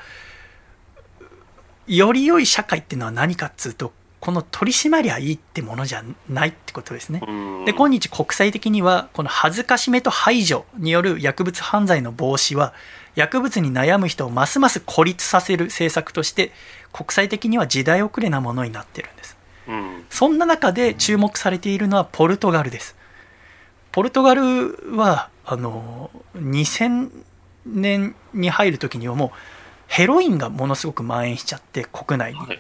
[1.88, 7.66] より良い社会っていうのは何かっつうとこの取り締まりゃいいってものじゃないってことですねうん。
[7.66, 12.74] で今日国際的にはこの恥ずかしめと排除による薬物犯罪の防止は
[13.16, 16.52] 薬物に悩む人をますます孤立させる政策として
[16.92, 19.38] 国際的には時代遅れなものになってるんです
[19.68, 20.06] うん。
[20.10, 22.96] そんな中で注目されているのはポルトガルです
[23.92, 27.10] ポルトガルはあの2000
[27.66, 29.30] 年に入る時にはもう
[29.88, 32.60] ヘロインがものすごく蔓延しちゃって国内にはい。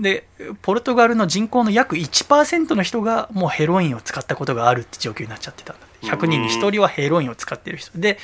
[0.00, 0.24] で
[0.62, 7.98] ポルトガルの人口の約1%の人がもうヘロインを使ったことがあるって状況になっちゃってたんだ100人に1人はヘロインを使ってる人。
[7.98, 8.18] で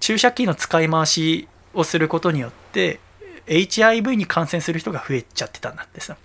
[0.00, 3.00] 注射器の使い回しをすることによって
[3.46, 6.16] HIV に感染する人が増えちゃってたんだってさ。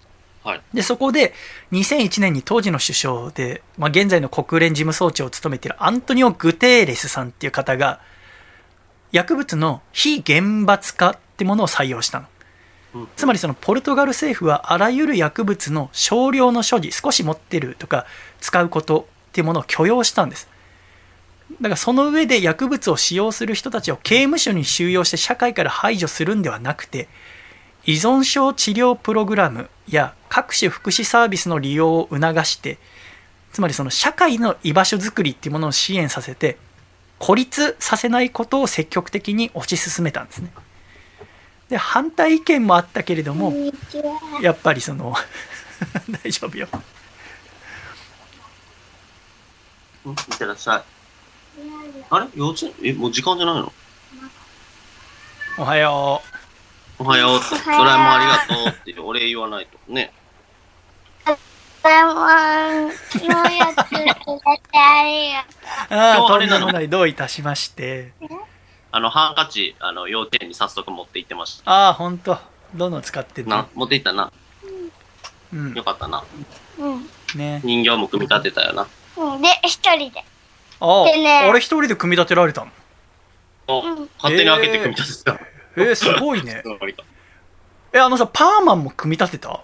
[0.43, 0.61] はい。
[0.73, 1.33] でそこで
[1.71, 7.99] 2001年に当時の首相で、まあ、現在の国連事務総長を務めているアントニオ・グテーレスさんっていう方が
[9.11, 12.25] 薬物の非厳罰化ってものを採用したの。
[12.25, 12.38] うん
[13.15, 18.05] つまりそのポルトガル政府はあらゆる薬物の少量の所持少し持ってるとか
[18.39, 20.47] 使うことっていうものを許容したんです。
[21.61, 27.07] だからその上で薬物を使用する人たちを刑務所に収容して社会から排除するんではなくて
[27.85, 32.77] 依存症治療プログラムや各種福祉サービスの利用を促して
[33.51, 36.57] つまりその社会の居場所づくりっていうものを支援させて
[37.17, 40.51] 孤立させないことを積極的に推し進めたんですね。
[41.69, 43.53] で反対意見もあったけれども。
[44.41, 45.13] やっぱりその
[46.23, 46.67] 大丈夫よ。
[50.05, 50.83] うんいってらっしゃい。
[52.09, 52.27] あれ？
[52.35, 52.73] 幼稚園？
[52.83, 53.71] え、もう時間じゃないの？
[55.57, 56.21] おはよ
[56.97, 57.37] おはよう。
[57.37, 57.45] って。
[57.65, 59.77] ドラえもんありがとうってお礼言わないと。
[59.93, 60.11] ね。
[61.25, 62.15] ドラえもん
[62.87, 65.45] のやつくれてありが
[65.89, 66.89] とうああとんでもない。
[66.89, 68.11] どういたしまして
[68.91, 71.71] あの、ハンカチ、あの、幼稚園に早速持って行ってました。
[71.71, 72.37] ああ本当
[72.75, 74.31] どの使ってるなの、持って行ったな。
[75.51, 76.23] うんよかったな。
[76.79, 76.83] う。
[76.83, 77.09] うん。
[77.35, 78.87] ね人形も組み立てたよな。
[79.17, 79.41] うん。
[79.41, 80.23] で、一人で。
[80.79, 82.71] ああ、でねあれ一人で組み立てられたの？
[83.67, 84.09] おうん。
[84.17, 85.39] 勝手に開けて組み立てた。
[85.75, 86.63] えー、すごいね
[87.93, 89.59] えあのさパーマンも組み立てた？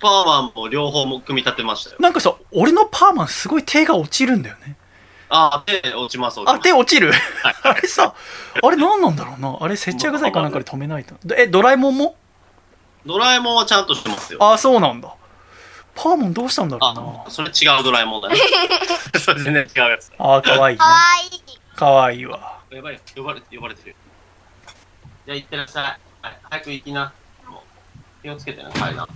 [0.00, 1.96] パーマンも両方も組み立てましたよ。
[2.00, 4.76] なんかさ俺のパーマンすごい手が落ちるんだよね
[5.30, 6.62] あ、手落ちます、落ちあます。
[6.62, 7.12] 手落ちる？
[7.12, 8.14] はい あれさ
[8.62, 9.58] あれ何なんだろうな？
[9.60, 12.16] あれ接着剤かなんかで止めないとえドラえもんも？
[13.06, 14.38] ドラえもんはちゃんとしてますよ。
[14.42, 15.14] あそうなんだ
[15.94, 18.36] パーマンどうしたんだろうなあ、それ違うドラえもんだね。
[19.18, 20.36] それ全然違うやつだ。
[20.36, 21.42] あかわいいねかわいい。
[21.76, 23.96] かわいいわやばい、呼ばれて、呼ばれてる。
[25.26, 25.84] じゃあ行ってらっしゃい。
[26.22, 27.12] はい、早く行きな。
[27.48, 27.64] も
[28.20, 29.08] う気をつけてね、階段。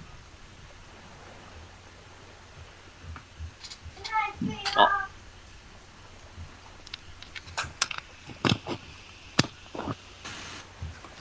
[4.74, 5.06] あ、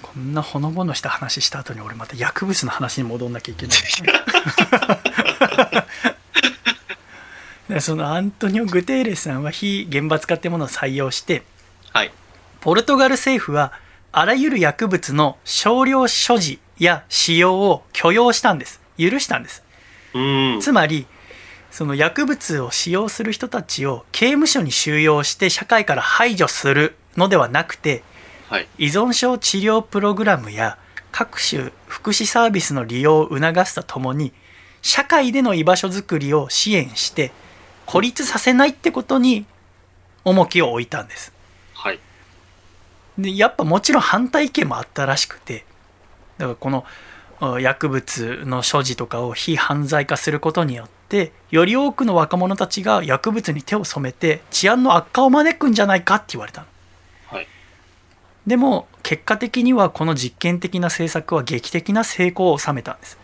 [0.02, 3.78] こんなほのぼのした話した後に俺また薬物の話に戻んなきゃいけない
[7.70, 11.44] でそのアントニオ・グテーレスさんは非厳罰化ってものを採用して
[11.94, 12.12] はい。
[12.60, 13.72] ポルトガル政府は
[14.12, 19.64] あらゆる薬物の少量所持や使用を許容したんです許したんです
[20.14, 20.62] うーん。
[20.62, 21.06] つまり
[21.72, 28.04] その薬物を使用する人たちを刑務所に収容して社会から排除するのではなくて
[28.50, 28.68] はい。
[28.78, 30.78] 依存症治療プログラムや
[31.12, 34.34] 各種福祉サービスの利用を促すとともに
[34.82, 37.32] 社会での居場所づくりを支援して
[37.86, 39.46] 孤立させないってことに
[40.24, 41.34] 重きを置いたんです
[41.74, 42.00] はい。
[43.18, 45.66] でやっぱもちろん反対意見もあったらしくて
[46.38, 46.86] だからこの
[47.40, 56.71] あ薬物の所持とかを非犯罪化することによってより多くの若者たちが薬物に手を染めて治安の悪化を招くんじゃないかって言われたのはい。
[58.48, 63.18] でも結果的にはこの実験的な政策は劇的な成功を収めたんです。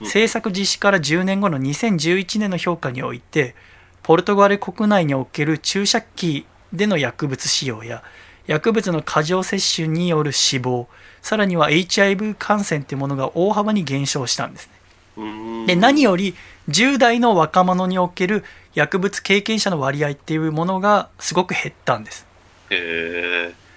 [0.00, 3.54] 政策実施から10年後の2011年の評価において
[4.02, 8.02] ポルトガル国内における注射器での薬物使用や
[8.46, 10.88] 薬物の過剰摂取による死亡
[11.22, 15.66] さらには HIV 感染というものが大幅に減少したんですね。
[15.66, 16.34] で何より
[16.68, 22.26] 10代の若者における薬物経験者の割合っていうものがすごく減ったんです。
[22.70, 23.67] へえ。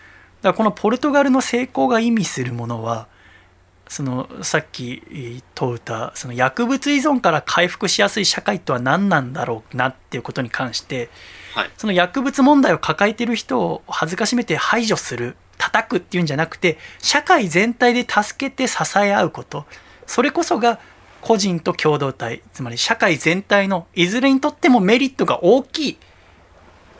[0.41, 3.07] だからこのポルトガルの成功が意味するものは
[3.88, 11.09] そのさっき問うたその薬物依存から回復しやすい社会とは何なんだろうなっていうことに関して
[11.53, 11.69] はい。
[11.77, 19.65] その薬物問題を抱えている人を恥ずかしめて排除する叩くっていうんじゃなくて社会全体で助けて支え合うこと
[20.07, 20.80] それこそが
[21.19, 25.97] 個人と共同体つまり社会全体のいずれにとってもメリットが大きい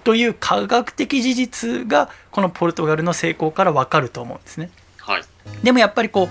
[0.03, 4.69] という科学的事実がこのポルトガルの成功から分かると思うんですね。
[4.99, 5.23] はい。
[5.64, 6.30] でもやっぱりこ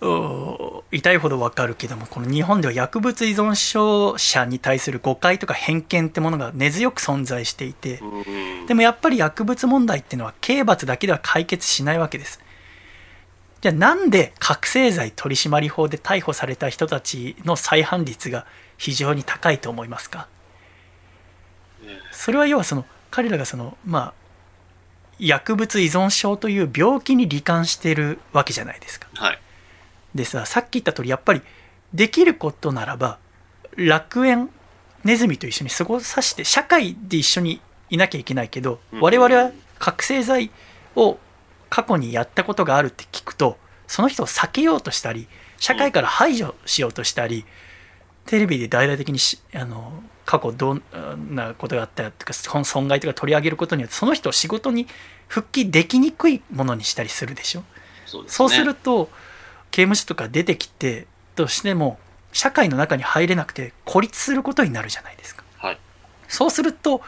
[0.00, 8.02] う痛いほど分かるけどもこの日本では薬物依存症者に対する誤解とか偏見ってものが根強く存在していて。
[8.66, 12.40] でもやっぱり薬物問題っていうのは刑罰だけでは解決しないわけです
[13.60, 18.44] じゃあなんで覚醒剤取締法で逮捕された人たちの再犯率が
[18.76, 20.26] 非常に高いと思いますか？
[22.26, 24.14] それは要はその彼らがそのまあ
[25.20, 29.38] 薬物依存症という病気に罹患しているわけじゃないですかはい。
[30.12, 31.42] でささっき言った通りやっぱり
[31.94, 33.20] できることならば
[33.76, 34.50] 楽園
[35.04, 40.50] ネズミと一緒に過ごさせて社会で一緒にいなきゃいけないけどうん我々は覚醒剤
[40.96, 41.18] を
[41.70, 45.28] 過去にやったことがあるって聞くとその人を避けようとしたり
[45.58, 47.44] 社会から排除しようとしたり
[48.24, 50.82] テレビで大々的にしあの過去どん
[51.30, 54.86] なことがあったとか損損害とか取り上げることによってその人を仕事に
[55.28, 57.62] 復帰できにくいものにしたりするでしょ？
[58.06, 58.28] そうね。
[58.28, 59.08] そうすると
[59.70, 61.98] 刑務所とか出てきてとしても
[62.32, 65.78] 社会の中に入れなくて孤立することになるじゃないですかはい。
[66.28, 67.00] そうすると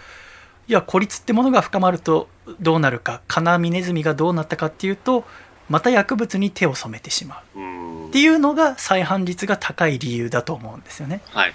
[0.69, 2.29] いや孤立ってものが深まると
[2.61, 5.25] どうなるか金網ネズミがどうなったかっていうと
[5.69, 11.55] また薬物に手を染めてしまううんっていうのが再犯率が高い理由だと思うんですよねはい。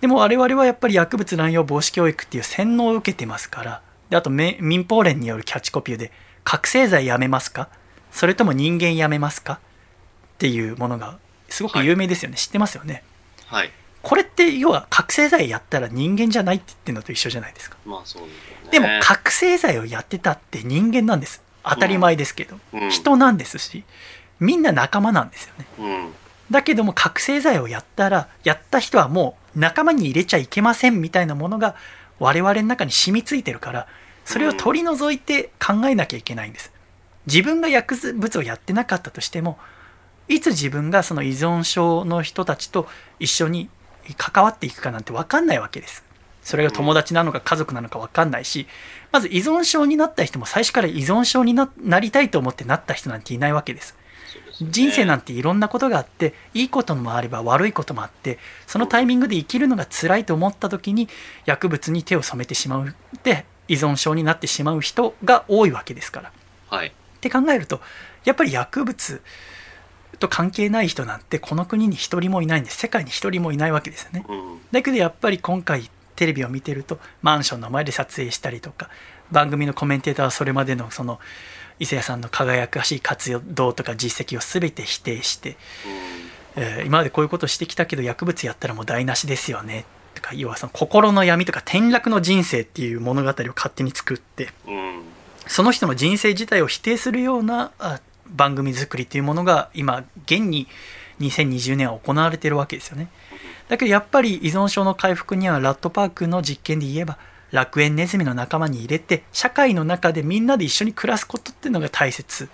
[0.00, 3.82] でも我々はやっぱり薬物乱用防止教育っていう洗脳を受けてますから。
[4.08, 6.10] であとめ民放連によるキャッチコピーで
[6.42, 7.68] 「覚醒剤やめますか？
[8.10, 9.54] それとも人間やめますか?」
[10.34, 11.18] っていうものが
[11.48, 13.04] すごく有名ですよね、知ってますよね？
[13.46, 13.70] はい。
[14.02, 17.76] これって要は覚醒剤やったら人間じゃないって言ってるのと一緒じゃないですか。
[17.84, 18.34] まあそうでね。
[18.70, 21.42] でも覚醒剤をやってたって人間なんです。
[21.62, 22.90] 当たり前ですけど、うん。
[22.90, 23.84] 人なんですし
[24.40, 25.66] みんな仲間なんですよね。
[25.78, 26.12] うん。
[26.50, 31.74] だけども覚醒剤をやったらやった人はもう仲間に入れちゃいけませんみたいなものが
[32.18, 33.86] 我々の中に染みついてるから
[34.24, 36.72] それを取り除いて考えなきゃいけないんです。
[37.26, 39.58] 自分が薬物をやってなかったとしても
[40.28, 42.86] いつ自分がその依存症の人たちと
[43.18, 43.68] 一緒に
[44.16, 46.04] 関わっていくかなんて分かんないわけです。
[46.42, 48.66] それが友達なのか家族なのか分かんないし
[49.12, 53.94] まず依存症になった人も最初から依存症にななりたいと思ってなった人なんていないわけです。
[54.62, 61.08] 人生なんていろんなことがあっていいこともあれば悪いこともあってそのタイミングで生きるのが辛いと思った時に
[61.46, 66.28] 薬物に手を染めてしまうで依存症になってしまう人が多いわけですから。
[66.30, 66.32] っ
[66.68, 66.92] はい。
[67.20, 67.80] て考えると
[68.24, 69.22] やっぱり薬物
[70.18, 74.24] と関係ない人なんてこの国に一人もいないんです世界に一人もいないわけですよね。
[74.28, 74.58] うん。
[74.70, 78.90] だけどやっぱり今回テレビを見てるとマンションの前で撮影したりとか
[79.30, 81.18] 番組のコメンテーターはそれまでのその
[81.80, 85.56] 伊勢谷さんの輝かしい活動とか実績を全て否定して、
[86.56, 89.84] えー今までこういうことしてきたけど薬物やったらもう台無しですよね。
[90.14, 94.48] とか要はその心の闇とか転落の人生っていう物語を勝手に作って。
[95.46, 100.68] その人の人生自体を否定するようなあ番組作りというものが今現に
[101.18, 103.08] 2020年は行われているわけですよね。
[103.68, 107.18] だけどやっぱり依存症の回復にはラットパークの実験で言えば
[107.50, 112.48] 楽園ネズミの仲間に入れて社会の中でみんなで一緒に暮らすことっていうのが大切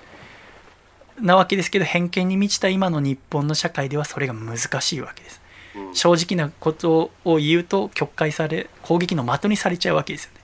[1.21, 5.41] なわけですけど偏見に満ちた今の日本の社会ではそれが難しいわけです。
[5.75, 5.95] うん。
[5.95, 10.41] 正直なことを言うと曲解され攻撃の的にされちゃうわけですよね。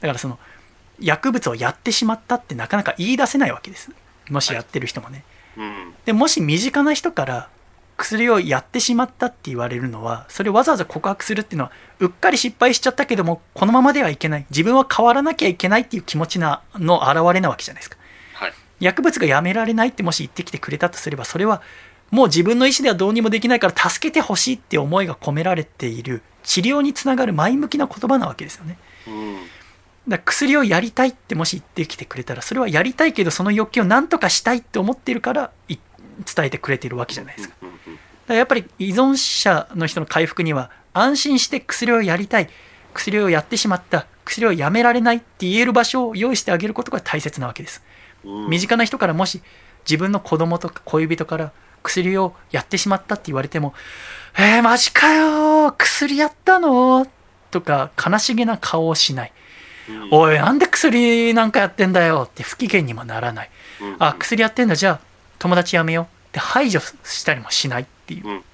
[0.00, 0.38] だからその
[1.00, 3.90] 薬物をやってしまったってなかなか言い出せないわけです。
[4.30, 5.24] もしやってる人もね、
[5.56, 5.94] うん。
[6.04, 7.48] でもし身近な人から
[7.96, 17.96] 薬をやってしまったって言われるのはそれをわざわざ告白するっていうのはうっかり失敗しちゃったけどもこのままではいけない自分は変わらなきゃいけないっていう気持ちなの表れなわけじゃないですか
[18.34, 18.52] はい。
[18.80, 21.62] 薬物がやめられないってもし言ってきてくれたとすればそれは
[22.10, 29.36] もう自分の意思ではどうにもできないから助けてほしいって思いが込められている治療につながる前向きな言葉なわけですよねうん。
[30.08, 35.76] だ薬をやりたいってもし言ってきてくれたらそれはやりたいけどその欲求を何とかしたいって思ってるからい
[36.34, 37.54] 伝えてくれてるわけじゃないですか。
[37.60, 37.72] だか
[38.28, 42.48] らやっぱり依存者の人の回復には安心して薬をやりたい
[42.94, 47.82] 薬をやってしまった薬をやめられないって言える場所を用意してあげることが大切なわけです。
[48.24, 48.50] うん。
[48.50, 49.42] 身近な人からもし
[49.84, 51.52] 自分の子供とか恋人から
[51.82, 53.74] 薬をやってしまったって言われても
[54.38, 57.06] 「えー、マジかよ薬やったの?」
[57.50, 59.32] とか悲しげな顔をしない。
[59.88, 63.50] うん「おいなんで薬なんかやってんだよ」って不機嫌にもならない。
[63.80, 64.76] うん「あ薬やってんだ。
[64.76, 65.11] じゃあ
[65.42, 68.44] 友達やめよう」って排除したりもしないっていううん。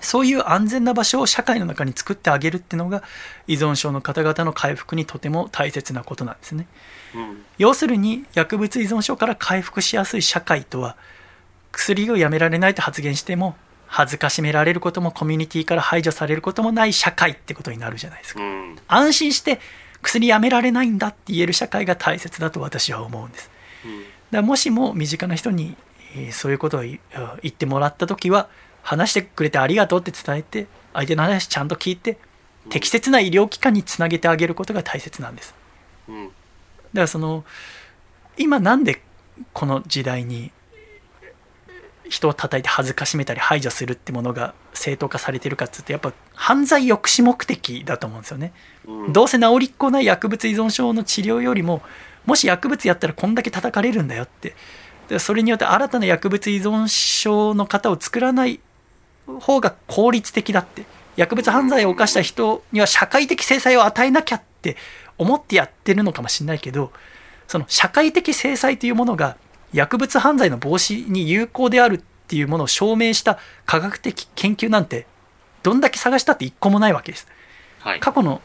[0.00, 3.04] そういう安全な場所を社会の中に作ってあげるっていうのが
[3.46, 6.66] 依存症の方々の回復にとても大切なことなんですね。
[7.14, 7.44] うん。
[7.56, 10.96] 要するに薬物依存症から回復しやすい社会とは
[11.70, 13.54] 薬をやめられないと発言しても
[13.86, 18.76] 恥ずかしめられることもコミュニティから排除されることもない社会ってことになるじゃないですかうん。
[18.88, 19.60] 安心して
[20.02, 23.48] 薬やめられないんだって言える社会が大切だと私は思うんです
[23.84, 23.96] だか
[24.32, 25.76] らもしも身近な人にえー
[26.32, 27.00] そういうことを言
[27.42, 28.48] 言ってもらった時は
[28.82, 32.18] 話してくれてありがとうって伝えて相手の話ちゃんと聞いて
[32.68, 35.54] 適切な医療機関につなげてあげることが大切なんです
[36.08, 36.26] うん。
[36.26, 36.34] だか
[36.92, 37.44] らその
[38.36, 39.02] 今なんで
[39.52, 40.52] この時代に
[42.08, 48.52] 人を叩いて恥ずかしめたり排除するってものが正当化されてるかっつうとやっぱ犯罪抑止目的だと思うんですよね。
[48.86, 49.12] うん。
[49.12, 51.82] どうせ治りっこない薬物依存症の治療よりも
[52.26, 54.54] もし薬物やったらこんだけ叩かれるんだよって
[55.08, 58.60] でそれによって新たな薬物依存症の方を作らない
[59.40, 60.84] 方が効率的だって
[61.16, 64.76] 薬物犯罪を犯した人には社会的制裁を与えなきゃって
[65.18, 66.92] 思ってやってるのかもしれないけど
[67.46, 69.36] その社会的制裁というものが
[69.72, 75.06] 薬物犯罪の防止に有効であるっていうものを証明した科学的研究なんて
[75.62, 77.26] どんだけ探したって一個もないわけです。
[77.80, 78.00] はい。
[78.00, 78.40] 過去の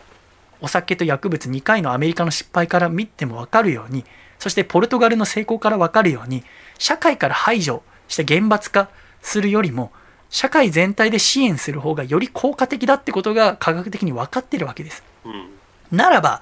[0.60, 4.06] お酒と薬物2回のアメリカの失敗から見ても分かるように
[4.40, 6.44] そしてポルトガルの成功から分かるように
[6.78, 8.90] 社会から排除して厳罰化
[9.22, 9.92] するよりも
[10.30, 15.04] 社会全体で支援する方がより効果的だってことが科学的に分かってるわけです。
[15.26, 15.50] うん。
[15.92, 16.42] ならば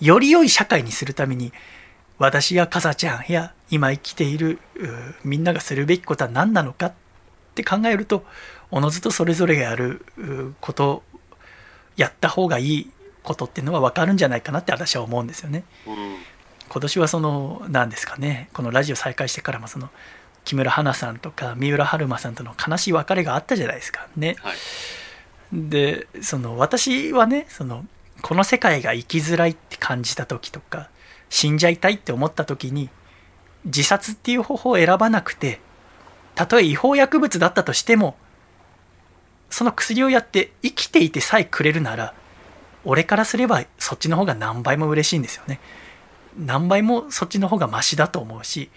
[0.00, 1.52] より良い社会にするために
[2.18, 4.88] 私やかさちゃんや今生きているう
[5.24, 6.92] みんながするべきことは何なのかっ
[7.54, 8.24] て考えると
[8.70, 11.02] おのずとそれぞれがやるうこと
[11.96, 12.90] やった方がいい
[13.22, 15.64] ことっていうのは分かるんじゃないかなって私は思うんですよね。
[15.86, 16.16] うん。
[16.72, 19.90] 今年はその何ですかねこのラジオ再開してからもその
[20.44, 24.36] 木村花さんとか三浦春馬さんとの悲しい別れがあったじゃないですかね。
[24.40, 24.56] はい。
[25.52, 27.84] でその私はねその
[28.22, 30.88] この世界が生きづらいって感じた時とか
[31.28, 32.88] 死んじゃいたいって思った時に
[33.66, 35.60] 自殺っていう方法を選ばなくて
[36.34, 38.16] たとえ違法薬物だったとしても
[39.50, 42.14] その薬をやって生きていてさえくれるなら
[42.84, 45.60] 俺からすればそっちの方が何倍も嬉しいんですよね
[46.38, 48.70] 何倍もそっちの方がマシだと思うし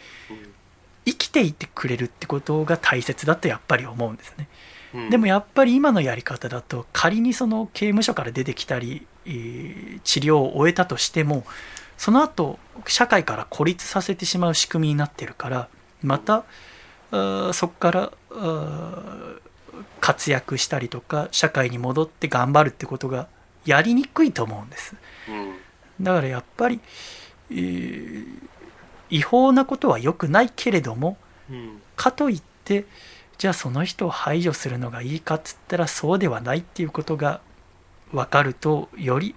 [1.06, 4.48] 生きていてくれるってことが大切だとやっぱり思うんですね。
[4.94, 5.10] うん。
[5.10, 11.46] でもやっぱり今のやり方だと仮にその刑務所から出てきたり、えー治療を終えたとしても
[11.98, 15.68] その後社会から孤立させてしまう仕組みになってるから
[16.04, 16.44] また
[17.54, 18.12] そこから
[20.00, 23.28] 活躍したりとか社会に戻って頑張るってことが
[23.66, 24.96] やりにくいと思うんです。
[25.28, 25.56] うん。
[26.04, 26.80] だからやっぱり、
[27.52, 28.26] えー
[29.12, 31.18] 違法なことは良くないけれども
[31.50, 31.82] うん。
[31.96, 32.86] かといって
[33.38, 37.40] じゃあその人を排除するのがいいかっつったらそうではないっていうことが
[38.12, 39.36] 分かるとより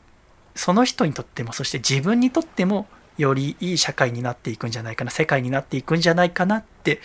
[0.55, 2.87] その人にとってもそして自分にとっても
[3.19, 7.01] よりいい社会になっていくんじゃないかな世界になっていくんじゃないかなって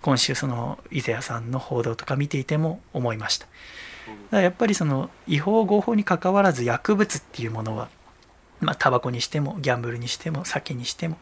[0.00, 3.46] 今週その伊勢谷さんの報道とか見ていても思いました。
[3.46, 7.88] だからやっぱりその違法合法にかかわらず薬物っていうものは
[8.60, 11.18] まあタバコにしてもギャンブルにしても酒にしても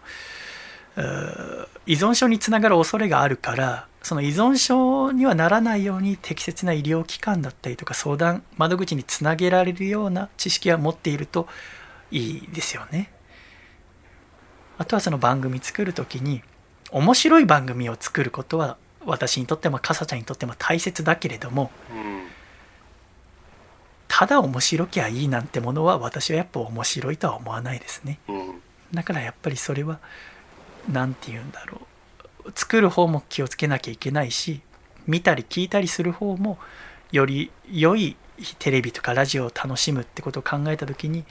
[1.87, 11.49] 依存症につながる恐れがあるからその依存症にはならないように適切な医療機関だったりとか相談窓口につなげられるような知識は持っていると
[12.11, 13.11] いいですよね。
[14.77, 16.43] あとはその番組作る時に
[16.91, 22.34] 面白い番組を作ることは私にとってもかさちゃんにとっても大切だけれどもうん。
[24.17, 28.21] ただ面白きゃいいなんてものは私はやっぱ面白いとは思わないですね。
[28.29, 28.63] うん。
[28.93, 29.99] だからやっぱりそれは
[30.89, 31.81] 何て言うんだろ
[32.45, 34.61] う作る方も気をつけなきゃいけないし
[35.09, 36.59] 見たり聞いたりする方も
[37.11, 38.17] より良い
[38.61, 41.25] テレビとかラジオを楽しむってことを考えた時に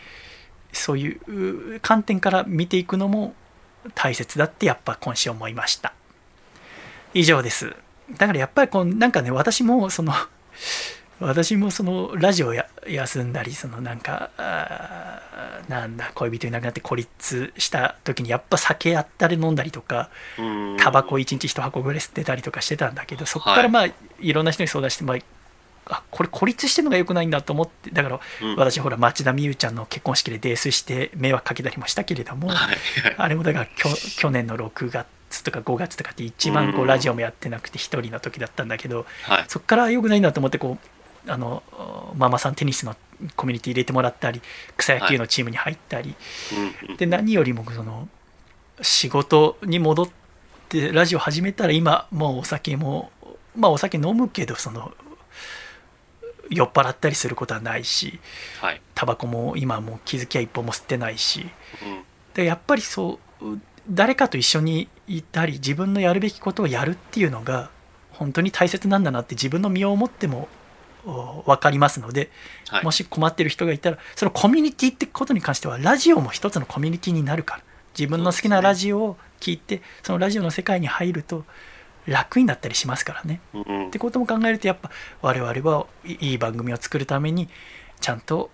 [0.73, 3.33] そういうう観点から見ていくのも
[3.95, 5.93] 大切だってやっぱ今週思いました
[7.13, 7.75] 以上です
[8.17, 10.13] だからやっぱりこうなんかね私もその
[11.25, 14.31] 私もそのラジオや休んだりそのなんか
[15.67, 20.41] なんだ恋人いなくなって孤立した時にやっぱ酒やったり飲んだりとかう
[20.73, 20.77] ん。
[20.77, 23.85] タバコ1日1箱ぐらい吸ってたりとかしてたんだけどそこかはいらまあ
[24.19, 25.17] いろんな人に相談して、まあ、
[25.85, 32.77] あこれ孤立してるのが良くないんだと思ってだからうん私ほら町田美優ちゃんの結婚式で泥酔して迷惑かけたりもしたけれどもはい。
[33.17, 39.45] あれもだからきょ去年の6月とか5月とかって一番こううんラジオもやってなくて一人の時だったんだけどはい。
[39.47, 40.87] そこから良くないなと思ってこう
[41.27, 41.63] あの
[42.17, 42.95] ママさんテニスの
[43.35, 44.41] コミュニティ入れてもらったり
[44.77, 46.15] 草野球のチームに入ったり、
[46.89, 46.97] うん。
[46.97, 48.07] で何よりもその
[48.81, 50.09] 仕事に戻っ
[50.69, 53.11] てラジオ始めたら今もうお酒も
[53.55, 54.91] まあお酒飲むけどその
[56.49, 58.19] 酔っ払ったりすることはないし
[58.59, 58.81] はい。
[58.95, 62.03] タバコも今もう気づきは一本も吸ってないしうん。
[62.33, 63.59] でやっぱりそう
[63.89, 67.69] 誰かと一緒にいたり自分のやるべきことをやるっていうのが
[68.11, 70.47] 本当に大切なんだなって自分の身をもってもお
[71.05, 72.31] 分かりますので、
[72.69, 72.91] はいも。
[72.91, 77.63] し困ってる人がいたらそのコミュニティってことに関してはラジオも一つのコミュニティになるから
[77.97, 81.43] 自分の好きなラジオを聞いてそのラジオの世界に入ると
[82.05, 83.39] 楽になったりしますからね。
[83.53, 87.49] うんってことも考えるとやっぱ我々はいいい番組を作るために
[87.99, 88.49] ちゃんと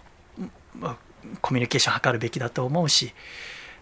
[1.41, 3.13] コミュニケーション図るべきだと思うし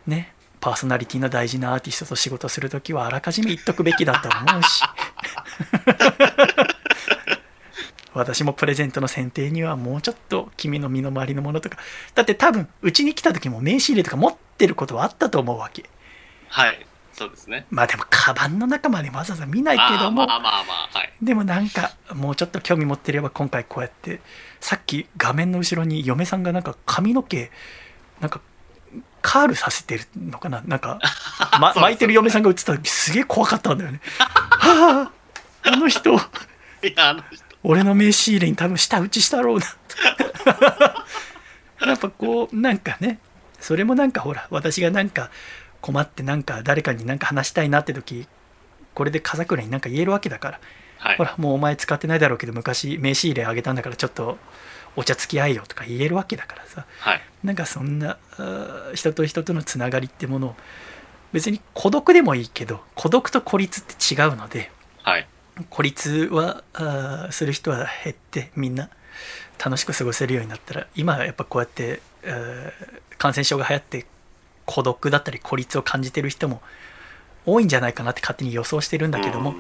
[0.05, 4.83] ねパーソナリティの大事なアーティストと仕事するときはあらかじめ言っとくべきだと思うし
[8.17, 11.77] 私もプレゼントの選定にはもうちょっと君の身の回りのものとか
[12.15, 15.89] だって多分うちに来た時も名刺入れとか持ってることはあったと思うわけ
[16.49, 16.85] はい。
[17.13, 17.65] そうですね。
[17.71, 21.11] まあでもカバンの中までわざわざ見ないけあどもあまあまあまあ、はい。
[21.19, 24.21] でもなんかもうちょっと興味持ってれば今回こうやって
[24.59, 27.49] さっき画面の後ろに嫁さんがなんか髪の毛
[28.21, 28.39] なんか
[29.23, 30.61] カールさせてるのかな？
[30.65, 30.99] なんか、
[31.59, 35.11] ま、巻いてる嫁さんが映った時すげえ怖かったんだよねは
[35.63, 36.13] ああの人い
[36.95, 37.46] や、あの人。
[37.69, 39.65] 俺の名刺入れに多分舌打ちしたろうな
[41.85, 43.19] やっぱこうなんかね
[43.59, 45.29] それもなんかほら私がなんか
[45.81, 48.25] 困ってなんか誰かになんか話したいなって時
[48.93, 50.59] これで風倉になんか言えるわけだから
[50.99, 51.25] はいほ。
[51.25, 54.37] らもうお前使ってないだろうけど昔名刺入れあげたんだからちょっと
[54.95, 57.21] お茶付き合いよとか言えるわけだからさはい。
[57.43, 58.17] なんかそんな
[58.95, 60.55] 人と人とのつながりってものを
[61.33, 64.71] 別に孤独でもいいけど孤独と孤立って違うので
[65.03, 65.27] はい。
[65.69, 68.89] 孤立はあーする人は減ってみんな
[69.63, 74.05] 楽しく過ごせるようになったら今はやっぱこうやって、えー感染症が流行って
[74.65, 76.61] 孤独だったり孤立を感じてる人も
[77.47, 79.55] 多いんじゃないかなって勝手に予想してるんだけども、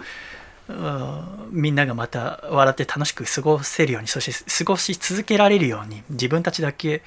[0.67, 1.49] うん。
[1.49, 7.01] みんながまた笑って楽しく過ごせるようにそして過ごし続けられるように自分たちだけ、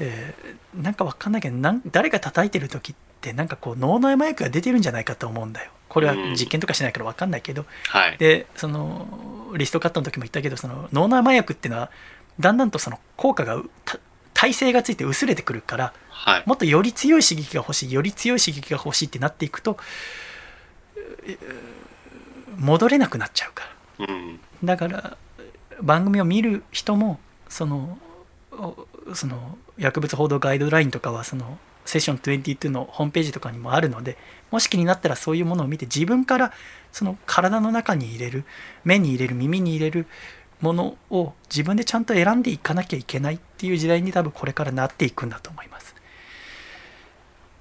[0.00, 1.58] えーなんかわかんないけど
[1.90, 8.16] 誰が叩いてる時ってなんかこう脳内麻薬が出てるんじゃないかと思うんだよこれは実験とかしないからわかんないけど、はい。
[8.16, 11.90] でそのリストカットの時も言ったけどその脳内麻薬っていうのは
[12.40, 13.62] だんだんとその効果が
[14.32, 16.42] 耐性がついて薄れてくるからはい。
[16.46, 19.76] もっとより強い刺激が欲しいより強い刺激が欲しいってなっていくと
[21.26, 21.36] えー
[22.56, 23.64] 戻れなくなっちゃうか
[23.98, 24.40] らうん。
[24.64, 25.16] だから
[25.82, 27.98] 番組を見る人もその
[28.52, 34.16] おその薬物報道ガイドラインとかはそのセッション22のホームページとかにもあるので
[34.52, 36.52] もし気になったらそういうものを見て自分から
[36.92, 38.44] その体の中に入れる
[38.84, 40.06] 目に入れる耳に入れる
[40.60, 45.94] ものを自分でちゃんと選んでいかなきゃいけないっていう時代に多分これからなっていくんだと思います。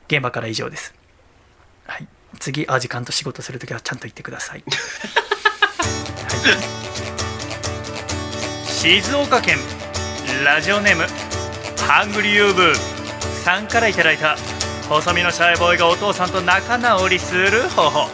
[0.08, 0.94] 現場から以上です。
[1.88, 2.08] はい。
[2.40, 4.64] 次あ時間と仕事するときはちゃんと言ってください。
[4.64, 6.50] は
[8.68, 8.68] い。
[8.68, 9.58] 静岡県
[10.44, 11.04] ラジオネーム
[11.88, 12.76] ハングリーユーブ
[13.44, 14.38] さんからいただいた
[14.92, 18.10] 細身のシャイボーイがお父さんと仲直りする方法。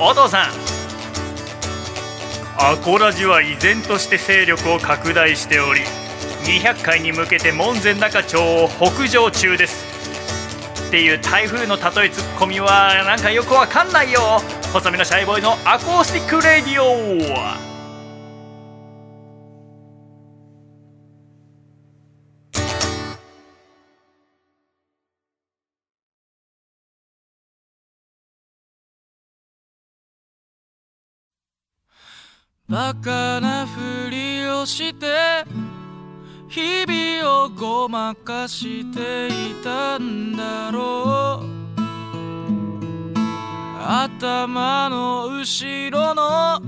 [0.00, 0.50] お父さん
[2.56, 5.82] アコラジは依然として勢力を拡大しており
[6.44, 9.84] 200回に向けて門前仲町を北上中です。
[10.88, 14.40] っていう台風の例えツッコミはなんかよくわかんないよ。
[14.72, 16.82] 細身のシャイボーイのアコースティックレディ
[17.62, 17.67] オ。
[32.68, 35.46] バカなふりをして
[36.48, 41.46] 日々をごまかしていたんだろう。
[43.90, 46.60] 頭の後ろの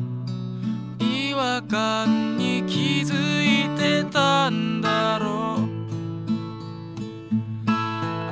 [0.99, 5.61] 違和感に気づいてたんだろう。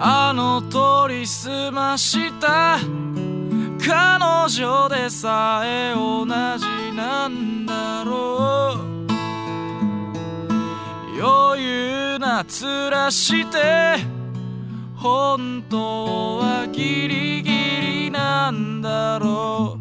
[0.00, 2.78] あの取りすました
[3.78, 6.24] 彼女でさえ同
[6.56, 8.78] じなんだろう。
[11.22, 13.98] 余裕な面して
[14.96, 17.52] 本当はギリギ
[18.08, 19.78] リなんだろ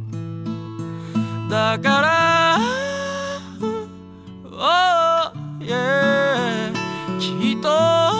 [1.47, 1.49] う。
[1.49, 2.59] だから
[4.43, 8.13] おーイエーきっとあ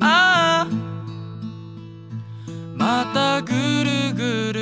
[0.00, 0.66] あ
[2.74, 4.55] またぐるぐる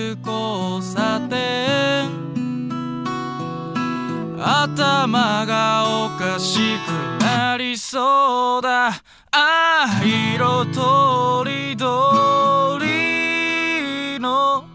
[4.47, 6.91] 頭がおかしく
[7.23, 8.89] なりそうだ。
[8.89, 9.01] あ
[9.33, 14.67] あ色とりどりの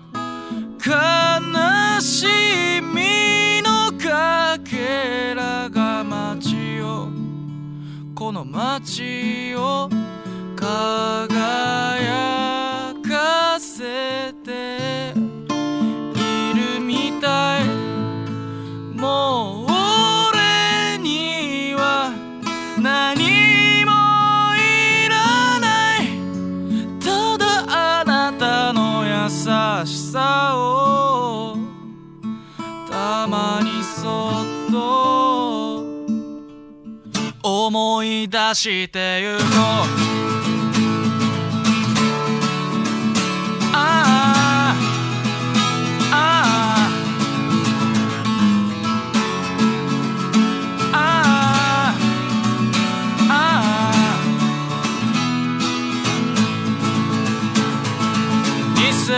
[0.84, 2.26] 悲し
[2.82, 7.10] みのかけらが街を。
[8.16, 9.88] この街を
[10.56, 10.76] 輝
[13.08, 17.79] かせているみたい。
[19.00, 19.72] もう
[20.32, 22.12] 俺には
[22.78, 23.16] 何
[23.86, 23.92] も
[24.56, 26.02] いらない。
[27.00, 27.44] ただ
[28.02, 29.30] あなたの優
[29.88, 31.58] しさを
[32.90, 35.84] たまにそっと
[37.42, 39.44] 思い出してゆこ
[40.16, 40.19] う。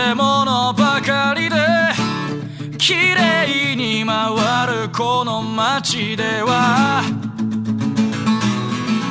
[0.02, 1.56] 偽物ばかりで
[2.76, 7.02] 綺麗に回るこの街では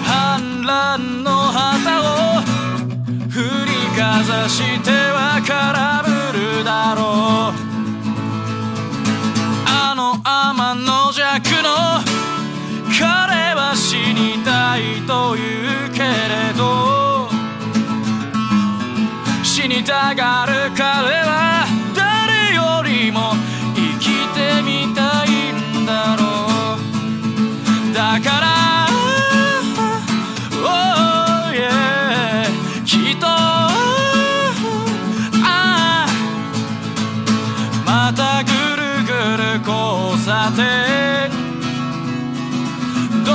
[0.04, 2.42] 反乱の旗を
[3.30, 7.72] 振りかざしては空振るだろう。
[9.68, 12.04] あの天の弱の
[13.00, 17.01] 彼は死にたいと言うけれど
[19.62, 23.34] 死にたがる彼は誰よりも
[23.76, 26.24] 生きてみたいんだろ
[27.92, 27.94] う。
[27.94, 28.48] だから
[30.64, 32.50] Oh yeah
[32.86, 33.70] きっとあ
[35.46, 36.08] あ
[37.86, 38.50] またぐ
[38.82, 39.12] るぐ
[39.44, 41.30] る交差点
[43.24, 43.30] ど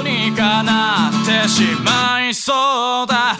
[0.00, 3.36] うにかなってしまいそうだ。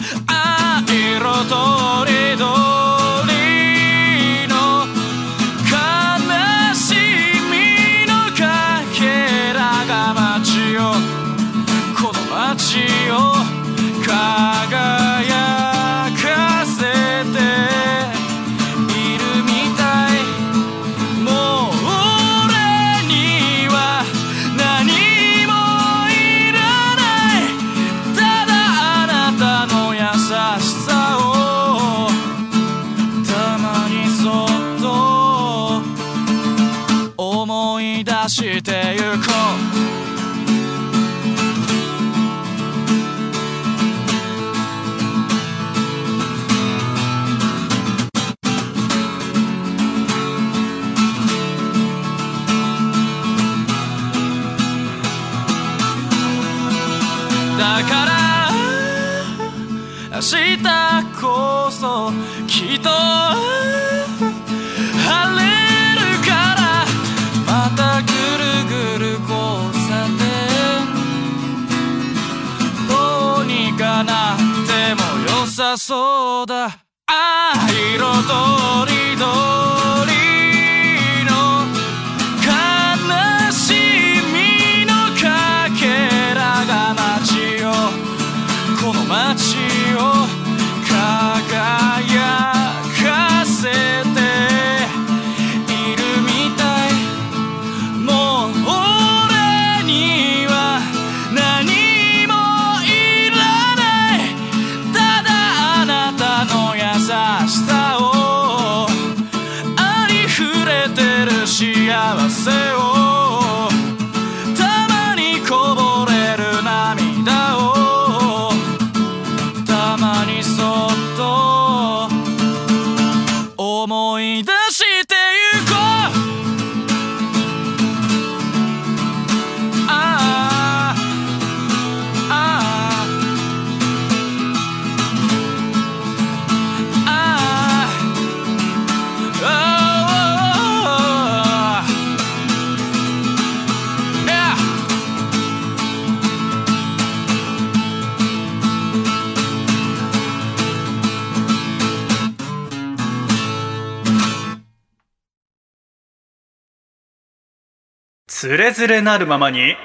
[158.83, 159.77] つれなるままに。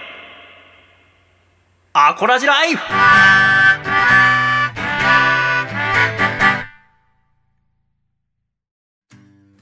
[1.93, 2.83] アコラジライフ。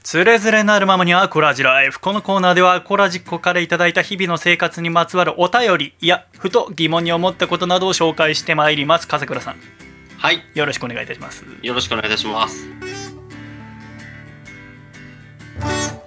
[0.02, 2.00] つれづれなるままにアコラジライフ。
[2.00, 9.06] このコーナーではアコラジっ子からいただいた日々の生活にまつわるお便りやふと疑問に思ったことなどを紹介してまいります。
[9.06, 9.56] 笠倉さん。
[10.16, 10.42] はい。
[10.54, 11.44] よろしくお願いいたします。
[11.60, 12.70] よろしくお願いいたします。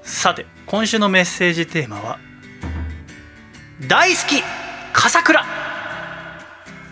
[0.02, 2.18] さて今週のメッセージテーマは
[3.88, 4.44] 「大好き
[4.92, 5.46] 笠倉」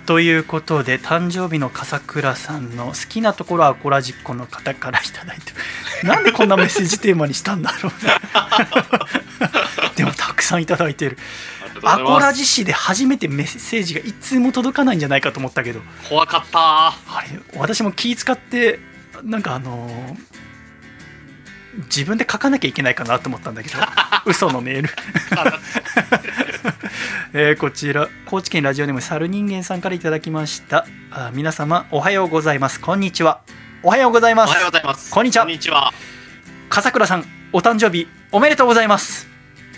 [0.06, 5.52] ということで誕生日の笠倉さんの好きなところはアコラジッコの方からいただいて
[6.08, 8.14] なんでこんなメッセージテーマにしたんだろうね
[9.98, 11.18] でもたくさんいただいてる。
[11.84, 15.82] アコラジ誌で初めてメッセージが一通も届かないんじゃないかと思ったけど。
[16.10, 16.60] 怖かった。
[16.60, 18.80] あれ私も気使って
[19.24, 20.38] なんかあのー
[21.86, 23.76] 自分で書かなきゃいけないかなと思ったんだけど。
[24.26, 24.90] 嘘のメール、
[27.34, 30.86] えーこちら高知県ラジオネーム猿人間さんからいただきました。
[31.12, 32.80] あ皆様おはようございます。
[32.80, 33.42] こんにちは。
[33.84, 34.52] おはようございます。
[34.52, 35.12] おはようございます。
[35.12, 35.44] こんにちは。
[35.44, 35.94] こんにちは。
[36.70, 39.28] 笠倉さんお誕生日おめでとうございます。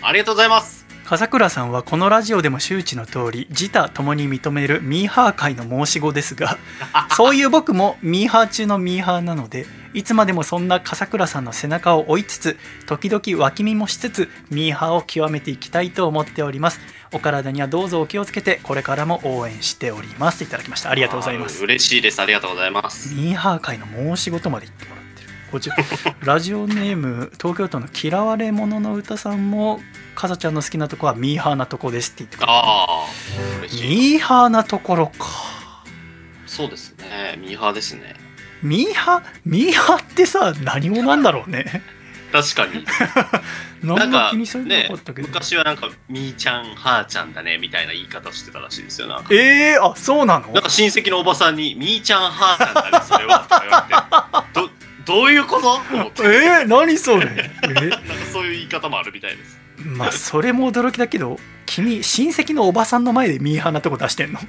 [0.01, 0.78] ありがとうございます
[1.09, 6.59] 笠倉さんはこのラジオでも周知の通り自他ともに認めるミーハー界の申し子ですが
[7.17, 9.65] そういう僕もミーハー中のミーハーなので
[9.95, 16.79] いつまでもそんな笠倉さんの背中を追いつつ時々脇見もしつつミーハーを極めていきたいと思っております。
[17.11, 20.43] お体にはどうぞお気をつけてこれからも応援しております。
[20.43, 20.91] いただきました。
[20.91, 21.63] ありがとうございます。
[21.63, 22.21] 嬉しいです。
[22.21, 23.15] ありがとうございます。
[23.15, 24.98] ミーハー界の申し事まで言ってもらってる
[25.51, 25.75] こちら
[26.23, 29.79] ラジオネーム東京都の嫌われ者の歌さんも
[30.15, 33.05] かさちゃんの好きなとこはミーハーなとこですって言ってくれてああ、
[33.61, 33.89] 嬉しい。
[33.89, 35.25] ミーハーなところか
[36.45, 37.37] そうですね。
[37.39, 38.15] ミーハーですね。
[38.61, 41.81] ミーハーミーハーってさ何語なんだろうね
[42.31, 42.85] 確かに。
[43.81, 50.51] なんかねかったけど、昔はなんかみーちゃんはーちゃんだねみたいな言い方してたらしいですよなんかえー、あそうなの？
[50.51, 53.87] なんか親戚のおばさんにみーちゃんはーちゃんだねそれはとか言わ
[54.53, 54.69] れて
[55.09, 56.23] どどういうこと？
[56.23, 57.27] えー、何それ？
[57.63, 57.67] え？
[57.67, 57.97] なんか
[58.31, 59.59] そういう言い方もあるみたいです。
[59.83, 64.39] まあそれも驚きだけど君親戚のおばさんの前でミーハーなとこ出してんの？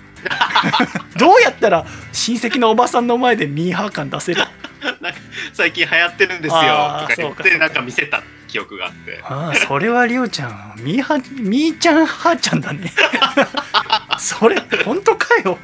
[1.19, 4.43] どうやったら親戚のおばさんの前でミーハー感出せる？
[5.01, 5.19] なんか
[5.53, 6.61] 最近流行ってるんですよ。
[6.61, 9.21] とか言ってなんか見せた記憶があって。
[9.23, 10.75] ああそれはりょうちゃん。
[10.79, 12.93] ミーハーミーちゃんはーちゃんだね。
[14.19, 15.59] それ本当かよ？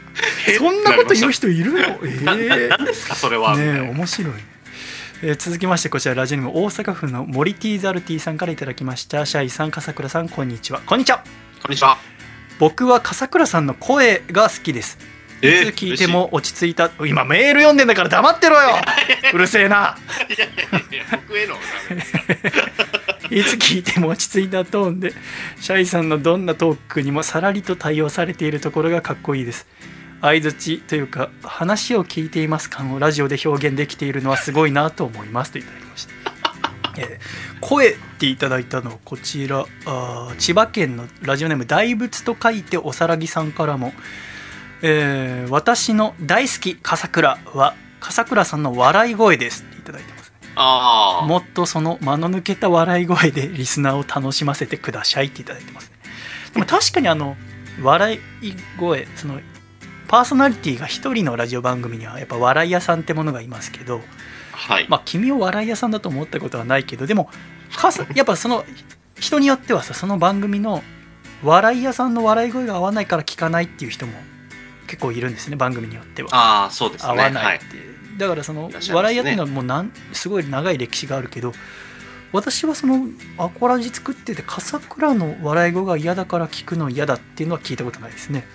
[0.59, 1.81] そんなこと言う人いるの？
[2.05, 4.33] ええなんですかそれは、ねえな面白い。
[4.35, 4.56] ね
[5.23, 9.25] えー続きましてこちらラジオネーム大阪府のモリティーザルティさんからいただきました。
[9.25, 10.81] シャイさん笠倉さんこんにちは。
[10.85, 11.25] こんにちは。
[11.63, 11.97] こんにちは。
[12.59, 14.99] 僕は笠倉さんの声が好きです。
[15.43, 16.91] いえーつ聞いても落ち着いた。
[17.07, 18.77] 今メール読んでんだから黙ってろよ。
[19.33, 19.97] うるせえな。
[23.31, 25.13] いつ聞いても落ち着いたトーンで
[25.61, 29.67] シャイさんのどんなトークにもさらりと対応されているところがかっこいいです
[30.21, 36.13] 相づちというか話を聞いています感をラジオで表現できているのはすごいなと思いますといただきました、
[36.99, 43.93] えー声っていただいたのはこちらあー千葉県のラジオネーム大仏と書いておさらぎさんからも、
[44.83, 50.33] えー私の大好き笠倉は笠倉さんの笑い声ですっていただいてます。
[50.55, 55.91] ああもっとその間の抜けた笑い声でリスナーを楽しませてくださいっていただいてます。
[55.91, 55.97] ね
[56.55, 57.37] でも確かにあの
[57.83, 59.41] 笑い声その
[60.09, 64.01] パーソナリティが一人のラジオ番組にはやっぱ笑い屋さんってものがいますけど
[64.53, 67.29] はい、まあ君を笑い屋さんだと思ったことはないけどでも
[68.15, 68.65] やっぱその
[69.19, 70.83] 人によってはさその番組の
[71.43, 74.13] 笑い屋さんの笑い声が合わないから聞かないっていう人も
[74.87, 76.31] 結構いるんですね番組によっては。
[76.33, 77.13] ああそうですね。
[77.13, 77.67] 合わなはいいって、
[78.19, 81.53] だからその笑い屋っていうのはもうなんすごい長い歴史があるけど
[82.33, 83.07] 私はその
[83.39, 88.47] アコラジ作ってて笠倉の笑い声が嫌だから聞くの嫌だっていうのは聞いたことないですね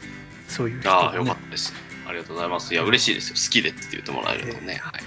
[0.52, 1.74] そういう人ああはねよかったです
[2.08, 2.74] ありがとうございます。
[2.74, 3.36] いや嬉しいですよ。
[3.36, 5.02] 好きでって言ってもらえるとね、はい。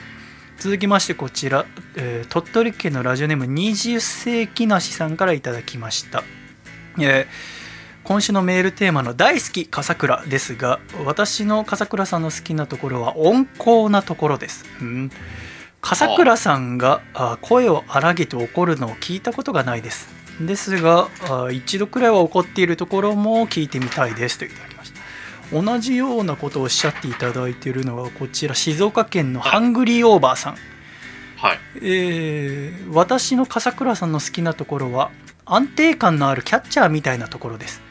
[0.58, 1.66] 続きましてこちら、
[1.96, 6.24] えー鳥取県のラジオネーム20世紀梨さんからいただきました、
[6.98, 7.54] えー
[8.04, 15.10] 今週のメールテーマの大好き笠倉ですが私の笠倉さんの好きなところは温厚なところです、うん、
[15.80, 20.08] 笠倉さんがあ声を荒げて怒るのを聞いたことがないです。
[20.38, 24.38] ですがあ一度くらいは怒っているところも聞いてみたいです。
[24.38, 24.73] といただき
[25.54, 30.56] 同じようなことをおっしゃっていただいているのがこちら静岡県のハングリーオーバーさん、
[31.36, 31.58] はい。
[31.76, 35.10] えー私の笠倉さんの好きなところは
[35.46, 37.82] 安定感のあるキャッチャーみたいなところです、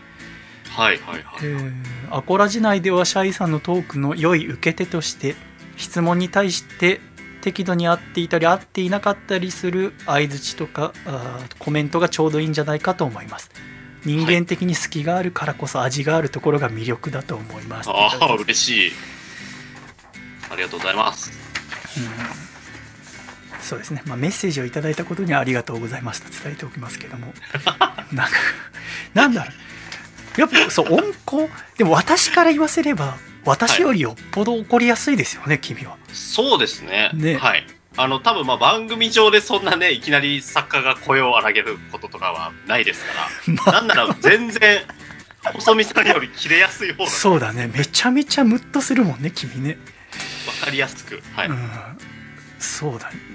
[0.69, 1.39] はいはいはい。
[1.43, 1.71] えー
[2.11, 5.35] アコラ時内ではシャイさんのトークの良い受け手として
[5.77, 7.01] 質問に対して
[7.41, 10.93] 適度に合っていたり合っていなかったりする相づちとか
[11.59, 13.49] コメントがちょうどいいんじゃないかと思います
[14.05, 17.89] 人間的に隙があるからこそ味があるところが魅力だと思います。
[17.89, 18.91] ああ嬉しい。
[20.51, 21.31] ありがとうございます。
[23.61, 27.33] そうですね、まあ、メッセージをいただいたことにはありがとうございますと伝えておきますけども。
[28.11, 28.37] なんか
[29.13, 29.51] なんだろ
[30.37, 30.41] う。
[30.41, 31.49] やっぱそう温厚？
[31.77, 35.97] でも私から言わせれば私よりよっぽど怒りやすいですよね、君は。
[36.11, 37.11] そうですね。
[37.13, 37.37] ね。
[37.37, 43.11] はいあの多分まあ番組上でそんなねいきなり作家が声を荒げることとかはないですか
[43.67, 44.81] ら、 なんなら全然
[45.53, 47.09] 細見さんより切れやすい方が。
[47.09, 47.69] そうだね。
[47.73, 49.77] めちゃめちゃムッとするもんね君ね。
[50.45, 51.21] 分かりやすく。
[51.35, 51.69] はい、うん。
[52.59, 53.09] そうだ。
[53.09, 53.33] ね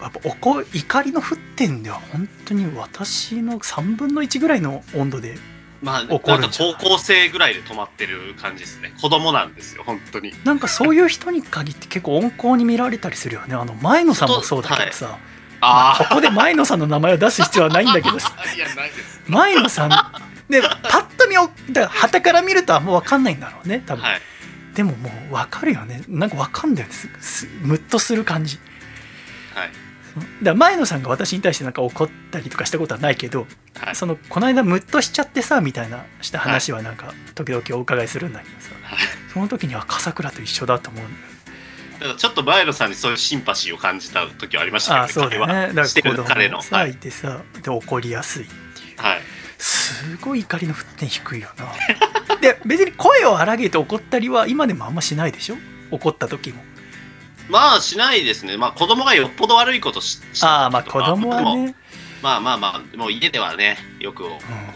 [0.00, 5.34] やっぱ怒怒りの沸点では本当に私の3分の1ぐらいの温度で
[5.82, 8.92] まあん高校生ぐらいで止まってる感じですね。
[9.00, 10.32] 子供なんですよ本当に。
[10.44, 13.54] なんかそういう人に限って結構温厚に見られたりするよね。
[13.54, 15.18] あの前野さんもそうだけどさ、
[15.60, 18.32] まああここで前野さんの名前を出す必要はないんだけどさ。
[19.28, 19.90] 前野さん。
[20.48, 24.20] でパッと見をだから旗から見るとあんま分かんないんだろうね多分、はい。
[24.74, 26.02] でももう分かるよね。
[26.08, 26.94] なんか分かんだよね。
[27.62, 28.58] ムッとする感じ。
[29.54, 29.68] はい。
[29.68, 33.48] だから前野さんが私に対してなんか怒ったりとかしたことはないけど、はい
[33.94, 38.98] そのこの間ムッとしちゃってさみたいなした話はなんか時々お伺いするんだけどさ、はい。
[39.32, 41.04] その時には笠倉と一緒だと思う
[42.00, 45.86] だからちょっと前野さんにそういうシンパシーを感じた時はありましたあそうだよね彼は。
[45.88, 46.56] してだから子供る彼の。
[46.58, 46.90] がさ、はい。
[46.92, 48.54] い、てさで怒りやすいってい
[48.94, 49.02] う。
[49.02, 49.20] はい。
[49.58, 51.66] すごい怒りの沸点低いよな。
[52.40, 55.56] で別に声を荒げて怒ったりは今でもあんましないでしょ？
[55.90, 56.62] 怒った時も。
[57.48, 58.56] まあしないですね。
[58.56, 61.74] まあ子供がよっぽど悪いことししああまあ子供はね
[62.22, 64.24] まあまあまあもう家ではねよく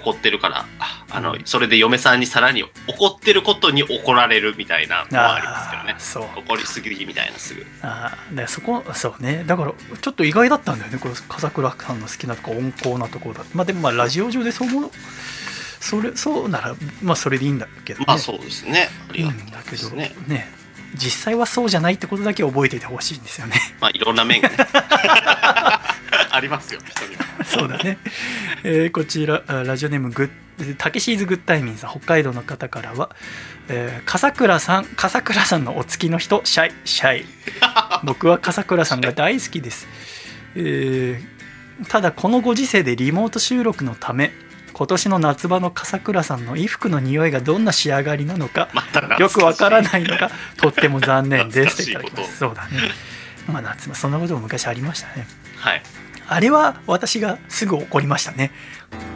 [0.02, 6.42] 怒ってるから、ああのそれで嫁さんにさらに怒ってることに怒られるみたいなのはありますけどね。
[6.46, 7.64] 怒りすぎみたいなすぐ。
[7.82, 9.44] ああでそこそうね。
[9.46, 10.98] だからちょっと意外だったんだよね。
[10.98, 13.44] これ笠倉さんの好きなとこ温厚なところだ。
[13.54, 14.90] まあでもまあラジオ上でそう思う
[15.80, 18.06] それそうならまあそれでいいんだけどね。
[18.06, 18.88] まあそうですね。
[19.10, 20.14] あいいりがたんだけどですね。
[20.28, 20.61] ね
[20.94, 23.56] 実際はそうじゃないってことだけ覚えておいてほしいんですよね。
[23.80, 24.56] まあいろんな面がね。
[26.34, 27.44] ありますよ人には。
[27.44, 27.98] そうだね、
[28.64, 33.10] えーこちらあラジオネームグッタケシーズグッタイミンさん北海道の方からは、
[33.68, 37.26] えー笠倉さん笠倉さんのお付きの人シャイシャイ。
[38.04, 39.86] 僕は笠倉さんが大好きです、
[40.56, 41.32] えー
[41.88, 44.30] ただこのご時世でリモート収録のため
[44.72, 48.68] 今年の夏場の笠倉さんの衣服の匂いがどんな仕上がりなのか
[49.18, 51.76] よくわからないのが とっても残念です。
[51.76, 52.38] 懐かしいただきます。
[52.38, 52.90] そうだね。
[53.46, 55.26] まあ夏場そんなことも昔ありましたね。
[55.56, 55.82] はい。
[56.28, 58.52] あれは私がすぐ怒りましたね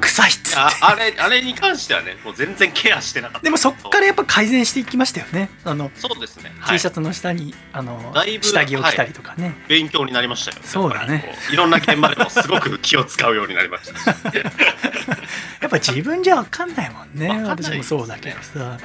[0.00, 0.56] 臭いっつって。
[0.56, 3.44] ああれあれに関してはねもう全然ケアしてなかった。
[3.44, 5.50] でもそっからやっぱ改善していきましたよね。
[5.64, 11.34] あの、そうですね、T シャツの下にあの下着を着たりとかね、勉強になりましたよそうだね。
[11.52, 14.06] いろんな現場でもすごく気を使うようになりましたし。
[15.60, 17.26] やっぱ自分じゃ分かんないもんね。
[17.28, 17.42] ね。
[17.44, 18.78] 私もそうだけどさ、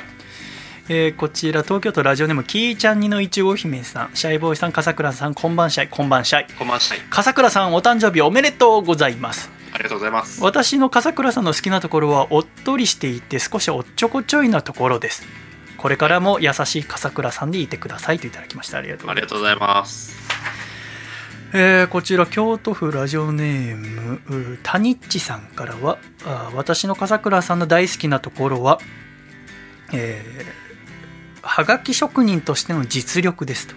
[0.93, 4.09] えーこちら東京都ラジオネームキーちゃんにのいちご姫さん。
[4.13, 9.49] シャイボーイさん笠倉さんこんばんシャイこんばんシャイコマンシャイ笠倉さんお誕生日おめでとうございます。
[9.73, 10.43] ありがとうございます。
[10.43, 15.23] 私の笠倉さんの好きなところはおっとりしていて少しおっちょこちょいなところです。
[15.77, 18.79] これからも優しい笠倉さんでいてくださいといただきました。
[18.79, 19.07] ありがとう
[19.39, 20.13] ございます。
[21.53, 24.21] えーこちら京都府ラジオネーム
[24.55, 28.79] うタニッチさんからはあー私の笠倉さんの大好きなところは、
[29.93, 30.60] えー
[31.41, 33.75] はがき職人としての実力ですと。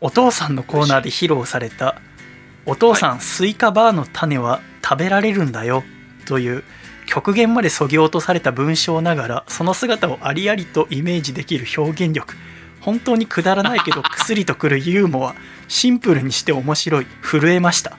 [0.00, 2.00] お父さんのコーナーで披露された
[2.66, 5.84] 「お父さん、スイカバーの種は食べられるんだよ」
[6.26, 6.64] という
[7.06, 12.34] 極限までそぎ落とされた文章ながらその姿をありありとイメージできる表現力。
[12.80, 15.34] 本当にくだらないけど 薬とくるユーモア。
[15.66, 17.06] シンプルにして面白い。
[17.22, 17.96] 震えました。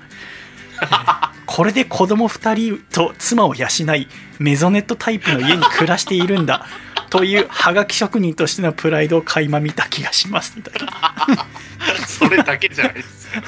[0.82, 3.66] えーこれで子供2人と妻を養
[3.96, 4.08] い
[4.38, 6.68] メゾネットタイプの家に暮らしているんだ
[7.10, 11.46] というハガキ職人としてのプライドを垣間見た気がしますみたいな。
[12.08, 13.48] それだけじゃないですよね。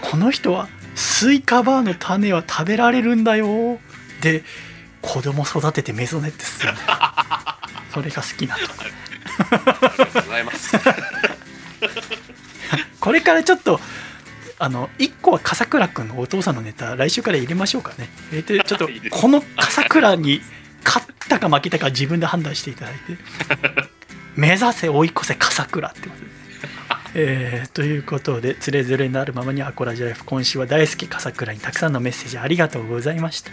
[0.00, 3.80] この人はスイカバーの種は食べられるんだよ。
[4.20, 4.44] で
[5.02, 6.72] 子供育ててメゾネってする。
[6.72, 6.88] んだよ
[7.92, 8.60] それが好きなと。
[8.60, 8.84] あ
[9.54, 10.78] りがとうございます。
[13.00, 13.80] これからちょっと
[14.58, 18.08] あの1個は笠倉君のお父さんのネタ来週から入れましょうかね。
[18.30, 20.42] 入れてちょっと この笠倉に
[20.84, 23.00] 勝ったか負けたか自分で判断していただいて
[24.36, 26.28] 目指せ追い越せ笠倉ってことで、
[27.14, 33.50] えーということでつれづれになるままにアコラジライフ今週は大好き笠倉にたくさんのメッセージありがとうございました。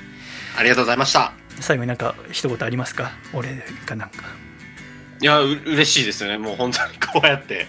[0.58, 1.34] ありがとうございました。
[1.60, 3.12] 最後になんか一言ありますか？
[3.34, 3.50] 俺
[3.86, 4.24] かなんか。
[5.22, 6.38] いやう嬉しいですよね。
[6.38, 7.68] もう本当にこうやって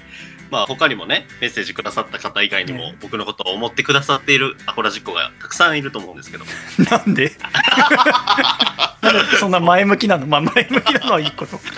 [0.51, 6.45] まあ他にもねメッセージくださった方以外にもね僕のことを思ってくださっているアコラジッコがたくさんいると思うんですけど。
[6.91, 7.33] なんで？
[9.39, 10.27] そんな前向きなの？
[10.27, 11.61] まあ前向きなのはいいこと。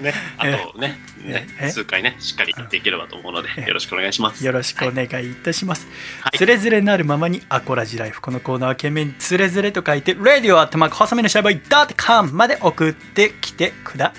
[0.00, 4.44] ねあとねねえ数回ねしっかりやっていければと思うのでえよろしくお願いします。
[4.44, 5.86] よろしくお願いいたします。
[6.20, 6.38] はい。
[6.38, 8.20] つれづれなるままにアコラジライフ。
[8.20, 14.12] このコーナーは懸命につれづれと書いて、radio アットマーク細身のシャイボーイ .com まで送ってきてくだ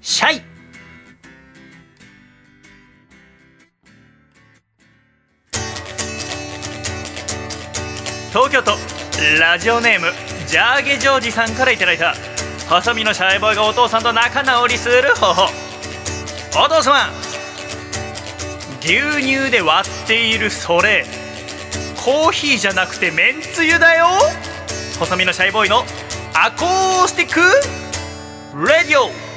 [0.00, 0.57] さい。
[8.30, 8.72] 東京都
[9.40, 10.12] ラジオネーム
[10.46, 12.14] ジャーゲジョージさんからいただいた
[12.68, 15.48] 細身のシャイボーイがお父さんと仲直りする方法。
[16.62, 17.10] お父様
[18.82, 21.06] 牛乳で割っているそれ
[21.96, 24.06] コーヒーじゃなくてめんつゆだよ。
[24.98, 25.84] 細身のシャイボーイの
[26.34, 27.40] アコースティック
[28.66, 29.27] レディオ。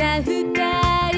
[0.00, 1.09] 足な二人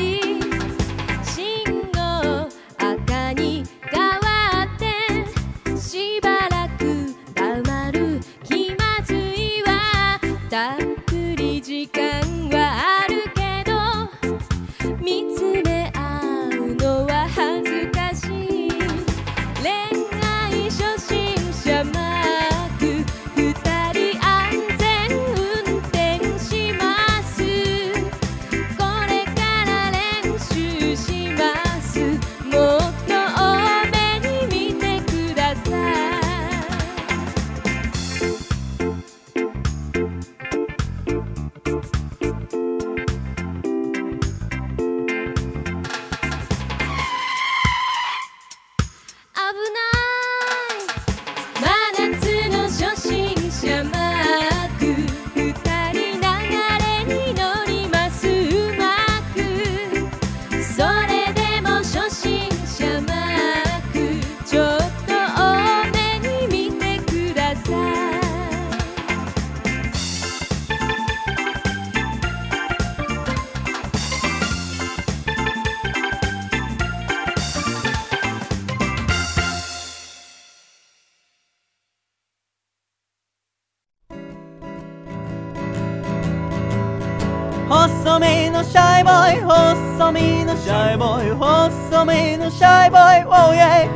[91.34, 93.88] 細身のシャイボーイ Oh yeah.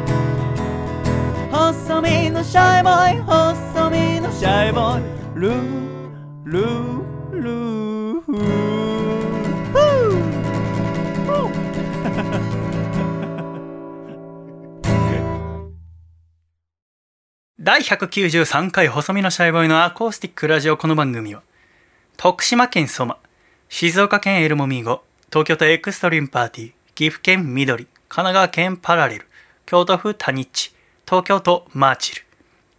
[1.51, 5.05] 細身のシャイボーイ細身のシャイボーイ
[5.41, 8.87] ルールールーフー
[17.59, 21.43] 第193回細身のシャイボーイのアコースティックラジオこの番組は
[22.17, 23.19] 徳島県ソマ
[23.69, 29.27] 静岡県エルモミーゴ東京都エクストリームパーティー岐阜県緑神奈川県パラレル
[29.67, 30.73] 京都府タニッチ
[31.05, 32.23] 東京都マーチル。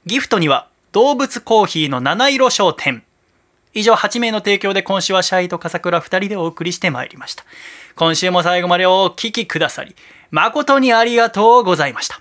[0.07, 3.03] ギフトには動物コーヒーの七色商店。
[3.75, 7.43] 以上8名の提供で今週はシャイと笠倉2人でお送りしてまいりました。
[7.95, 9.95] 今週も最後までお聴きくださり
[10.31, 12.19] 誠にありがとうございました。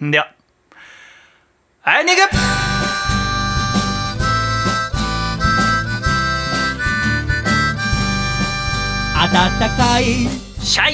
[0.00, 0.32] では
[1.86, 2.22] エンディグ
[9.32, 10.90] 暖かいシャ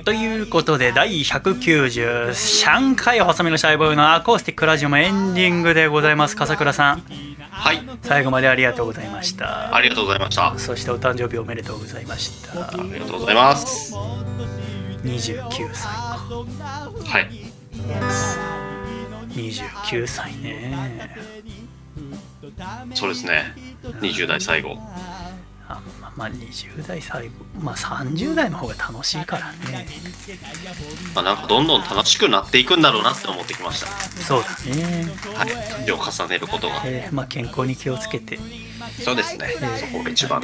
[0.00, 7.02] イということで第193回細身のシャイボーイのアコースティックラジオもエンディングでございます笠倉さん。
[7.50, 7.82] はい。
[8.02, 9.74] 最後までありがとうございました。
[9.74, 10.58] ありがとうございました。
[10.58, 12.52] そしてお誕生日おめでとうございました。
[12.52, 13.94] ありがとうございます。
[15.04, 16.18] 29歳か。
[17.04, 17.30] はい。
[19.30, 21.16] 29歳ね。
[22.94, 23.54] そうですね。
[24.00, 24.78] 20代最後
[26.14, 29.86] あまあまあ20代最後まあ30代の方が楽しいからね。
[31.14, 33.86] まあなんかどんどん楽しくなっていくんだろうなって思ってきました。
[34.22, 35.48] そうだね、はい。
[35.86, 36.82] 年を重ねることが。
[36.84, 38.38] えーまあ健康に気をつけて。
[39.02, 39.48] そうですね。
[39.78, 40.42] そこが一番。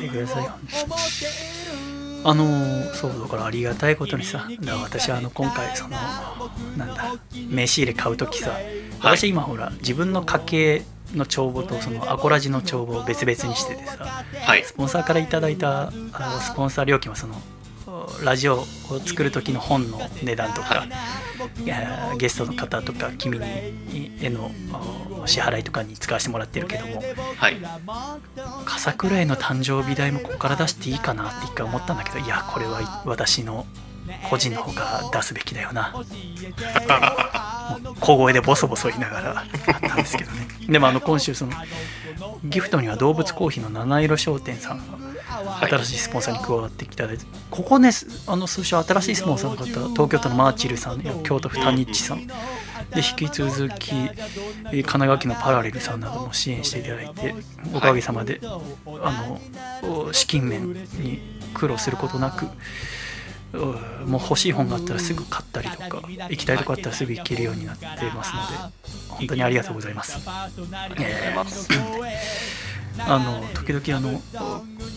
[2.28, 5.90] あのーそうだからありがたいことにさだ私はあの今回その
[6.76, 8.58] なんだ名刺入れ買う時さ
[9.00, 10.82] 私今ほら自分の家計
[11.16, 14.64] の帳簿とそのアコラジの帳簿を別々にしててさはい。
[14.64, 17.34] スポンサーからいただいたあのスポンサー料金はその
[18.22, 18.64] ラジオを
[19.04, 20.86] 作る時の本の値段とか、
[21.62, 21.66] い。
[21.66, 24.50] やゲストの方とか君にへの
[25.22, 27.02] お支払いとかに使わせてもらってるけども
[27.36, 27.56] はい。
[28.64, 33.66] 笠倉への誕生日代もここから出していいかなって一回思ったんだけどいやこれは私の
[34.28, 35.94] 個人の方が出すべきだよな。
[38.00, 39.24] 小声でボソボソ言いながら。
[39.32, 39.44] や
[39.78, 40.48] ったんですけどね。
[40.68, 41.52] でもあの今週その
[42.44, 44.84] ギフトには動物コーヒーの七色商店さんが
[45.66, 47.90] 新しいスポンサーに加わっていただいて、ここね
[48.26, 52.26] あの数社新しいスポンサーの方東京都のマーチルさんや京都府タニッチさん。
[52.26, 57.34] で引き続き神奈川県のパラレルさんなども支援していただいて
[57.74, 59.40] おかげさまで、あ
[59.82, 61.20] の資金面に
[61.52, 62.46] 苦労することなく
[63.52, 68.74] もう欲しい本があったらすぐ買ったりとか行きたいとこあったらすぐ行けるようになってますので
[69.08, 70.18] 本当にありがとうございます。
[70.98, 72.66] えー
[72.98, 74.20] あの時々あの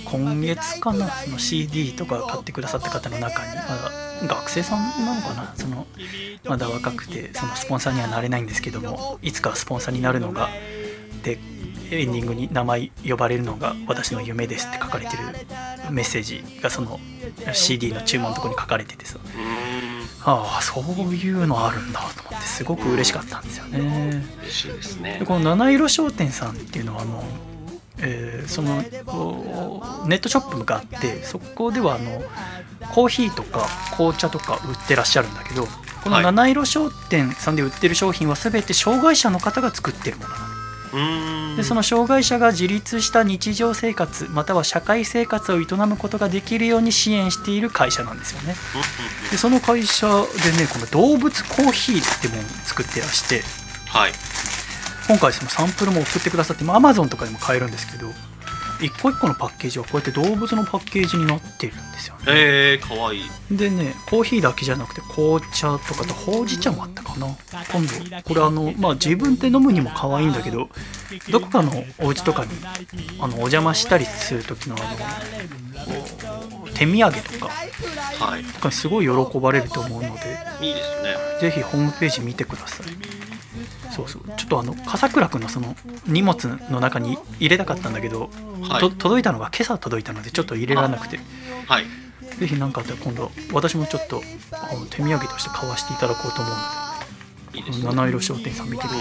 [0.05, 5.85] 今月かなその CD とか買ってくださった方の中に、まあ、学生さんなのかなその
[6.45, 10.49] まだ若くてそのスポンサーにはなれないんですけどもいつかスポンサーになるのが
[11.23, 11.38] で
[11.91, 15.23] エンディングに名前呼ばれるのが私の夢ですって書かれてる
[15.91, 16.99] メッセージがその
[17.53, 19.17] CD の注文のところに書かれててさ
[20.25, 20.83] ああそう
[21.15, 25.25] いうのあるんだと思ってすごく嬉しかったんですよね嬉しいですねで。
[25.25, 27.23] この七色商店さんっていうのはあの、
[27.99, 32.21] えーそのおネットショップがあってそこではあの
[32.93, 35.65] コーヒーとか紅茶とか売ってらっしゃるんだけど
[36.03, 40.48] このはい七色商店さんで売ってる商品は全て障害者の方が作ってるものなのうーん。
[41.55, 48.55] でその障害者が自立した日常生活または社会生活を営むことができるように支援している会社なんですよね。
[49.31, 53.43] でその会社でねこの動物コーヒーってものを作ってらして。
[53.87, 54.11] はい。
[55.07, 58.11] 今回そのサンプルも送ってくださってまあ Amazon とかでも買えるんですけど
[58.81, 63.23] 一個一個のパッケージはこうやって動物のパッケージになってるんですよねえー、かわいい。
[63.51, 67.27] でねコーヒーだけじゃなくて紅茶とかとほうじ茶もあったかな
[67.72, 70.69] 今度これあのまあ自分で飲むにも可愛いんだけど
[71.31, 72.51] どこかのお家とかに
[73.19, 77.51] あのお邪魔したりする時のあの手土産とか
[78.26, 78.43] はい。
[78.43, 81.15] とかにすごい喜ばれると思うのでいいですね。
[81.41, 83.18] ぜひホームページ見てください
[83.91, 84.21] そうそう。
[84.37, 85.75] ちょっとあの笠倉君のその
[86.07, 88.29] 荷物の中に入れたかったんだけど、
[88.61, 88.81] はい。
[88.81, 91.19] と届いたのが今朝届いたのでちょっと入れられなくて。
[91.67, 91.85] はい。
[92.39, 94.21] ぜひ何かあったら今度私もちょっと
[94.89, 96.53] 手土産として買わせていただこうと思う
[97.57, 97.85] いいですね。
[97.85, 98.93] ので七色商店さん見てみ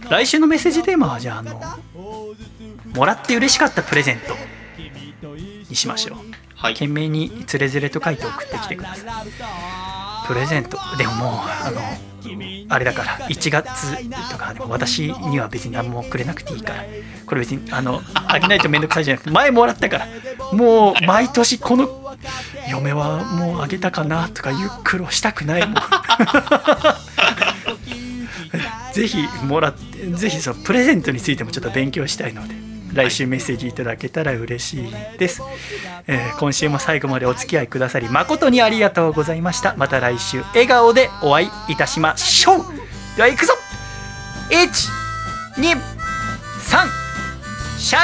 [0.00, 1.60] て来週のメッセージテーマはじゃああの
[2.94, 4.36] もらって嬉しかったプレゼント
[5.68, 6.18] にしましょう。
[6.54, 6.74] はい。
[6.74, 10.78] 懸命に「つれづれ」と書いて送ってきてくださいプレゼント。
[10.98, 11.28] でももう
[11.64, 11.80] あの
[12.68, 13.96] あれだから1月
[14.30, 16.84] とかでも私には別に何もくれなくていいから。
[17.26, 20.06] これ別にあのあげないと面倒くさいじゃなくて前もらったから。
[20.52, 22.16] もう毎年この
[22.68, 25.74] 嫁はもうあげたかなとかいう苦労したくないもん。
[28.92, 32.71] ぜひもらってぜひそのプレゼントについてもちょっと勉強したいので。
[32.94, 35.42] 来週メッセージいただけたら嬉しいです、
[36.06, 39.74] えー今週も最後までお付き合いくださり誠にありがとうございました。
[39.76, 42.64] また来週笑顔でお会いいたしましょう。
[43.16, 43.52] では行くぞ。
[44.50, 45.78] 123
[47.78, 48.00] シャ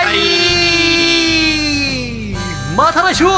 [2.33, 2.37] イ
[2.77, 3.25] また来週。
[3.25, 3.31] 29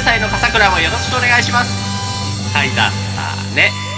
[0.00, 1.70] 歳の笠倉もよろしくお願いします。
[2.56, 2.94] はいだった
[3.54, 3.91] ね。